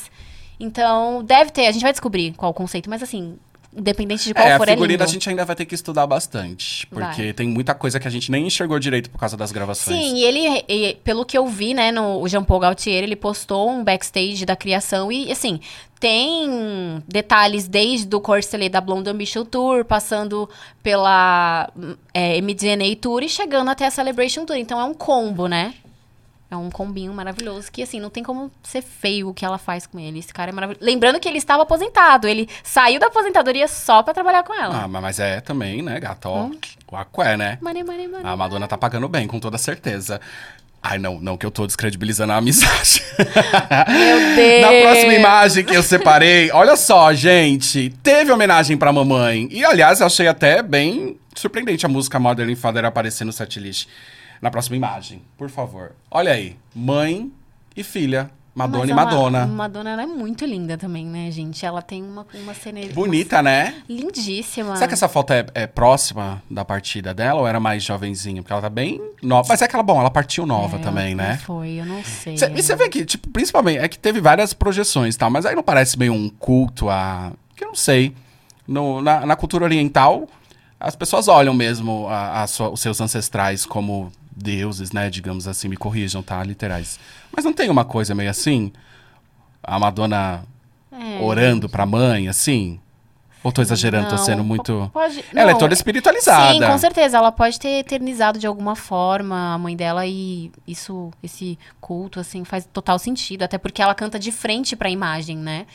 Então, 0.60 1.24
deve 1.24 1.50
ter, 1.52 1.66
a 1.66 1.72
gente 1.72 1.82
vai 1.82 1.92
descobrir 1.92 2.34
qual 2.38 2.52
o 2.52 2.54
conceito, 2.54 2.90
mas 2.90 3.02
assim, 3.02 3.38
independente 3.76 4.26
de 4.26 4.34
qual 4.34 4.48
É, 4.48 4.54
a 4.54 4.58
for, 4.58 4.68
é 4.68 4.72
figurina 4.72 5.04
lindo. 5.04 5.04
a 5.04 5.08
gente 5.14 5.30
ainda 5.30 5.46
vai 5.46 5.56
ter 5.56 5.66
que 5.66 5.76
estudar 5.76 6.08
bastante. 6.08 6.88
Porque 6.88 7.24
Vai. 7.24 7.34
tem 7.34 7.48
muita 7.48 7.74
coisa 7.74 8.00
que 8.00 8.08
a 8.08 8.12
gente 8.12 8.32
nem 8.32 8.48
enxergou 8.48 8.80
direito 8.80 9.10
por 9.10 9.20
causa 9.20 9.38
das 9.38 9.52
gravações. 9.52 9.98
Sim, 9.98 10.16
e 10.18 10.24
ele, 10.24 10.64
e, 10.68 10.96
pelo 11.04 11.26
que 11.26 11.38
eu 11.38 11.48
vi, 11.48 11.74
né, 11.74 11.92
no 11.92 12.22
o 12.22 12.28
Jean 12.28 12.44
Paul 12.44 12.60
Gaultier, 12.60 13.04
ele 13.04 13.16
postou 13.16 13.70
um 13.70 13.84
backstage 13.84 14.46
da 14.46 14.56
criação 14.56 15.12
e, 15.12 15.32
assim, 15.32 15.60
tem 16.00 17.04
detalhes 17.08 17.68
desde 17.68 18.14
o 18.16 18.22
Corselet 18.22 18.70
da 18.70 18.82
Blonde 18.82 19.10
Ambition 19.10 19.44
Tour, 19.46 19.84
passando 19.86 20.50
pela 20.82 21.70
é, 22.14 22.42
MDNA 22.42 22.96
Tour 23.00 23.22
e 23.24 23.30
chegando 23.30 23.70
até 23.70 23.86
a 23.86 23.92
Celebration 23.92 24.46
Tour. 24.46 24.56
Então 24.56 24.80
é 24.80 24.84
um 24.86 24.94
combo, 24.94 25.48
né? 25.48 25.74
É 26.52 26.56
um 26.58 26.72
combinho 26.72 27.14
maravilhoso 27.14 27.72
que, 27.72 27.84
assim, 27.84 28.00
não 28.00 28.10
tem 28.10 28.24
como 28.24 28.52
ser 28.64 28.82
feio 28.82 29.30
o 29.30 29.34
que 29.36 29.46
ela 29.46 29.60
faz 29.60 29.86
com 29.86 30.00
ele. 30.00 30.18
Esse 30.18 30.34
cara 30.34 30.50
é 30.50 30.54
maravilhoso. 30.54 30.84
Lembrando 30.84 31.20
que 31.20 31.30
ele 31.30 31.38
estava 31.38 31.62
aposentado. 31.62 32.28
Ele 32.28 32.50
saiu 32.64 33.00
da 33.00 33.06
aposentadoria 33.06 33.68
só 33.68 34.02
pra 34.02 34.16
trabalhar 34.16 34.42
com 34.42 34.54
ela. 34.54 34.84
Ah, 34.84 34.88
mas 34.88 35.20
é 35.20 35.42
também, 35.42 35.84
né, 35.84 36.00
gato? 36.00 36.26
Ó, 36.28 36.46
Hum. 36.46 36.58
O 36.92 36.96
aqué, 36.96 37.38
né? 37.38 37.60
Money, 37.62 37.84
money, 37.84 38.08
money. 38.08 38.26
A 38.26 38.36
Madonna 38.36 38.68
tá 38.68 38.76
pagando 38.78 39.08
bem, 39.08 39.28
com 39.28 39.40
toda 39.40 39.60
certeza. 39.60 40.20
Ai, 40.82 40.98
não, 40.98 41.20
não 41.20 41.38
que 41.38 41.46
eu 41.46 41.52
tô 41.52 41.68
descredibilizando 41.68 42.32
a 42.34 42.38
amizade. 42.38 43.04
Meu 43.18 44.36
Deus! 44.36 44.62
Na 44.62 44.82
próxima 44.90 45.14
imagem 45.14 45.64
que 45.66 45.76
eu 45.76 45.84
separei, 45.84 46.50
olha 46.52 46.76
só, 46.76 47.14
gente, 47.14 47.90
teve 48.02 48.32
homenagem 48.32 48.76
pra 48.78 48.92
mamãe. 48.92 49.48
E, 49.52 49.64
aliás, 49.64 50.00
eu 50.00 50.08
achei 50.08 50.28
até 50.28 50.64
bem 50.64 51.20
surpreendente 51.36 51.86
a 51.86 51.90
música 51.90 52.18
Modern 52.18 52.56
Father 52.56 52.86
aparecer 52.86 53.24
no 53.26 53.32
setlist. 53.34 53.88
Na 54.42 54.50
próxima 54.50 54.76
imagem, 54.76 55.22
por 55.38 55.50
favor. 55.50 55.92
Olha 56.10 56.32
aí, 56.32 56.56
mãe 56.74 57.32
e 57.76 57.84
filha, 57.84 58.30
Madonna 58.56 58.80
Mas 58.80 58.90
e 58.90 58.94
Madonna. 58.94 59.40
Ma- 59.48 59.54
Madonna 59.54 59.90
ela 59.92 60.04
é 60.04 60.06
muito 60.06 60.46
linda 60.46 60.78
também, 60.78 61.06
né, 61.06 61.30
gente? 61.32 61.66
Ela 61.66 61.82
tem 61.82 62.04
uma, 62.04 62.26
uma 62.34 62.54
cena... 62.54 62.80
Bonita, 62.94 63.42
né? 63.42 63.76
Lindíssima. 63.88 64.76
Será 64.76 64.88
que 64.88 64.94
essa 64.94 65.08
foto 65.08 65.32
é, 65.32 65.46
é 65.54 65.68
próxima 65.68 66.42
da 66.50 66.66
partida 66.66 67.14
dela 67.14 67.42
ou 67.42 67.48
era 67.48 67.60
mais 67.60 67.84
jovenzinha? 67.84 68.42
Porque 68.42 68.52
ela 68.52 68.62
tá 68.62 68.70
bem 68.70 69.00
nova. 69.22 69.48
Mas 69.50 69.62
é 69.62 69.66
aquela, 69.66 69.84
bom, 69.84 70.00
ela 70.00 70.10
partiu 70.10 70.46
nova 70.46 70.78
É, 70.78 70.80
também, 70.80 71.16
né? 71.16 71.38
Foi, 71.38 71.70
eu 71.80 71.86
não 71.86 72.04
sei. 72.04 72.38
Cê- 72.38 72.52
e 72.54 72.62
você 72.62 72.76
vê 72.76 72.90
que, 72.90 73.06
tipo, 73.06 73.30
principalmente, 73.30 73.80
é 73.80 73.88
que 73.88 74.00
teve 74.00 74.20
várias 74.20 74.54
projeções 74.54 75.16
e 75.16 75.18
tal, 75.18 75.30
mas 75.30 75.46
aí 75.46 75.56
não 75.56 75.64
parece 75.64 75.98
meio 75.98 76.14
um 76.14 76.28
culto 76.30 76.90
a. 76.90 77.32
que 77.56 77.64
eu 77.64 77.68
não 77.70 77.76
sei. 77.76 78.14
No- 78.68 79.02
na, 79.02 79.26
na 79.26 79.36
cultura 79.36 79.64
oriental, 79.66 80.28
as 80.80 80.96
pessoas 80.96 81.28
olham 81.28 81.54
mesmo 81.54 82.08
a- 82.10 82.44
a 82.44 82.48
sua- 82.48 82.70
os 82.70 82.80
seus 82.82 83.00
ancestrais 83.00 83.66
como 83.66 84.12
deuses, 84.42 84.92
né? 84.92 85.10
Digamos 85.10 85.48
assim, 85.48 85.68
me 85.68 85.78
corrijam, 85.78 86.24
tá? 86.24 86.44
Literais. 86.44 87.00
Mas 87.36 87.46
não 87.46 87.54
tem 87.54 87.70
uma 87.70 87.86
coisa 87.86 88.16
meio 88.16 88.30
assim? 88.30 88.72
A 89.62 89.78
Madonna 89.78 90.44
É. 90.92 91.20
orando 91.22 91.68
pra 91.70 91.86
mãe, 91.86 92.28
assim? 92.28 92.80
Ou 93.42 93.54
tô 93.54 93.62
exagerando, 93.62 94.10
tô 94.10 94.16
Não, 94.18 94.24
sendo 94.26 94.40
po- 94.40 94.44
muito. 94.50 94.90
Pode, 94.94 95.24
Ela 95.34 95.52
é 95.52 95.54
não, 95.54 95.60
toda 95.60 95.74
espiritualizada. 95.74 96.54
Sim, 96.54 96.60
com 96.62 96.78
certeza. 96.78 97.18
Ela 97.18 97.32
pode 97.32 97.58
ter 97.58 97.80
eternizado 97.80 98.38
de 98.38 98.46
alguma 98.46 98.76
forma 98.76 99.54
a 99.54 99.58
mãe 99.58 99.78
dela 99.78 100.06
e 100.06 100.52
isso, 100.68 101.10
esse 101.24 101.58
culto, 101.80 102.20
assim, 102.20 102.44
faz 102.44 102.68
total 102.74 103.00
sentido. 103.00 103.44
Até 103.44 103.58
porque 103.58 103.82
ela 103.82 103.96
canta 103.96 104.20
de 104.20 104.30
frente 104.32 104.76
pra 104.76 104.90
imagem, 104.90 105.38
né? 105.38 105.66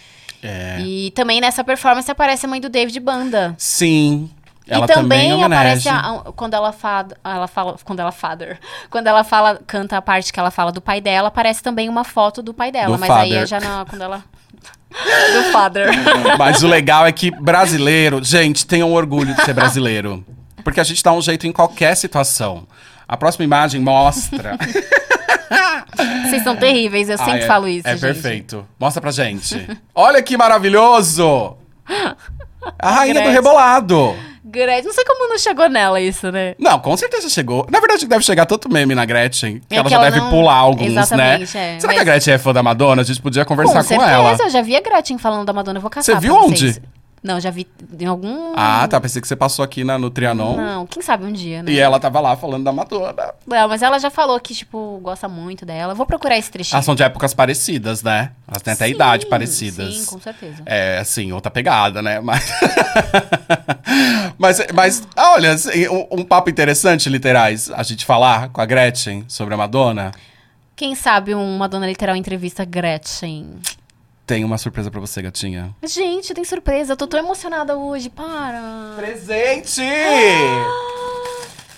É. 0.43 0.79
E 0.83 1.11
também 1.13 1.41
nessa 1.41 1.65
performance 1.65 2.11
aparece 2.11 2.45
a 2.45 2.49
mãe 2.51 2.61
do 2.61 2.69
David 2.69 3.01
Banda. 3.01 3.55
Sim. 3.57 4.29
Ela 4.67 4.85
e 4.85 4.89
também, 4.89 5.29
também 5.31 5.45
aparece 5.45 5.89
a- 5.89 5.99
a- 5.99 6.33
quando 6.35 6.55
ela 6.55 6.73
fala, 6.73 7.09
ela 7.23 7.47
fala, 7.47 7.77
quando 7.85 8.01
ela 8.01 8.11
father, 8.13 8.59
quando 8.91 9.07
ela 9.07 9.23
fala, 9.23 9.61
canta 9.67 9.97
a 9.99 10.03
parte 10.03 10.33
que 10.33 10.41
ela 10.41 10.51
fala 10.51 10.73
do 10.73 10.81
pai 10.81 11.01
dela, 11.01 11.29
aparece 11.29 11.63
também 11.63 11.89
uma 11.89 12.03
foto 12.05 12.43
do 12.43 12.55
pai 12.55 12.73
dela, 12.73 12.97
Do 12.97 13.01
mas 13.01 13.11
aí 13.11 13.29
father. 13.31 13.43
é 13.43 13.47
já 13.47 13.61
na, 13.61 13.85
quando 13.85 14.03
ela 14.03 14.25
do 15.35 15.53
father. 15.53 15.89
Mas 16.39 16.63
o 16.63 16.69
legal 16.69 17.05
é 17.07 17.13
que 17.13 17.31
brasileiro, 17.31 18.23
gente, 18.25 18.65
tenham 18.67 18.93
orgulho 18.93 19.35
de 19.35 19.43
ser 19.45 19.53
brasileiro. 19.53 20.25
Porque 20.63 20.81
a 20.81 20.85
gente 20.85 21.03
dá 21.03 21.13
um 21.13 21.21
jeito 21.21 21.47
em 21.47 21.53
qualquer 21.53 21.95
situação. 21.97 22.67
A 23.07 23.17
próxima 23.19 23.45
imagem 23.45 23.81
mostra. 23.83 24.57
Vocês 26.27 26.43
são 26.43 26.57
terríveis, 26.57 27.09
eu 27.09 27.19
sempre 27.19 27.33
Ah, 27.33 27.39
é- 27.39 27.47
falo 27.47 27.69
isso, 27.69 27.87
É 27.87 27.93
gente. 27.93 28.01
perfeito. 28.01 28.67
Mostra 28.81 29.01
pra 29.01 29.11
gente. 29.11 29.69
Olha 29.95 30.23
que 30.23 30.37
maravilhoso! 30.37 31.57
A 32.79 32.91
rainha 32.91 33.21
do 33.23 33.29
rebolado. 33.31 34.15
Gretchen, 34.55 34.85
não 34.85 34.93
sei 34.93 35.05
como 35.05 35.29
não 35.29 35.39
chegou 35.39 35.69
nela 35.69 36.01
isso, 36.01 36.31
né? 36.31 36.55
Não, 36.59 36.79
com 36.79 36.97
certeza 36.97 37.29
chegou. 37.29 37.67
Na 37.71 37.81
verdade, 37.81 38.07
deve 38.07 38.25
chegar 38.25 38.47
tanto 38.47 38.73
meme 38.73 38.95
na 38.95 39.05
Gretchen 39.05 39.61
que 39.69 39.75
É 39.75 39.79
ela 39.79 39.85
que 39.85 39.91
já 39.91 39.97
ela 39.97 40.05
deve 40.05 40.21
não- 40.21 40.31
pular 40.31 40.55
alguns, 40.55 40.87
né? 40.87 41.03
Exatamente, 41.03 41.59
é, 41.59 41.81
Será 41.81 41.93
que 41.93 41.99
mas- 41.99 42.09
a 42.09 42.11
Gretchen 42.13 42.35
é 42.35 42.39
fã 42.39 42.53
da 42.53 42.63
Madonna? 42.63 43.03
A 43.03 43.05
gente 43.05 43.21
podia 43.21 43.45
conversar 43.45 43.73
com 43.75 43.79
com, 43.81 43.85
certeza, 43.89 44.11
ela. 44.11 44.37
eu 44.39 44.51
já 44.51 44.63
vi 44.63 44.77
a 44.77 44.81
Gretchen 44.81 45.19
falando 45.19 45.45
da 45.45 45.53
Madonna, 45.53 45.79
eu 45.79 45.83
vou 45.83 45.91
caçar 45.91 46.15
Você 46.15 46.21
viu 46.21 46.39
vocês. 46.41 46.81
Não, 47.25 47.41
já 47.41 47.51
vi 47.51 47.67
em 47.99 48.05
algum... 48.05 48.53
Ah, 48.55 48.87
tá. 48.87 49.01
Pensei 49.01 49.23
que 49.23 49.27
você 49.27 49.35
passou 49.35 49.65
aqui 49.65 49.83
na, 49.83 49.99
no 49.99 50.11
Trianon. 50.11 50.57
Não, 50.59 50.87
quem 50.87 51.03
sabe 51.03 51.25
um 51.25 51.33
dia, 51.33 51.63
né? 51.63 51.73
E 51.73 51.79
ela 51.79 51.99
tava 51.99 52.21
lá 52.21 52.37
falando 52.37 52.65
da 52.65 52.71
Madonna. 52.71 53.33
Não, 53.47 53.67
mas 53.67 53.81
ela 53.81 53.99
já 53.99 54.11
falou 54.11 54.39
que, 54.39 54.55
tipo, 54.55 55.01
gosta 55.03 55.27
muito 55.27 55.65
dela. 55.65 55.95
Vou 55.95 56.05
procurar 56.05 56.37
esse 56.37 56.51
trechinho. 56.51 56.77
Elas 56.77 56.85
são 56.85 56.95
de 56.95 57.03
épocas 57.03 57.33
parecidas, 57.33 58.03
né? 58.03 58.33
Elas 58.47 58.61
têm 58.61 58.75
até 58.75 58.85
Sim, 58.89 58.93
idade 58.93 59.25
parecidas. 59.25 59.95
Sim, 59.95 60.05
com 60.05 60.21
certeza. 60.21 60.63
É, 60.67 60.99
assim, 60.99 61.33
outra 61.33 61.51
pegada, 61.51 62.03
né? 62.03 62.21
Mas. 62.21 62.45
mas, 64.39 64.67
mas, 64.75 65.09
olha, 65.17 65.53
assim, 65.53 65.89
um, 65.89 66.07
um 66.11 66.25
papo 66.25 66.51
interessante, 66.51 67.09
literais, 67.09 67.71
a 67.71 67.83
gente 67.83 68.05
falar 68.05 68.51
com 68.51 68.61
a 68.61 68.67
Gretchen 68.67 69.25
sobre 69.29 69.55
a 69.55 69.57
Madonna. 69.57 70.13
Quem 70.77 70.95
sabe 70.95 71.35
um 71.35 71.57
Madonna 71.57 71.87
Literal 71.87 72.17
entrevista 72.17 72.65
Gretchen. 72.65 73.61
Tem 74.27 74.43
uma 74.43 74.57
surpresa 74.57 74.91
pra 74.91 75.01
você, 75.01 75.21
gatinha. 75.21 75.75
Gente, 75.83 76.33
tem 76.33 76.45
surpresa. 76.45 76.95
Eu 76.95 76.97
tô 76.97 77.07
tão 77.07 77.21
emocionada 77.21 77.77
hoje. 77.77 78.09
Para. 78.09 78.95
Presente! 78.97 79.83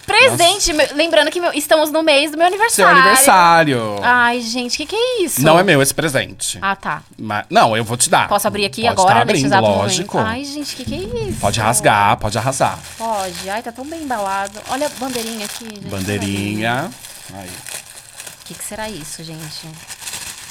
Presente. 0.06 0.72
meu- 0.72 0.86
lembrando 0.94 1.30
que 1.32 1.40
meu- 1.40 1.52
estamos 1.52 1.90
no 1.90 2.00
mês 2.02 2.30
do 2.30 2.38
meu 2.38 2.46
Seu 2.46 2.86
aniversário. 2.86 2.96
aniversário! 3.00 3.96
Ai, 4.02 4.40
gente, 4.40 4.74
o 4.74 4.76
que, 4.78 4.86
que 4.86 4.94
é 4.96 5.22
isso? 5.24 5.42
Não 5.42 5.58
é 5.58 5.64
meu 5.64 5.82
esse 5.82 5.92
presente. 5.92 6.58
Ah, 6.62 6.76
tá. 6.76 7.02
Mas- 7.18 7.44
não, 7.50 7.76
eu 7.76 7.82
vou 7.84 7.96
te 7.96 8.08
dar. 8.08 8.28
Posso 8.28 8.46
abrir 8.46 8.64
aqui 8.64 8.82
Pode 8.82 8.92
agora, 8.92 9.14
tá 9.16 9.22
abrindo, 9.22 9.46
exato 9.46 9.62
lógico. 9.66 10.18
Ai, 10.18 10.44
gente, 10.44 10.74
o 10.74 10.76
que, 10.76 10.84
que 10.84 10.94
é 10.94 10.98
isso? 11.28 11.40
Pode 11.40 11.58
rasgar, 11.58 12.16
pode 12.18 12.38
arrasar. 12.38 12.78
Pode. 12.96 13.50
Ai, 13.50 13.60
tá 13.62 13.72
tão 13.72 13.84
bem 13.84 14.02
embalado. 14.04 14.60
Olha 14.70 14.86
a 14.86 14.90
bandeirinha 14.90 15.44
aqui, 15.44 15.64
gente. 15.64 15.88
Bandeirinha. 15.88 16.88
Aí. 17.34 17.48
O 17.48 18.44
que, 18.46 18.54
que 18.54 18.64
será 18.64 18.88
isso, 18.88 19.24
gente? 19.24 19.68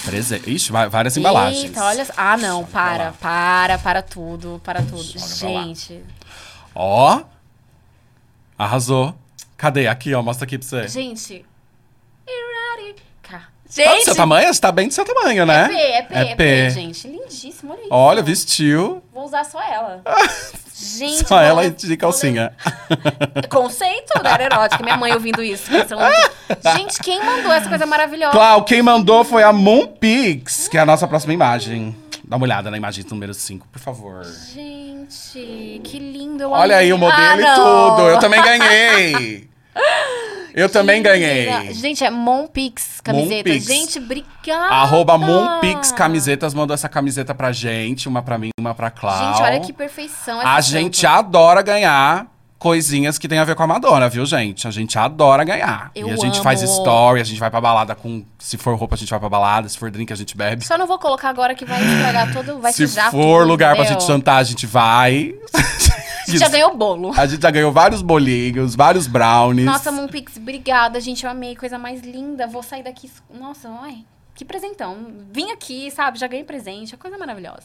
Presente. 0.05 0.49
Ixi, 0.53 0.71
várias 0.71 1.17
embalagens. 1.17 1.63
Eita, 1.65 1.83
olha. 1.83 2.07
Ah, 2.15 2.37
não, 2.37 2.59
Joga 2.61 2.71
para, 2.71 3.11
para, 3.13 3.77
para 3.79 4.01
tudo, 4.01 4.61
para 4.63 4.81
tudo. 4.81 5.03
Joga. 5.03 5.25
Gente, 5.63 6.03
Ó. 6.73 7.21
Arrasou. 8.57 9.15
Cadê? 9.57 9.87
Aqui, 9.87 10.13
ó. 10.13 10.21
Mostra 10.21 10.45
aqui 10.45 10.57
pra 10.57 10.67
você. 10.67 10.87
gente. 10.87 11.45
Erótica. 12.27 13.39
Tá 13.39 13.47
do 13.67 13.73
Gente, 13.73 14.05
seu 14.05 14.15
tamanho? 14.15 14.53
Você 14.53 14.61
tá 14.61 14.71
bem 14.71 14.87
do 14.87 14.93
seu 14.93 15.03
tamanho, 15.05 15.45
né? 15.45 15.63
é 15.65 15.67
P, 15.67 15.75
é 15.75 16.01
P, 16.03 16.13
é 16.13 16.25
P, 16.25 16.35
P. 16.35 16.69
gente. 16.69 17.07
Lindíssimo, 17.07 17.71
olha 17.73 17.81
isso. 17.81 17.89
Olha, 17.91 18.23
vestiu. 18.23 19.03
Vou 19.13 19.25
usar 19.25 19.43
só 19.43 19.61
ela. 19.61 20.01
Gente, 20.85 21.27
Só 21.27 21.41
ela 21.41 21.69
de 21.69 21.97
calcinha. 21.97 22.53
Conceito 23.49 24.21
da 24.21 24.31
era 24.31 24.43
erótica. 24.43 24.83
Minha 24.83 24.97
mãe 24.97 25.11
ouvindo 25.13 25.41
isso. 25.41 25.71
Gente, 25.71 26.99
quem 27.01 27.23
mandou 27.25 27.51
essa 27.51 27.67
coisa 27.67 27.85
maravilhosa? 27.85 28.31
Clau, 28.31 28.63
quem 28.63 28.81
mandou 28.83 29.23
foi 29.23 29.41
a 29.41 29.51
Moonpix, 29.51 30.67
que 30.67 30.77
é 30.77 30.81
a 30.81 30.85
nossa 30.85 31.07
próxima 31.07 31.33
imagem. 31.33 31.95
Dá 32.23 32.37
uma 32.37 32.45
olhada 32.45 32.69
na 32.71 32.77
imagem 32.77 33.05
número 33.09 33.33
5, 33.33 33.67
por 33.71 33.79
favor. 33.79 34.23
Gente, 34.25 35.81
que 35.83 35.99
lindo. 35.99 36.43
Eu 36.43 36.51
Olha 36.51 36.77
aí 36.77 36.91
o 36.93 36.97
modelo 36.97 37.21
Ah, 37.21 37.35
e 37.39 37.55
tudo. 37.55 38.09
Eu 38.09 38.19
também 38.19 38.41
ganhei. 38.41 39.49
Eu 40.55 40.69
também 40.69 41.01
ganhei. 41.03 41.73
Gente, 41.73 42.03
é 42.03 42.09
Monpix 42.09 43.01
camiseta. 43.03 43.49
Monpix. 43.49 43.65
Gente, 43.65 43.99
obrigada. 43.99 44.73
Arroba 44.73 45.17
Moonpix 45.17 45.91
Camisetas 45.91 46.53
mandou 46.53 46.73
essa 46.73 46.87
camiseta 46.87 47.35
pra 47.35 47.51
gente, 47.51 48.07
uma 48.07 48.21
pra 48.21 48.37
mim, 48.37 48.51
uma 48.57 48.73
pra 48.73 48.89
Clau. 48.89 49.33
Gente, 49.33 49.41
olha 49.43 49.59
que 49.59 49.73
perfeição 49.73 50.39
essa 50.39 50.47
A 50.47 50.51
tampa. 50.51 50.61
gente 50.61 51.05
adora 51.05 51.61
ganhar 51.61 52.27
coisinhas 52.57 53.17
que 53.19 53.27
tem 53.27 53.37
a 53.37 53.43
ver 53.43 53.53
com 53.53 53.63
a 53.63 53.67
Madonna, 53.67 54.07
viu, 54.09 54.25
gente? 54.25 54.65
A 54.65 54.71
gente 54.71 54.97
adora 54.97 55.43
ganhar. 55.43 55.91
Eu 55.93 56.07
e 56.07 56.11
a 56.11 56.15
gente 56.15 56.35
amo. 56.35 56.43
faz 56.43 56.61
story, 56.63 57.19
a 57.19 57.23
gente 57.25 57.39
vai 57.39 57.51
pra 57.51 57.59
balada 57.59 57.93
com. 57.93 58.23
Se 58.39 58.57
for 58.57 58.75
roupa, 58.77 58.95
a 58.95 58.97
gente 58.97 59.09
vai 59.09 59.19
pra 59.19 59.27
balada, 59.29 59.67
se 59.67 59.77
for 59.77 59.91
drink, 59.91 60.11
a 60.13 60.15
gente 60.15 60.37
bebe. 60.37 60.65
Só 60.65 60.77
não 60.77 60.87
vou 60.87 60.97
colocar 60.97 61.29
agora 61.29 61.53
que 61.53 61.65
vai 61.65 61.83
estragar 61.83 62.31
todo, 62.33 62.59
vai 62.61 62.71
se 62.71 62.87
for 62.87 63.11
tudo, 63.11 63.43
lugar 63.49 63.75
pra 63.75 63.83
entendeu? 63.83 63.99
gente 63.99 64.07
jantar, 64.07 64.37
a 64.37 64.43
gente 64.43 64.65
vai. 64.65 65.35
A 66.35 66.37
gente 66.37 66.51
já 66.51 66.57
ganhou 66.57 66.75
bolo. 66.75 67.11
A 67.15 67.25
gente 67.25 67.41
já 67.41 67.51
ganhou 67.51 67.71
vários 67.71 68.01
bolinhos, 68.01 68.75
vários 68.75 69.07
brownies. 69.07 69.65
Nossa, 69.65 69.91
Moonpix, 69.91 70.37
obrigada, 70.37 70.99
gente. 70.99 71.23
Eu 71.23 71.31
amei. 71.31 71.55
Coisa 71.55 71.77
mais 71.77 72.01
linda. 72.01 72.47
Vou 72.47 72.63
sair 72.63 72.83
daqui. 72.83 73.09
Nossa, 73.33 73.69
ai, 73.81 74.05
que 74.33 74.43
presentão. 74.45 74.97
Vim 75.31 75.51
aqui, 75.51 75.89
sabe? 75.91 76.19
Já 76.19 76.27
ganhei 76.27 76.43
presente. 76.45 76.93
É 76.93 76.97
coisa 76.97 77.17
maravilhosa. 77.17 77.63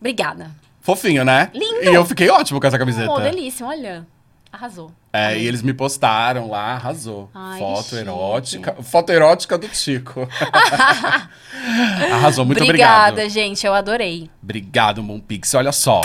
Obrigada. 0.00 0.50
Fofinho, 0.80 1.24
né? 1.24 1.50
Lindo. 1.54 1.84
E 1.84 1.94
eu 1.94 2.04
fiquei 2.04 2.28
ótimo 2.28 2.60
com 2.60 2.66
essa 2.66 2.78
camiseta. 2.78 3.10
Oh, 3.10 3.20
delícia, 3.20 3.64
olha. 3.64 4.06
Arrasou. 4.52 4.92
É, 5.10 5.38
e 5.38 5.46
eles 5.46 5.62
me 5.62 5.72
postaram 5.72 6.50
lá, 6.50 6.74
arrasou. 6.74 7.30
Ai, 7.34 7.58
foto 7.58 7.84
chique. 7.84 7.96
erótica. 7.96 8.76
Foto 8.82 9.10
erótica 9.10 9.56
do 9.56 9.66
Tico. 9.68 10.28
arrasou, 12.12 12.44
muito 12.44 12.62
Obrigada, 12.62 13.12
obrigado. 13.12 13.30
gente. 13.30 13.66
Eu 13.66 13.72
adorei. 13.72 14.28
Obrigado, 14.42 15.02
Moonpix. 15.02 15.54
Olha 15.54 15.72
só. 15.72 16.02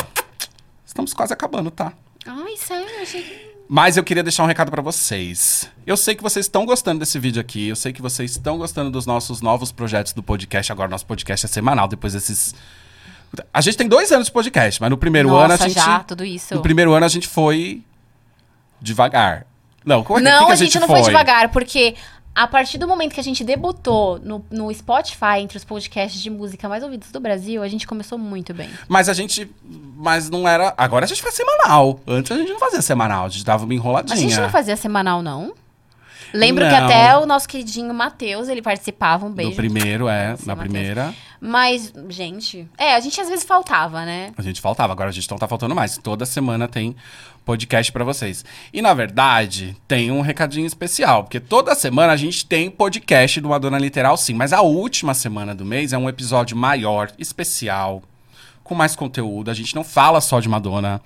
Estamos 0.98 1.14
quase 1.14 1.32
acabando, 1.32 1.70
tá? 1.70 1.94
Ai, 2.26 2.58
sério, 2.58 2.90
achei. 3.00 3.56
Mas 3.70 3.98
eu 3.98 4.04
queria 4.04 4.24
deixar 4.24 4.44
um 4.44 4.48
recado 4.48 4.72
pra 4.72 4.82
vocês. 4.82 5.70
Eu 5.86 5.96
sei 5.96 6.16
que 6.16 6.24
vocês 6.24 6.48
estão 6.48 6.66
gostando 6.66 7.02
desse 7.02 7.20
vídeo 7.20 7.40
aqui, 7.40 7.68
eu 7.68 7.76
sei 7.76 7.94
que 7.94 8.02
vocês 8.02 8.32
estão 8.32 8.58
gostando 8.58 8.90
dos 8.90 9.06
nossos 9.06 9.40
novos 9.40 9.72
projetos 9.72 10.12
do 10.12 10.24
podcast. 10.24 10.72
Agora, 10.72 10.90
nosso 10.90 11.06
podcast 11.06 11.46
é 11.46 11.50
semanal, 11.50 11.88
depois 11.88 12.14
desses. 12.14 12.56
A 13.54 13.62
gente 13.62 13.78
tem 13.78 13.88
dois 13.88 14.12
anos 14.12 14.26
de 14.26 14.32
podcast, 14.32 14.82
mas 14.82 14.90
no 14.90 14.98
primeiro 14.98 15.30
Nossa, 15.30 15.54
ano 15.54 15.54
a 15.54 15.68
gente. 15.68 15.76
já, 15.76 16.00
tudo 16.00 16.26
isso. 16.26 16.56
No 16.56 16.64
primeiro 16.64 16.92
ano 16.92 17.06
a 17.06 17.10
gente 17.10 17.28
foi 17.28 17.84
devagar. 18.82 19.46
Não, 19.86 20.04
como 20.04 20.18
é 20.18 20.24
que, 20.24 20.28
Não, 20.30 20.40
que 20.40 20.46
que 20.48 20.52
a 20.52 20.56
gente 20.56 20.80
não 20.80 20.88
foi? 20.88 21.02
foi 21.02 21.12
devagar, 21.12 21.50
porque 21.50 21.94
a 22.38 22.48
partir 22.48 22.78
do 22.78 22.88
momento 22.88 23.14
que 23.16 23.20
a 23.20 23.24
gente 23.24 23.44
debutou 23.44 24.20
no, 24.20 24.46
no 24.52 24.72
Spotify, 24.72 25.40
entre 25.40 25.58
os 25.58 25.64
podcasts 25.66 26.22
de 26.22 26.30
música 26.30 26.70
mais 26.70 26.84
ouvidos 26.84 27.12
do 27.12 27.20
Brasil, 27.20 27.64
a 27.64 27.68
gente 27.68 27.88
começou 27.88 28.18
muito 28.18 28.54
bem. 28.54 28.70
Mas 28.88 29.10
a 29.10 29.14
gente. 29.14 29.50
Mas 29.96 30.30
não 30.30 30.48
era. 30.48 30.72
Agora 30.78 31.06
a 31.06 31.08
gente 31.08 31.22
faz 31.24 31.34
semanal. 31.34 32.00
Antes 32.08 32.32
a 32.32 32.38
gente 32.38 32.52
não 32.52 32.60
fazia 32.60 32.82
semanal, 32.84 33.26
a 33.26 33.30
gente 33.30 33.44
dava 33.44 33.64
uma 33.64 33.74
A 33.74 33.76
enroladinha. 33.76 34.18
gente 34.18 34.40
não 34.40 34.50
fazia 34.52 34.76
semanal, 34.78 35.24
não? 35.24 35.54
Lembro 36.34 36.66
que 36.66 36.72
Não. 36.72 36.86
até 36.86 37.18
o 37.18 37.26
nosso 37.26 37.48
queridinho 37.48 37.94
Matheus, 37.94 38.50
ele 38.50 38.62
participava, 38.62 39.26
um 39.26 39.32
beijo. 39.32 39.52
No 39.52 39.56
primeiro, 39.56 40.08
é. 40.10 40.36
Sim, 40.36 40.46
na 40.46 40.56
Matheus. 40.56 40.74
primeira. 40.74 41.16
Mas, 41.40 41.94
gente, 42.10 42.68
é, 42.78 42.96
a 42.96 43.00
gente 43.00 43.20
às 43.22 43.30
vezes 43.30 43.46
faltava, 43.46 44.04
né? 44.06 44.32
A 44.38 44.42
gente 44.42 44.60
faltava, 44.60 44.94
agora 44.94 45.10
a 45.10 45.14
gente 45.14 45.30
não 45.30 45.38
tá 45.38 45.48
faltando 45.48 45.76
mais. 45.76 45.98
Toda 45.98 46.26
semana 46.26 46.68
tem 46.68 46.96
podcast 47.46 47.92
pra 47.92 48.04
vocês. 48.04 48.44
E 48.74 48.82
na 48.82 48.94
verdade, 48.94 49.76
tem 49.88 50.12
um 50.12 50.22
recadinho 50.22 50.66
especial, 50.66 51.24
porque 51.24 51.40
toda 51.40 51.74
semana 51.76 52.12
a 52.12 52.18
gente 52.18 52.46
tem 52.46 52.70
podcast 52.70 53.40
do 53.40 53.50
Madonna 53.50 53.80
Literal, 53.80 54.18
sim, 54.18 54.34
mas 54.34 54.52
a 54.52 54.62
última 54.62 55.14
semana 55.14 55.56
do 55.56 55.64
mês 55.64 55.94
é 55.94 55.98
um 55.98 56.10
episódio 56.10 56.58
maior, 56.58 57.10
especial, 57.18 58.04
com 58.64 58.76
mais 58.76 58.96
conteúdo. 58.96 59.50
A 59.50 59.54
gente 59.54 59.74
não 59.76 59.84
fala 59.84 60.20
só 60.20 60.40
de 60.40 60.50
Madonna. 60.50 61.02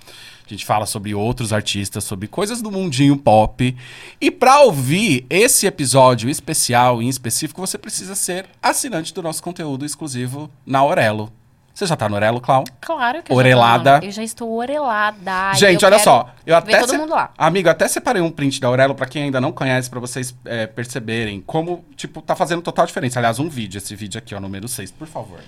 A 0.52 0.54
gente 0.54 0.66
fala 0.66 0.84
sobre 0.84 1.14
outros 1.14 1.50
artistas, 1.50 2.04
sobre 2.04 2.28
coisas 2.28 2.60
do 2.60 2.70
mundinho 2.70 3.16
pop. 3.16 3.74
E 4.20 4.30
pra 4.30 4.60
ouvir 4.60 5.24
esse 5.30 5.66
episódio 5.66 6.28
especial 6.28 7.00
em 7.00 7.08
específico, 7.08 7.58
você 7.58 7.78
precisa 7.78 8.14
ser 8.14 8.44
assinante 8.62 9.14
do 9.14 9.22
nosso 9.22 9.42
conteúdo 9.42 9.86
exclusivo 9.86 10.50
na 10.66 10.80
Aurelo. 10.80 11.32
Você 11.72 11.86
já 11.86 11.96
tá 11.96 12.06
no 12.06 12.16
Orelo, 12.16 12.38
Clau? 12.38 12.64
Claro 12.82 13.22
que 13.22 13.32
eu 13.32 13.36
Orelada. 13.36 13.92
Já 13.92 13.96
tô, 13.96 14.00
não. 14.02 14.06
eu 14.08 14.12
já 14.12 14.22
estou 14.22 14.52
orelada. 14.52 15.54
Gente, 15.54 15.82
eu 15.82 15.86
olha 15.88 15.98
só. 15.98 16.28
Eu 16.44 16.54
até 16.54 16.78
todo 16.80 16.90
se- 16.90 16.98
mundo 16.98 17.14
lá. 17.14 17.32
Amigo, 17.38 17.68
eu 17.68 17.72
até 17.72 17.88
separei 17.88 18.20
um 18.20 18.30
print 18.30 18.60
da 18.60 18.68
Aurelo 18.68 18.94
pra 18.94 19.06
quem 19.06 19.22
ainda 19.22 19.40
não 19.40 19.52
conhece, 19.52 19.88
pra 19.88 19.98
vocês 19.98 20.34
é, 20.44 20.66
perceberem 20.66 21.40
como, 21.40 21.82
tipo, 21.96 22.20
tá 22.20 22.36
fazendo 22.36 22.60
total 22.60 22.84
diferença. 22.84 23.18
Aliás, 23.18 23.38
um 23.38 23.48
vídeo, 23.48 23.78
esse 23.78 23.96
vídeo 23.96 24.18
aqui, 24.18 24.34
ó, 24.34 24.40
número 24.40 24.68
6, 24.68 24.90
por 24.90 25.08
favor. 25.08 25.38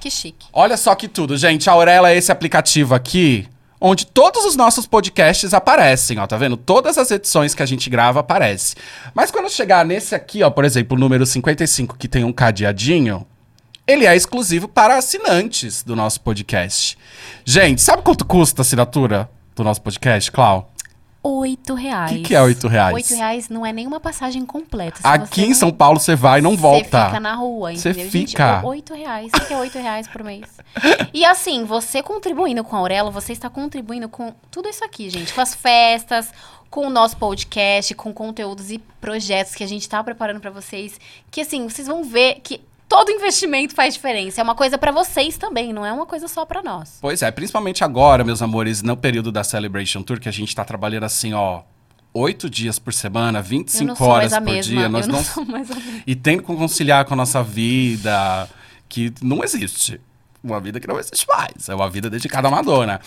Que 0.00 0.08
chique. 0.12 0.46
Olha 0.52 0.76
só 0.76 0.94
que 0.94 1.08
tudo, 1.08 1.36
gente. 1.36 1.68
A 1.68 1.72
Aurela 1.72 2.10
é 2.12 2.16
esse 2.16 2.30
aplicativo 2.30 2.94
aqui, 2.94 3.48
onde 3.86 4.06
todos 4.06 4.46
os 4.46 4.56
nossos 4.56 4.86
podcasts 4.86 5.52
aparecem, 5.52 6.18
ó, 6.18 6.26
tá 6.26 6.38
vendo? 6.38 6.56
Todas 6.56 6.96
as 6.96 7.10
edições 7.10 7.54
que 7.54 7.62
a 7.62 7.66
gente 7.66 7.90
grava 7.90 8.20
aparecem. 8.20 8.76
Mas 9.12 9.30
quando 9.30 9.50
chegar 9.50 9.84
nesse 9.84 10.14
aqui, 10.14 10.42
ó, 10.42 10.48
por 10.48 10.64
exemplo, 10.64 10.96
o 10.96 11.00
número 11.00 11.26
55, 11.26 11.98
que 11.98 12.08
tem 12.08 12.24
um 12.24 12.32
cadeadinho, 12.32 13.26
ele 13.86 14.06
é 14.06 14.16
exclusivo 14.16 14.66
para 14.68 14.96
assinantes 14.96 15.82
do 15.82 15.94
nosso 15.94 16.22
podcast. 16.22 16.96
Gente, 17.44 17.82
sabe 17.82 18.02
quanto 18.02 18.24
custa 18.24 18.62
a 18.62 18.64
assinatura 18.64 19.28
do 19.54 19.62
nosso 19.62 19.82
podcast, 19.82 20.32
Clau? 20.32 20.73
Oito 21.26 21.72
reais. 21.72 22.10
Que 22.10 22.20
que 22.20 22.34
é 22.34 22.42
oito 22.42 22.68
reais? 22.68 22.94
Oito 22.94 23.14
reais 23.14 23.48
não 23.48 23.64
é 23.64 23.72
nenhuma 23.72 23.98
passagem 23.98 24.44
completa. 24.44 24.98
Se 25.00 25.06
Aqui 25.06 25.40
você 25.40 25.46
em 25.46 25.54
São 25.54 25.72
Paulo 25.72 25.98
você 25.98 26.14
vai 26.14 26.40
e 26.40 26.42
não 26.42 26.54
volta. 26.54 27.00
Você 27.00 27.06
fica 27.06 27.20
na 27.20 27.34
rua, 27.34 27.74
Você 27.74 27.88
entendeu? 27.90 28.10
Gente, 28.10 28.28
fica. 28.32 28.60
o- 28.62 28.66
oito 28.68 28.92
reais. 28.92 29.32
O 29.34 29.40
que 29.46 29.54
é 29.54 29.56
oito 29.56 29.78
reais 29.78 30.06
por 30.06 30.22
mês? 30.22 30.44
E 31.14 31.24
assim, 31.24 31.64
você 31.64 32.02
contribuindo 32.02 32.62
com 32.62 32.76
a 32.76 32.78
Aurelo, 32.78 33.10
você 33.10 33.32
está 33.32 33.48
contribuindo 33.48 34.06
com 34.06 34.34
tudo 34.50 34.68
isso 34.68 34.84
aqui, 34.84 35.08
gente. 35.08 35.32
Com 35.32 35.40
as 35.40 35.54
festas, 35.54 36.30
com 36.68 36.86
o 36.86 36.90
nosso 36.90 37.16
podcast, 37.16 37.94
com 37.94 38.12
conteúdos 38.12 38.70
e 38.70 38.78
projetos 39.00 39.54
que 39.54 39.64
a 39.64 39.68
gente 39.68 39.82
está 39.82 40.04
preparando 40.04 40.40
para 40.40 40.50
vocês. 40.50 41.00
Que 41.30 41.40
assim, 41.40 41.66
vocês 41.66 41.88
vão 41.88 42.04
ver 42.04 42.40
que 42.42 42.60
todo 42.88 43.10
investimento 43.10 43.74
faz 43.74 43.94
diferença. 43.94 44.40
É 44.40 44.44
uma 44.44 44.54
coisa 44.54 44.78
para 44.78 44.92
vocês 44.92 45.36
também, 45.36 45.72
não 45.72 45.84
é 45.84 45.92
uma 45.92 46.06
coisa 46.06 46.28
só 46.28 46.44
para 46.44 46.62
nós. 46.62 46.98
Pois 47.00 47.22
é, 47.22 47.30
principalmente 47.30 47.82
agora, 47.84 48.24
meus 48.24 48.42
amores, 48.42 48.82
no 48.82 48.96
período 48.96 49.30
da 49.32 49.42
Celebration 49.44 50.02
Tour, 50.02 50.20
que 50.20 50.28
a 50.28 50.32
gente 50.32 50.54
tá 50.54 50.64
trabalhando 50.64 51.04
assim, 51.04 51.32
ó, 51.32 51.62
oito 52.12 52.48
dias 52.48 52.78
por 52.78 52.92
semana, 52.92 53.38
Eu 53.40 53.42
não 53.42 53.48
25 53.48 53.96
sou 53.96 54.06
horas 54.08 54.32
por 54.32 54.40
mesma. 54.42 54.74
dia. 54.74 54.88
Nós 54.88 55.06
não, 55.06 55.20
não. 55.44 55.64
E 56.06 56.14
tendo 56.14 56.42
que 56.42 56.46
conciliar 56.54 57.04
com 57.04 57.14
a 57.14 57.16
nossa 57.16 57.42
vida, 57.42 58.48
que 58.88 59.12
não 59.20 59.42
existe. 59.42 60.00
Uma 60.44 60.60
vida 60.60 60.78
que 60.78 60.86
não 60.86 60.98
existe 61.00 61.26
mais. 61.26 61.70
É 61.70 61.74
uma 61.74 61.88
vida 61.88 62.10
dedicada 62.10 62.48
à 62.48 62.50
Madonna. 62.50 63.00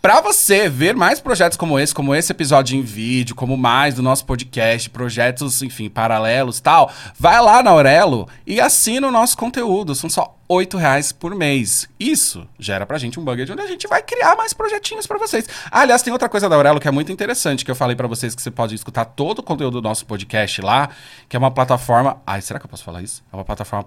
Pra 0.00 0.20
você 0.20 0.68
ver 0.68 0.94
mais 0.94 1.18
projetos 1.18 1.58
como 1.58 1.76
esse, 1.80 1.92
como 1.92 2.14
esse 2.14 2.30
episódio 2.30 2.78
em 2.78 2.82
vídeo, 2.82 3.34
como 3.34 3.56
mais 3.56 3.94
do 3.94 4.02
nosso 4.02 4.24
podcast, 4.24 4.88
projetos, 4.90 5.62
enfim, 5.62 5.90
paralelos 5.90 6.60
tal, 6.60 6.92
vai 7.18 7.42
lá 7.42 7.60
na 7.60 7.72
Aurelo 7.72 8.28
e 8.46 8.60
assina 8.60 9.08
o 9.08 9.10
nosso 9.10 9.36
conteúdo. 9.36 9.96
São 9.96 10.08
só 10.08 10.36
8 10.48 10.76
reais 10.76 11.10
por 11.10 11.34
mês. 11.34 11.88
Isso 11.98 12.46
gera 12.56 12.86
pra 12.86 12.98
gente 12.98 13.18
um 13.18 13.24
budget 13.24 13.50
onde 13.50 13.62
a 13.62 13.66
gente 13.66 13.88
vai 13.88 14.00
criar 14.00 14.36
mais 14.36 14.52
projetinhos 14.52 15.08
pra 15.08 15.18
vocês. 15.18 15.48
Ah, 15.72 15.80
aliás, 15.80 16.02
tem 16.02 16.12
outra 16.12 16.28
coisa 16.28 16.48
da 16.48 16.54
Aurelo 16.54 16.78
que 16.78 16.86
é 16.86 16.92
muito 16.92 17.10
interessante, 17.10 17.64
que 17.64 17.70
eu 17.70 17.74
falei 17.74 17.96
pra 17.96 18.06
vocês 18.06 18.32
que 18.32 18.40
você 18.40 18.50
pode 18.52 18.76
escutar 18.76 19.04
todo 19.04 19.40
o 19.40 19.42
conteúdo 19.42 19.80
do 19.80 19.88
nosso 19.88 20.06
podcast 20.06 20.60
lá, 20.60 20.90
que 21.28 21.34
é 21.34 21.38
uma 21.38 21.50
plataforma... 21.50 22.22
Ai, 22.24 22.40
será 22.40 22.60
que 22.60 22.66
eu 22.66 22.70
posso 22.70 22.84
falar 22.84 23.02
isso? 23.02 23.24
É 23.32 23.36
uma 23.36 23.44
plataforma 23.44 23.82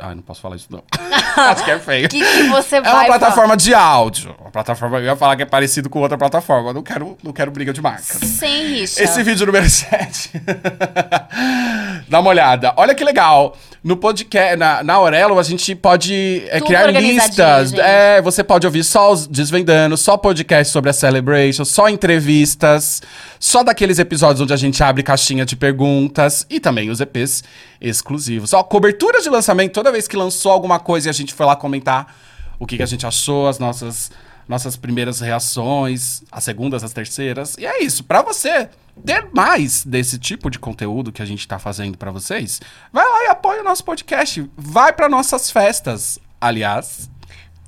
Ai, 0.00 0.14
não 0.14 0.22
posso 0.22 0.40
falar 0.40 0.56
isso 0.56 0.66
não. 0.70 0.82
Acho 1.36 1.64
que 1.64 1.70
é 1.70 1.78
feio. 1.78 2.08
Que, 2.08 2.18
que 2.18 2.42
você 2.48 2.76
É 2.76 2.80
vai 2.80 2.90
uma 2.92 3.04
falar? 3.04 3.06
plataforma 3.18 3.56
de 3.56 3.72
áudio. 3.74 4.34
Uma 4.40 4.50
plataforma, 4.50 4.98
eu 4.98 5.04
ia 5.04 5.16
falar 5.16 5.36
que 5.36 5.42
é 5.42 5.46
parecido 5.46 5.88
com 5.90 6.00
outra 6.00 6.18
plataforma. 6.18 6.70
Eu 6.70 6.74
não 6.74 6.82
quero, 6.82 7.16
não 7.22 7.32
quero 7.32 7.50
briga 7.50 7.72
de 7.72 7.80
marca. 7.80 8.02
Sem 8.02 8.66
rixa. 8.74 9.02
Esse 9.02 9.22
vídeo 9.22 9.46
número 9.46 9.68
7. 9.68 10.32
Dá 12.08 12.20
uma 12.20 12.30
olhada. 12.30 12.72
Olha 12.76 12.94
que 12.94 13.04
legal. 13.04 13.56
No 13.82 13.96
podcast, 13.96 14.56
na, 14.56 14.82
na 14.82 14.94
Aurelo, 14.94 15.38
a 15.38 15.42
gente 15.42 15.74
pode 15.74 16.42
é, 16.48 16.60
criar 16.60 16.90
listas. 16.90 17.70
gente. 17.70 17.80
É, 17.80 18.20
você 18.22 18.42
pode 18.42 18.66
ouvir 18.66 18.82
só 18.82 19.12
os 19.12 19.26
Desvendando, 19.26 19.96
só 19.96 20.16
podcast 20.16 20.72
sobre 20.72 20.90
a 20.90 20.92
Celebration, 20.92 21.64
só 21.64 21.88
entrevistas, 21.88 23.02
só 23.38 23.62
daqueles 23.62 23.98
episódios 23.98 24.40
onde 24.40 24.52
a 24.52 24.56
gente 24.56 24.82
abre 24.82 25.02
caixinha 25.02 25.44
de 25.44 25.56
perguntas 25.56 26.46
e 26.48 26.60
também 26.60 26.88
os 26.90 27.00
EPs 27.00 27.44
exclusivos. 27.80 28.52
Ó, 28.52 28.62
cobertura 28.62 29.20
de 29.20 29.28
lançamento, 29.28 29.72
toda 29.72 29.92
vez 29.92 30.08
que 30.08 30.16
lançou 30.16 30.52
alguma 30.52 30.78
coisa 30.78 31.08
e 31.08 31.10
a 31.10 31.14
gente 31.14 31.34
foi 31.34 31.44
lá 31.44 31.56
comentar 31.56 32.14
o 32.58 32.66
que, 32.66 32.76
que 32.76 32.82
a 32.82 32.86
gente 32.86 33.06
achou, 33.06 33.48
as 33.48 33.58
nossas 33.58 34.10
nossas 34.48 34.76
primeiras 34.76 35.20
reações, 35.20 36.22
as 36.30 36.44
segundas, 36.44 36.84
as 36.84 36.92
terceiras. 36.92 37.56
E 37.58 37.66
é 37.66 37.82
isso. 37.82 38.04
Pra 38.04 38.22
você 38.22 38.68
ter 39.04 39.28
mais 39.32 39.84
desse 39.84 40.18
tipo 40.18 40.50
de 40.50 40.58
conteúdo 40.58 41.12
que 41.12 41.22
a 41.22 41.24
gente 41.24 41.46
tá 41.48 41.58
fazendo 41.58 41.98
pra 41.98 42.10
vocês, 42.10 42.60
vai 42.92 43.04
lá 43.04 43.24
e 43.24 43.28
apoia 43.28 43.60
o 43.60 43.64
nosso 43.64 43.84
podcast. 43.84 44.48
Vai 44.56 44.92
pra 44.92 45.08
nossas 45.08 45.50
festas. 45.50 46.18
Aliás. 46.40 47.10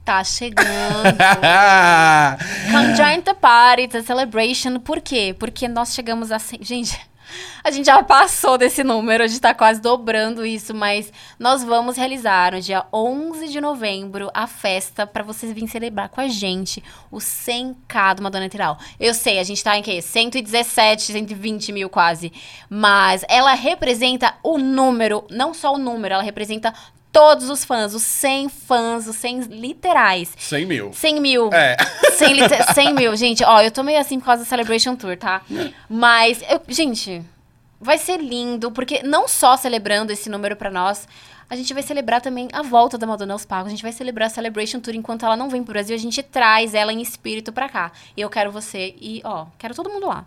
Tá 0.04 0.22
chegando. 0.22 0.68
Come 2.70 2.94
join 2.94 3.22
the 3.22 3.34
party, 3.34 3.88
the 3.88 4.02
celebration. 4.02 4.78
Por 4.78 5.00
quê? 5.00 5.34
Porque 5.36 5.66
nós 5.66 5.94
chegamos 5.94 6.30
a... 6.30 6.38
Gente, 6.60 6.96
a 7.62 7.70
gente 7.70 7.86
já 7.86 8.02
passou 8.02 8.56
desse 8.56 8.84
número, 8.84 9.24
a 9.24 9.26
gente 9.26 9.40
tá 9.40 9.54
quase 9.54 9.80
dobrando 9.80 10.44
isso, 10.44 10.74
mas 10.74 11.12
nós 11.38 11.64
vamos 11.64 11.96
realizar 11.96 12.52
no 12.52 12.60
dia 12.60 12.84
11 12.92 13.48
de 13.48 13.60
novembro 13.60 14.30
a 14.32 14.46
festa 14.46 15.06
pra 15.06 15.22
vocês 15.22 15.52
virem 15.52 15.68
celebrar 15.68 16.08
com 16.08 16.20
a 16.20 16.28
gente 16.28 16.82
o 17.10 17.18
100k 17.18 18.14
do 18.14 18.22
Madonna 18.22 18.48
Tiral. 18.48 18.78
Eu 18.98 19.14
sei, 19.14 19.38
a 19.38 19.44
gente 19.44 19.62
tá 19.62 19.76
em 19.76 19.82
quê? 19.82 20.00
117, 20.00 21.12
120 21.12 21.72
mil 21.72 21.88
quase. 21.88 22.32
Mas 22.68 23.24
ela 23.28 23.54
representa 23.54 24.34
o 24.42 24.58
número, 24.58 25.24
não 25.30 25.52
só 25.52 25.74
o 25.74 25.78
número, 25.78 26.14
ela 26.14 26.22
representa 26.22 26.72
todos 27.16 27.48
os 27.48 27.64
fãs, 27.64 27.94
os 27.94 28.02
100 28.02 28.48
fãs, 28.48 29.06
os 29.06 29.16
100 29.16 29.40
literais. 29.44 30.32
100 30.38 30.66
mil. 30.66 30.92
100 30.92 31.20
mil. 31.20 31.50
É. 31.52 31.76
100, 32.12 32.32
liter- 32.34 32.74
100 32.74 32.94
mil. 32.94 33.16
Gente, 33.16 33.42
ó, 33.44 33.60
eu 33.62 33.70
tô 33.70 33.82
meio 33.82 33.98
assim 33.98 34.18
por 34.18 34.26
causa 34.26 34.42
da 34.42 34.48
Celebration 34.48 34.94
Tour, 34.94 35.16
tá? 35.16 35.42
Mas, 35.88 36.42
eu- 36.48 36.60
gente, 36.68 37.22
vai 37.80 37.98
ser 37.98 38.18
lindo, 38.20 38.70
porque 38.70 39.02
não 39.02 39.26
só 39.26 39.56
celebrando 39.56 40.12
esse 40.12 40.28
número 40.28 40.56
pra 40.56 40.70
nós, 40.70 41.08
a 41.48 41.56
gente 41.56 41.72
vai 41.72 41.82
celebrar 41.82 42.20
também 42.20 42.48
a 42.52 42.60
volta 42.62 42.98
da 42.98 43.06
Madonna 43.06 43.32
aos 43.32 43.44
palcos. 43.44 43.68
A 43.68 43.70
gente 43.70 43.82
vai 43.82 43.92
celebrar 43.92 44.26
a 44.26 44.30
Celebration 44.30 44.80
Tour 44.80 44.94
enquanto 44.94 45.24
ela 45.24 45.36
não 45.36 45.48
vem 45.48 45.62
pro 45.62 45.72
Brasil, 45.72 45.94
a 45.94 45.98
gente 45.98 46.22
traz 46.22 46.74
ela 46.74 46.92
em 46.92 47.00
espírito 47.00 47.52
pra 47.52 47.68
cá. 47.68 47.92
E 48.16 48.20
eu 48.20 48.28
quero 48.28 48.50
você 48.52 48.94
e, 49.00 49.20
ó, 49.24 49.46
quero 49.58 49.74
todo 49.74 49.88
mundo 49.88 50.06
lá. 50.06 50.26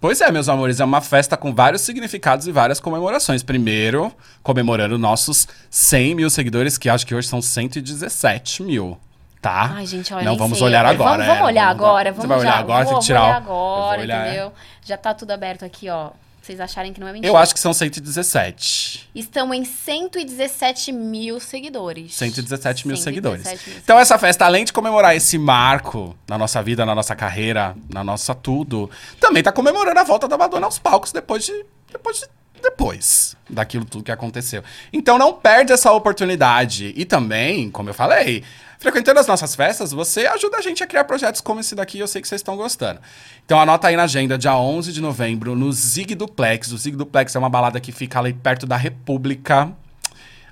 Pois 0.00 0.20
é, 0.22 0.30
meus 0.32 0.48
amores, 0.48 0.80
é 0.80 0.84
uma 0.84 1.02
festa 1.02 1.36
com 1.36 1.54
vários 1.54 1.82
significados 1.82 2.46
e 2.46 2.52
várias 2.52 2.80
comemorações. 2.80 3.42
Primeiro, 3.42 4.10
comemorando 4.42 4.98
nossos 4.98 5.46
100 5.68 6.14
mil 6.14 6.30
seguidores, 6.30 6.78
que 6.78 6.88
acho 6.88 7.06
que 7.06 7.14
hoje 7.14 7.28
são 7.28 7.42
117 7.42 8.62
mil. 8.62 8.98
Tá? 9.42 9.72
Ai, 9.74 9.86
gente, 9.86 10.12
olha, 10.12 10.24
Não 10.24 10.36
vamos 10.36 10.58
sei. 10.58 10.66
olhar 10.66 10.84
agora. 10.86 11.10
Vamos, 11.12 11.26
vamos 11.26 11.40
é, 11.40 11.44
olhar 11.44 11.66
vamos- 11.68 11.84
agora. 11.84 12.12
Vamos 12.12 12.28
vai 12.28 12.38
olhar 12.38 12.52
já- 12.52 12.58
agora, 12.58 12.84
vou, 12.84 12.92
tem 12.92 13.00
que 13.00 13.06
tirar. 13.06 13.20
vou 13.20 13.28
olhar 13.30 13.40
vou 13.42 13.54
agora, 13.82 14.00
olhar, 14.02 14.26
é. 14.26 14.28
entendeu? 14.28 14.52
Já 14.84 14.96
tá 14.96 15.14
tudo 15.14 15.30
aberto 15.32 15.64
aqui, 15.64 15.88
ó. 15.90 16.10
Vocês 16.42 16.58
acharem 16.58 16.92
que 16.92 17.00
não 17.00 17.06
é 17.06 17.12
mentira. 17.12 17.30
Eu 17.30 17.36
acho 17.36 17.52
que 17.52 17.60
são 17.60 17.72
117. 17.72 19.10
Estão 19.14 19.52
em 19.52 19.64
117 19.64 20.90
mil 20.90 21.38
seguidores. 21.38 22.14
117 22.14 22.88
mil 22.88 22.96
117 22.96 23.04
seguidores. 23.04 23.66
mil 23.66 23.76
Então, 23.82 23.98
essa 23.98 24.18
festa, 24.18 24.46
além 24.46 24.64
de 24.64 24.72
comemorar 24.72 25.14
esse 25.14 25.36
marco 25.38 26.16
na 26.26 26.38
nossa 26.38 26.62
vida, 26.62 26.86
na 26.86 26.94
nossa 26.94 27.14
carreira, 27.14 27.76
na 27.92 28.02
nossa 28.02 28.34
tudo, 28.34 28.90
também 29.20 29.42
tá 29.42 29.52
comemorando 29.52 30.00
a 30.00 30.04
volta 30.04 30.26
da 30.26 30.38
Madonna 30.38 30.66
aos 30.66 30.78
palcos 30.78 31.12
depois 31.12 31.44
de. 31.44 31.64
Depois 31.92 32.20
de 32.20 32.39
depois 32.60 33.36
daquilo 33.48 33.84
tudo 33.84 34.04
que 34.04 34.12
aconteceu. 34.12 34.62
Então 34.92 35.18
não 35.18 35.32
perde 35.32 35.72
essa 35.72 35.90
oportunidade. 35.92 36.92
E 36.96 37.04
também, 37.04 37.70
como 37.70 37.88
eu 37.90 37.94
falei, 37.94 38.44
frequentando 38.78 39.18
as 39.20 39.26
nossas 39.26 39.54
festas, 39.54 39.92
você 39.92 40.26
ajuda 40.26 40.58
a 40.58 40.60
gente 40.60 40.82
a 40.82 40.86
criar 40.86 41.04
projetos 41.04 41.40
como 41.40 41.60
esse 41.60 41.74
daqui, 41.74 41.98
eu 41.98 42.06
sei 42.06 42.22
que 42.22 42.28
vocês 42.28 42.40
estão 42.40 42.56
gostando. 42.56 43.00
Então 43.44 43.58
anota 43.60 43.88
aí 43.88 43.96
na 43.96 44.04
agenda, 44.04 44.38
dia 44.38 44.56
11 44.56 44.92
de 44.92 45.00
novembro, 45.00 45.56
no 45.56 45.72
Zig 45.72 46.14
Duplex. 46.14 46.72
O 46.72 46.78
Zig 46.78 46.96
Duplex 46.96 47.34
é 47.34 47.38
uma 47.38 47.50
balada 47.50 47.80
que 47.80 47.90
fica 47.92 48.18
ali 48.18 48.32
perto 48.32 48.66
da 48.66 48.76
República. 48.76 49.72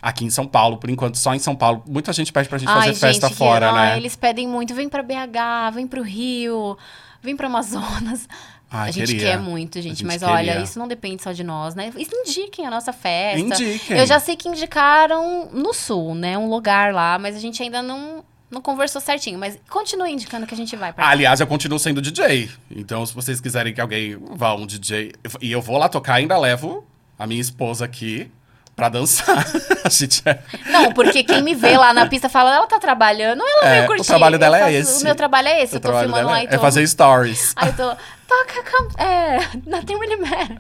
Aqui 0.00 0.24
em 0.24 0.30
São 0.30 0.46
Paulo, 0.46 0.76
por 0.76 0.88
enquanto, 0.90 1.18
só 1.18 1.34
em 1.34 1.40
São 1.40 1.56
Paulo. 1.56 1.82
Muita 1.86 2.12
gente 2.12 2.32
pede 2.32 2.48
pra 2.48 2.56
gente 2.56 2.68
fazer 2.72 2.88
Ai, 2.90 2.94
festa 2.94 3.26
gente, 3.26 3.32
que- 3.32 3.36
fora, 3.38 3.68
ai, 3.70 3.90
né? 3.90 3.96
Eles 3.96 4.14
pedem 4.14 4.46
muito. 4.46 4.72
Vem 4.72 4.88
pra 4.88 5.02
BH, 5.02 5.72
vem 5.74 5.88
pro 5.88 6.02
Rio, 6.02 6.78
vem 7.20 7.36
pro 7.36 7.46
Amazonas. 7.48 8.28
Ai, 8.70 8.90
a 8.90 8.92
gente 8.92 9.06
queria. 9.06 9.30
quer 9.30 9.38
muito, 9.38 9.80
gente. 9.80 9.98
Gente 9.98 10.04
mas 10.04 10.22
queria. 10.22 10.34
olha, 10.34 10.62
isso 10.62 10.78
não 10.78 10.86
depende 10.86 11.22
só 11.22 11.32
de 11.32 11.42
nós, 11.42 11.74
né? 11.74 11.90
Isso 11.96 12.10
indiquem 12.14 12.66
a 12.66 12.70
nossa 12.70 12.92
festa. 12.92 13.40
Indiquem. 13.40 13.96
Eu 13.96 14.06
já 14.06 14.20
sei 14.20 14.36
que 14.36 14.48
indicaram 14.48 15.48
no 15.52 15.72
sul, 15.72 16.14
né? 16.14 16.36
Um 16.36 16.48
lugar 16.48 16.92
lá, 16.92 17.18
mas 17.18 17.34
a 17.34 17.38
gente 17.38 17.62
ainda 17.62 17.80
não, 17.80 18.22
não 18.50 18.60
conversou 18.60 19.00
certinho. 19.00 19.38
Mas 19.38 19.58
continue 19.70 20.12
indicando 20.12 20.46
que 20.46 20.54
a 20.54 20.56
gente 20.56 20.76
vai 20.76 20.92
pra 20.92 21.04
lá. 21.04 21.10
Aliás, 21.10 21.40
eu 21.40 21.46
continuo 21.46 21.78
sendo 21.78 22.02
DJ. 22.02 22.50
Então, 22.70 23.04
se 23.06 23.14
vocês 23.14 23.40
quiserem 23.40 23.72
que 23.72 23.80
alguém 23.80 24.18
vá 24.32 24.54
um 24.54 24.66
DJ 24.66 25.12
e 25.40 25.50
eu 25.50 25.62
vou 25.62 25.78
lá 25.78 25.88
tocar, 25.88 26.14
ainda 26.14 26.36
levo 26.36 26.84
a 27.18 27.26
minha 27.26 27.40
esposa 27.40 27.84
aqui 27.86 28.30
Pra 28.78 28.88
dançar. 28.88 29.44
a 29.84 29.88
gente 29.88 30.22
é... 30.24 30.38
Não, 30.70 30.92
porque 30.92 31.24
quem 31.24 31.42
me 31.42 31.52
vê 31.52 31.76
lá 31.76 31.92
na 31.92 32.06
pista 32.06 32.28
fala, 32.28 32.54
ela 32.54 32.66
tá 32.68 32.78
trabalhando, 32.78 33.42
ela 33.42 33.66
É, 33.66 33.70
veio 33.72 33.84
o 33.84 33.86
curtir. 33.88 34.06
trabalho 34.06 34.38
dela 34.38 34.56
é 34.56 34.60
faço- 34.60 34.72
esse. 34.72 35.00
O 35.02 35.04
meu 35.04 35.14
trabalho 35.16 35.48
é 35.48 35.62
esse, 35.64 35.74
o 35.74 35.76
eu 35.78 35.80
tô 35.80 35.92
filmando 35.98 36.26
lá 36.28 36.40
e 36.42 36.44
é, 36.44 36.48
tô... 36.48 36.54
é 36.54 36.58
fazer 36.60 36.86
stories. 36.86 37.54
Aí 37.58 37.70
eu 37.70 37.74
tô, 37.74 37.88
toca, 38.28 38.62
cam- 38.62 39.04
é, 39.04 39.38
nothing 39.66 39.98
really 39.98 40.16
matters. 40.16 40.58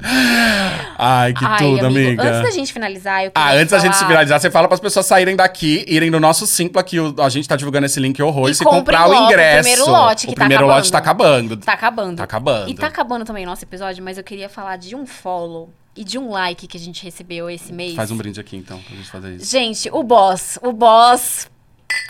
Ai, 0.98 1.32
que 1.32 1.44
Ai, 1.44 1.58
tudo, 1.58 1.86
amigo, 1.86 2.08
amiga. 2.20 2.22
Antes 2.24 2.42
da 2.42 2.50
gente 2.50 2.72
finalizar, 2.72 3.24
eu 3.24 3.30
Ah, 3.36 3.52
antes 3.52 3.70
da 3.70 3.78
gente 3.78 3.92
se 3.92 3.98
falar- 4.00 4.10
finalizar, 4.10 4.40
você 4.40 4.50
fala 4.50 4.66
pras 4.66 4.80
pessoas 4.80 5.06
saírem 5.06 5.36
daqui, 5.36 5.84
irem 5.86 6.10
no 6.10 6.18
nosso 6.18 6.44
Simpla, 6.44 6.82
que 6.82 6.98
o- 6.98 7.14
a 7.20 7.28
gente 7.28 7.48
tá 7.48 7.54
divulgando 7.54 7.86
esse 7.86 8.00
link 8.00 8.20
horrores, 8.20 8.58
E 8.58 8.62
e 8.62 8.64
comprem 8.64 8.80
comprar 8.80 9.06
o 9.06 9.10
logo 9.12 9.22
o 9.22 9.24
ingresso. 9.26 9.68
primeiro 9.68 9.90
lote, 9.90 10.26
que 10.26 10.32
o 10.32 10.34
tá 10.34 10.40
primeiro 10.40 10.64
acabando. 10.64 10.76
lote 10.78 10.90
tá 10.92 10.98
acabando. 10.98 11.56
Tá 11.58 11.72
acabando. 11.72 12.16
Tá 12.16 12.24
acabando. 12.24 12.68
E 12.70 12.74
tá 12.74 12.86
acabando 12.88 13.24
também 13.24 13.44
o 13.44 13.48
nosso 13.48 13.64
episódio, 13.64 14.02
mas 14.02 14.18
eu 14.18 14.24
queria 14.24 14.48
falar 14.48 14.76
de 14.76 14.96
um 14.96 15.06
follow 15.06 15.72
e 15.98 16.04
de 16.04 16.16
um 16.16 16.30
like 16.30 16.68
que 16.68 16.76
a 16.76 16.80
gente 16.80 17.02
recebeu 17.02 17.50
esse 17.50 17.72
mês. 17.72 17.96
Faz 17.96 18.12
um 18.12 18.16
brinde 18.16 18.38
aqui, 18.38 18.56
então, 18.56 18.80
pra 18.80 18.94
gente 18.96 19.10
fazer 19.10 19.34
isso. 19.34 19.50
Gente, 19.50 19.90
o 19.90 20.04
boss, 20.04 20.56
o 20.62 20.72
boss 20.72 21.50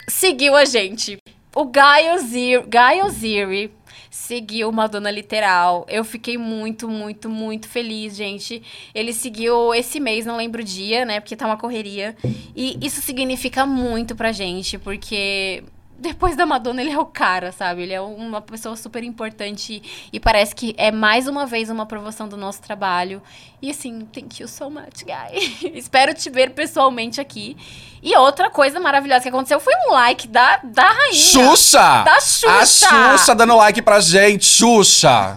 seguiu 0.07 0.55
a 0.55 0.67
gente. 0.67 1.17
O 1.57 1.65
Guy 1.65 2.11
Oziri, 2.15 2.63
Guy 2.65 3.03
Oziri 3.07 3.73
seguiu 4.11 4.71
Madonna 4.71 5.11
Literal. 5.11 5.87
Eu 5.89 6.05
fiquei 6.05 6.37
muito, 6.37 6.87
muito, 6.87 7.31
muito 7.31 7.67
feliz, 7.67 8.15
gente. 8.15 8.63
Ele 8.95 9.15
seguiu 9.15 9.75
esse 9.75 9.99
mês, 9.99 10.27
não 10.27 10.37
lembro 10.37 10.61
o 10.61 10.65
dia, 10.65 11.07
né? 11.07 11.19
Porque 11.19 11.35
tá 11.35 11.47
uma 11.47 11.57
correria. 11.57 12.15
E 12.55 12.79
isso 12.83 13.01
significa 13.01 13.65
muito 13.65 14.15
pra 14.15 14.33
gente, 14.33 14.77
porque 14.79 15.65
depois 15.99 16.37
da 16.37 16.47
Madonna 16.47 16.81
ele 16.81 16.93
é 16.93 16.99
o 16.99 17.05
cara, 17.05 17.51
sabe? 17.51 17.83
Ele 17.83 17.93
é 17.93 18.01
uma 18.01 18.41
pessoa 18.41 18.77
super 18.77 19.03
importante 19.03 19.83
e 20.13 20.21
parece 20.21 20.55
que 20.55 20.75
é 20.79 20.93
mais 20.93 21.27
uma 21.27 21.45
vez 21.45 21.69
uma 21.69 21.83
aprovação 21.83 22.29
do 22.29 22.37
nosso 22.37 22.63
trabalho. 22.63 23.21
E 23.61 23.71
assim, 23.71 24.03
thank 24.13 24.41
you 24.41 24.47
so 24.49 24.71
much, 24.71 25.03
guy. 25.05 25.73
Espero 25.75 26.15
te 26.15 26.31
ver 26.31 26.51
pessoalmente 26.51 27.21
aqui. 27.21 27.57
E 28.01 28.17
outra 28.17 28.49
coisa 28.49 28.79
maravilhosa 28.79 29.23
que 29.23 29.29
aconteceu 29.29 29.59
foi 29.59 29.75
um 29.89 29.93
like 29.93 30.29
da, 30.29 30.61
da 30.63 30.85
rainha. 30.89 31.15
Xuxa! 31.15 32.03
Da 32.05 32.21
Xuxa! 32.21 32.49
A 32.49 33.17
Xuxa 33.19 33.35
dando 33.35 33.57
like 33.57 33.83
pra 33.83 33.99
gente, 33.99 34.45
Xuxa! 34.45 35.37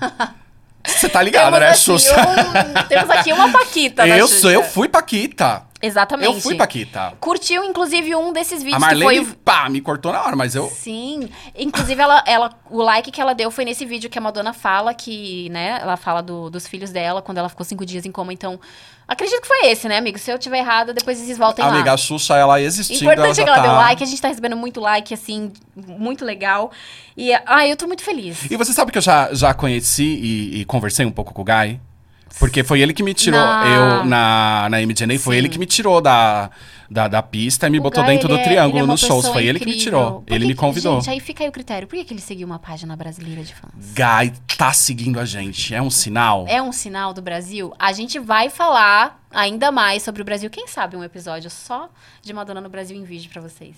Você 0.85 1.09
tá 1.09 1.21
ligada, 1.23 1.57
Temos 1.57 1.59
né, 1.59 1.75
Xuxa? 1.75 2.15
um- 2.21 2.87
temos 2.87 3.09
aqui 3.09 3.33
uma 3.33 3.49
paquita 3.51 4.05
eu 4.07 4.27
sou, 4.27 4.51
eu 4.51 4.63
fui 4.63 4.87
Paquita. 4.87 5.63
Exatamente. 5.81 6.27
Eu 6.35 6.39
fui 6.39 6.55
Paquita. 6.55 7.13
Curtiu, 7.19 7.63
inclusive, 7.63 8.15
um 8.15 8.31
desses 8.31 8.61
vídeos 8.61 8.81
A 8.83 8.89
que 8.89 8.95
foi 8.95 9.15
Marlene, 9.15 9.35
pá, 9.43 9.67
me 9.69 9.81
cortou 9.81 10.11
na 10.13 10.21
hora, 10.23 10.35
mas 10.35 10.53
eu... 10.55 10.67
Sim. 10.67 11.29
Inclusive, 11.57 11.99
ela, 12.01 12.23
ela, 12.27 12.51
o 12.69 12.81
like 12.81 13.09
que 13.11 13.19
ela 13.19 13.33
deu 13.33 13.49
foi 13.49 13.65
nesse 13.65 13.83
vídeo 13.85 14.09
que 14.09 14.17
a 14.17 14.21
Madonna 14.21 14.53
fala 14.53 14.93
que, 14.93 15.49
né, 15.49 15.79
ela 15.81 15.97
fala 15.97 16.21
do- 16.21 16.49
dos 16.49 16.67
filhos 16.67 16.91
dela 16.91 17.21
quando 17.21 17.39
ela 17.39 17.49
ficou 17.49 17.65
cinco 17.65 17.85
dias 17.85 18.05
em 18.05 18.11
coma. 18.11 18.31
Então, 18.31 18.59
acredito 19.07 19.41
que 19.41 19.47
foi 19.47 19.67
esse, 19.67 19.87
né, 19.87 19.97
amigo? 19.97 20.19
Se 20.19 20.31
eu 20.31 20.37
tiver 20.37 20.59
errado, 20.59 20.93
depois 20.93 21.17
vocês 21.17 21.37
voltem 21.37 21.65
Amiga, 21.65 21.89
lá. 21.89 21.93
a 21.93 21.97
Xuxa, 21.97 22.35
ela 22.35 22.61
existindo, 22.61 23.03
ela 23.05 23.13
Importante 23.13 23.35
já 23.37 23.41
é 23.41 23.45
que 23.45 23.49
ela 23.49 23.57
tá... 23.61 23.63
deu 23.67 23.73
like, 23.73 24.03
a 24.03 24.07
gente 24.07 24.21
tá 24.21 24.27
recebendo 24.27 24.55
muito 24.55 24.79
like, 24.79 25.13
assim, 25.13 25.51
muito 25.75 26.23
legal. 26.23 26.71
E, 27.17 27.33
ai, 27.45 27.71
eu 27.71 27.75
tô 27.75 27.87
muito 27.87 28.03
feliz. 28.03 28.49
E 28.51 28.55
você 28.55 28.71
sabe 28.71 28.91
que 28.91 28.97
eu 28.97 29.01
já, 29.01 29.33
já 29.33 29.53
conheci 29.53 30.03
e, 30.03 30.61
e 30.61 30.65
conversei 30.65 31.05
um 31.05 31.11
pouco 31.11 31.33
com 31.33 31.41
o 31.41 31.45
Guy? 31.45 31.79
Porque 32.39 32.63
foi 32.63 32.81
ele 32.81 32.93
que 32.93 33.03
me 33.03 33.13
tirou, 33.13 33.39
Na- 33.39 33.65
eu 33.67 34.05
na, 34.05 34.67
na 34.69 34.77
MDNA, 34.81 35.19
foi 35.19 35.37
ele 35.37 35.47
que 35.49 35.59
me 35.59 35.65
tirou 35.65 36.01
da, 36.01 36.49
da, 36.89 37.07
da 37.07 37.21
pista 37.21 37.67
e 37.67 37.69
me 37.69 37.79
O 37.79 37.81
botou 37.83 38.03
Guy, 38.03 38.13
dentro 38.13 38.27
do 38.29 38.35
é- 38.35 38.43
triângulo 38.43 38.83
é 38.83 38.87
nos 38.87 38.99
shows. 39.01 39.27
Foi 39.27 39.45
ele 39.45 39.59
que 39.59 39.65
me 39.65 39.71
incrível. 39.75 39.91
tirou. 39.99 40.21
Por 40.21 40.33
Ele 40.33 40.43
que 40.45 40.47
me 40.49 40.53
que- 40.55 40.59
convidou. 40.59 40.95
Gente, 41.01 41.09
aí 41.11 41.19
fica 41.19 41.43
aí 41.43 41.49
o 41.49 41.51
critério. 41.51 41.87
Por 41.87 41.95
que, 41.97 42.03
que 42.05 42.13
ele 42.13 42.21
seguiu 42.21 42.47
uma 42.47 42.57
página 42.59 42.95
brasileira 42.95 43.43
de 43.43 43.53
fãs? 43.53 43.71
Guy 43.75 44.33
tá 44.57 44.73
seguindo 44.73 45.19
a 45.19 45.25
gente. 45.25 45.73
É 45.75 45.81
um 45.81 45.89
sinal? 45.89 46.45
É 46.47 46.61
um 46.61 46.71
sinal 46.71 47.13
do 47.13 47.21
Brasil? 47.21 47.73
A 47.77 47.91
gente 47.93 48.17
vai 48.19 48.49
falar 48.49 49.21
ainda 49.29 49.71
mais 49.71 50.01
sobre 50.03 50.21
o 50.21 50.25
Brasil. 50.25 50.49
Quem 50.49 50.67
sabe 50.67 50.95
um 50.97 51.03
episódio 51.03 51.49
só 51.49 51.89
de 52.21 52.33
Madonna 52.33 52.61
no 52.61 52.69
Brasil 52.69 52.97
em 52.97 53.03
vídeo 53.03 53.29
pra 53.31 53.41
vocês. 53.41 53.75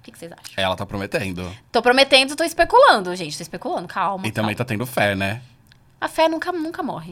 O 0.00 0.02
que, 0.02 0.12
que 0.12 0.18
vocês 0.18 0.32
acham? 0.32 0.44
Ela 0.56 0.74
tá 0.74 0.86
prometendo. 0.86 1.46
Tô 1.70 1.82
prometendo, 1.82 2.34
tô 2.34 2.42
especulando, 2.42 3.14
gente. 3.14 3.36
Tô 3.36 3.42
especulando, 3.42 3.86
calma. 3.86 4.26
E 4.26 4.30
também 4.32 4.54
calma. 4.54 4.56
tá 4.56 4.64
tendo 4.64 4.86
fé, 4.86 5.14
né? 5.14 5.42
A 6.00 6.08
fé 6.08 6.28
nunca, 6.28 6.52
nunca 6.52 6.82
morre. 6.82 7.10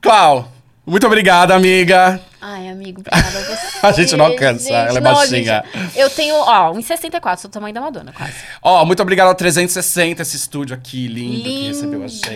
Clau, 0.00 0.48
muito 0.86 1.06
obrigado, 1.06 1.52
amiga. 1.52 2.20
Ai, 2.46 2.68
amigo, 2.68 3.00
obrigada 3.00 3.38
a 3.38 3.40
você. 3.56 3.86
A 3.86 3.92
gente 3.92 4.14
não 4.18 4.26
alcança, 4.26 4.70
ela 4.70 4.98
é 4.98 5.00
baixinha. 5.00 5.64
gente, 5.72 5.98
eu 5.98 6.10
tenho, 6.10 6.34
ó, 6.36 6.72
1,64, 6.74 7.38
sou 7.38 7.48
do 7.50 7.54
tamanho 7.54 7.72
da 7.74 7.80
Madonna, 7.80 8.12
quase. 8.12 8.34
Ó, 8.62 8.84
muito 8.84 9.00
obrigado 9.00 9.28
ao 9.28 9.34
360, 9.34 10.20
esse 10.20 10.36
estúdio 10.36 10.76
aqui 10.76 11.06
lindo, 11.06 11.42
que 11.42 11.68
recebeu 11.68 12.04
a 12.04 12.06
gente. 12.06 12.26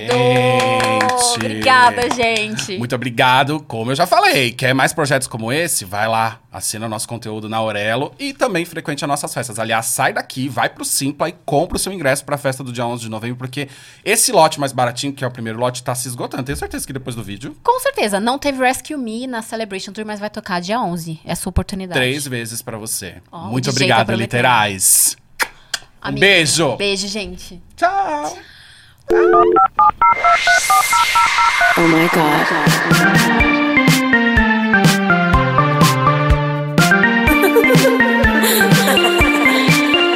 Obrigada, 1.35 2.09
gente. 2.15 2.79
Muito 2.79 2.95
obrigado. 2.95 3.61
Como 3.61 3.91
eu 3.91 3.95
já 3.95 4.07
falei, 4.07 4.51
quer 4.53 4.73
mais 4.75 4.95
projetos 4.95 5.29
como 5.29 5.53
esse? 5.53 5.85
Vai 5.85 6.09
lá, 6.09 6.41
assina 6.51 6.89
nosso 6.89 7.07
conteúdo 7.07 7.47
na 7.47 7.59
Aurelo 7.59 8.15
e 8.19 8.33
também 8.33 8.65
frequente 8.65 9.05
as 9.05 9.09
nossas 9.09 9.33
festas. 9.35 9.59
Aliás, 9.59 9.85
sai 9.87 10.15
daqui, 10.15 10.49
vai 10.49 10.71
pro 10.71 10.87
Simpla 10.87 11.29
e 11.29 11.35
compra 11.45 11.77
o 11.77 11.79
seu 11.79 11.93
ingresso 11.93 12.25
pra 12.25 12.39
festa 12.39 12.65
do 12.65 12.73
dia 12.73 12.87
11 12.87 13.03
de 13.03 13.11
novembro, 13.11 13.37
porque 13.37 13.69
esse 14.03 14.33
lote 14.33 14.59
mais 14.59 14.73
baratinho, 14.73 15.13
que 15.13 15.23
é 15.23 15.27
o 15.27 15.31
primeiro 15.31 15.59
lote, 15.59 15.83
tá 15.83 15.95
se 15.95 16.09
esgotando. 16.09 16.45
Tenho 16.45 16.57
certeza 16.57 16.87
que 16.87 16.95
depois 16.95 17.15
do 17.15 17.23
vídeo, 17.23 17.55
Com 17.63 17.79
certeza, 17.81 18.19
não 18.19 18.38
teve 18.39 18.59
Rescue 18.59 18.97
Me 18.97 19.27
na 19.27 19.43
Celebration 19.43 19.93
Tour, 19.93 20.05
mas 20.07 20.19
vai 20.21 20.31
tocar 20.31 20.61
dia 20.61 20.81
11. 20.81 21.21
É 21.25 21.33
a 21.33 21.37
sua 21.37 21.51
oportunidade. 21.51 21.99
três 21.99 22.27
vezes 22.27 22.63
pra 22.63 22.77
você. 22.79 23.17
Ó, 23.31 23.49
o 23.49 23.51
Muito 23.51 23.65
DJ 23.65 23.73
tá 23.73 23.77
obrigado, 23.77 24.07
prometendo. 24.07 24.21
literais. 24.27 25.17
Um 25.43 26.09
Amigo, 26.09 26.21
beijo. 26.21 26.77
Beijo, 26.77 27.09
gente. 27.09 27.61
Tchau. 27.77 28.39
Oh 31.77 31.83
my 31.89 32.09
god. 32.09 33.49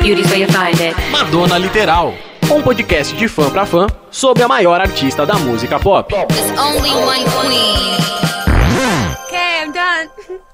Beauty's 0.03 0.27
where 0.31 0.39
you 0.41 0.47
find 0.49 0.79
it. 0.81 0.95
Madonna 1.11 1.59
Literal, 1.59 2.15
um 2.53 2.63
podcast 2.63 3.17
de 3.17 3.29
fã 3.29 3.51
pra 3.51 3.65
fã 3.65 3.87
sobre 4.11 4.43
a 4.43 4.49
maior 4.49 4.81
artista 4.81 5.25
da 5.25 5.35
música 5.35 5.79
pop. 5.81 6.13
There's 6.13 6.51
only 6.59 6.91
one 6.91 7.25
queen. 7.25 7.97
Okay, 9.27 9.63
I'm 9.63 9.73
done. 9.73 10.41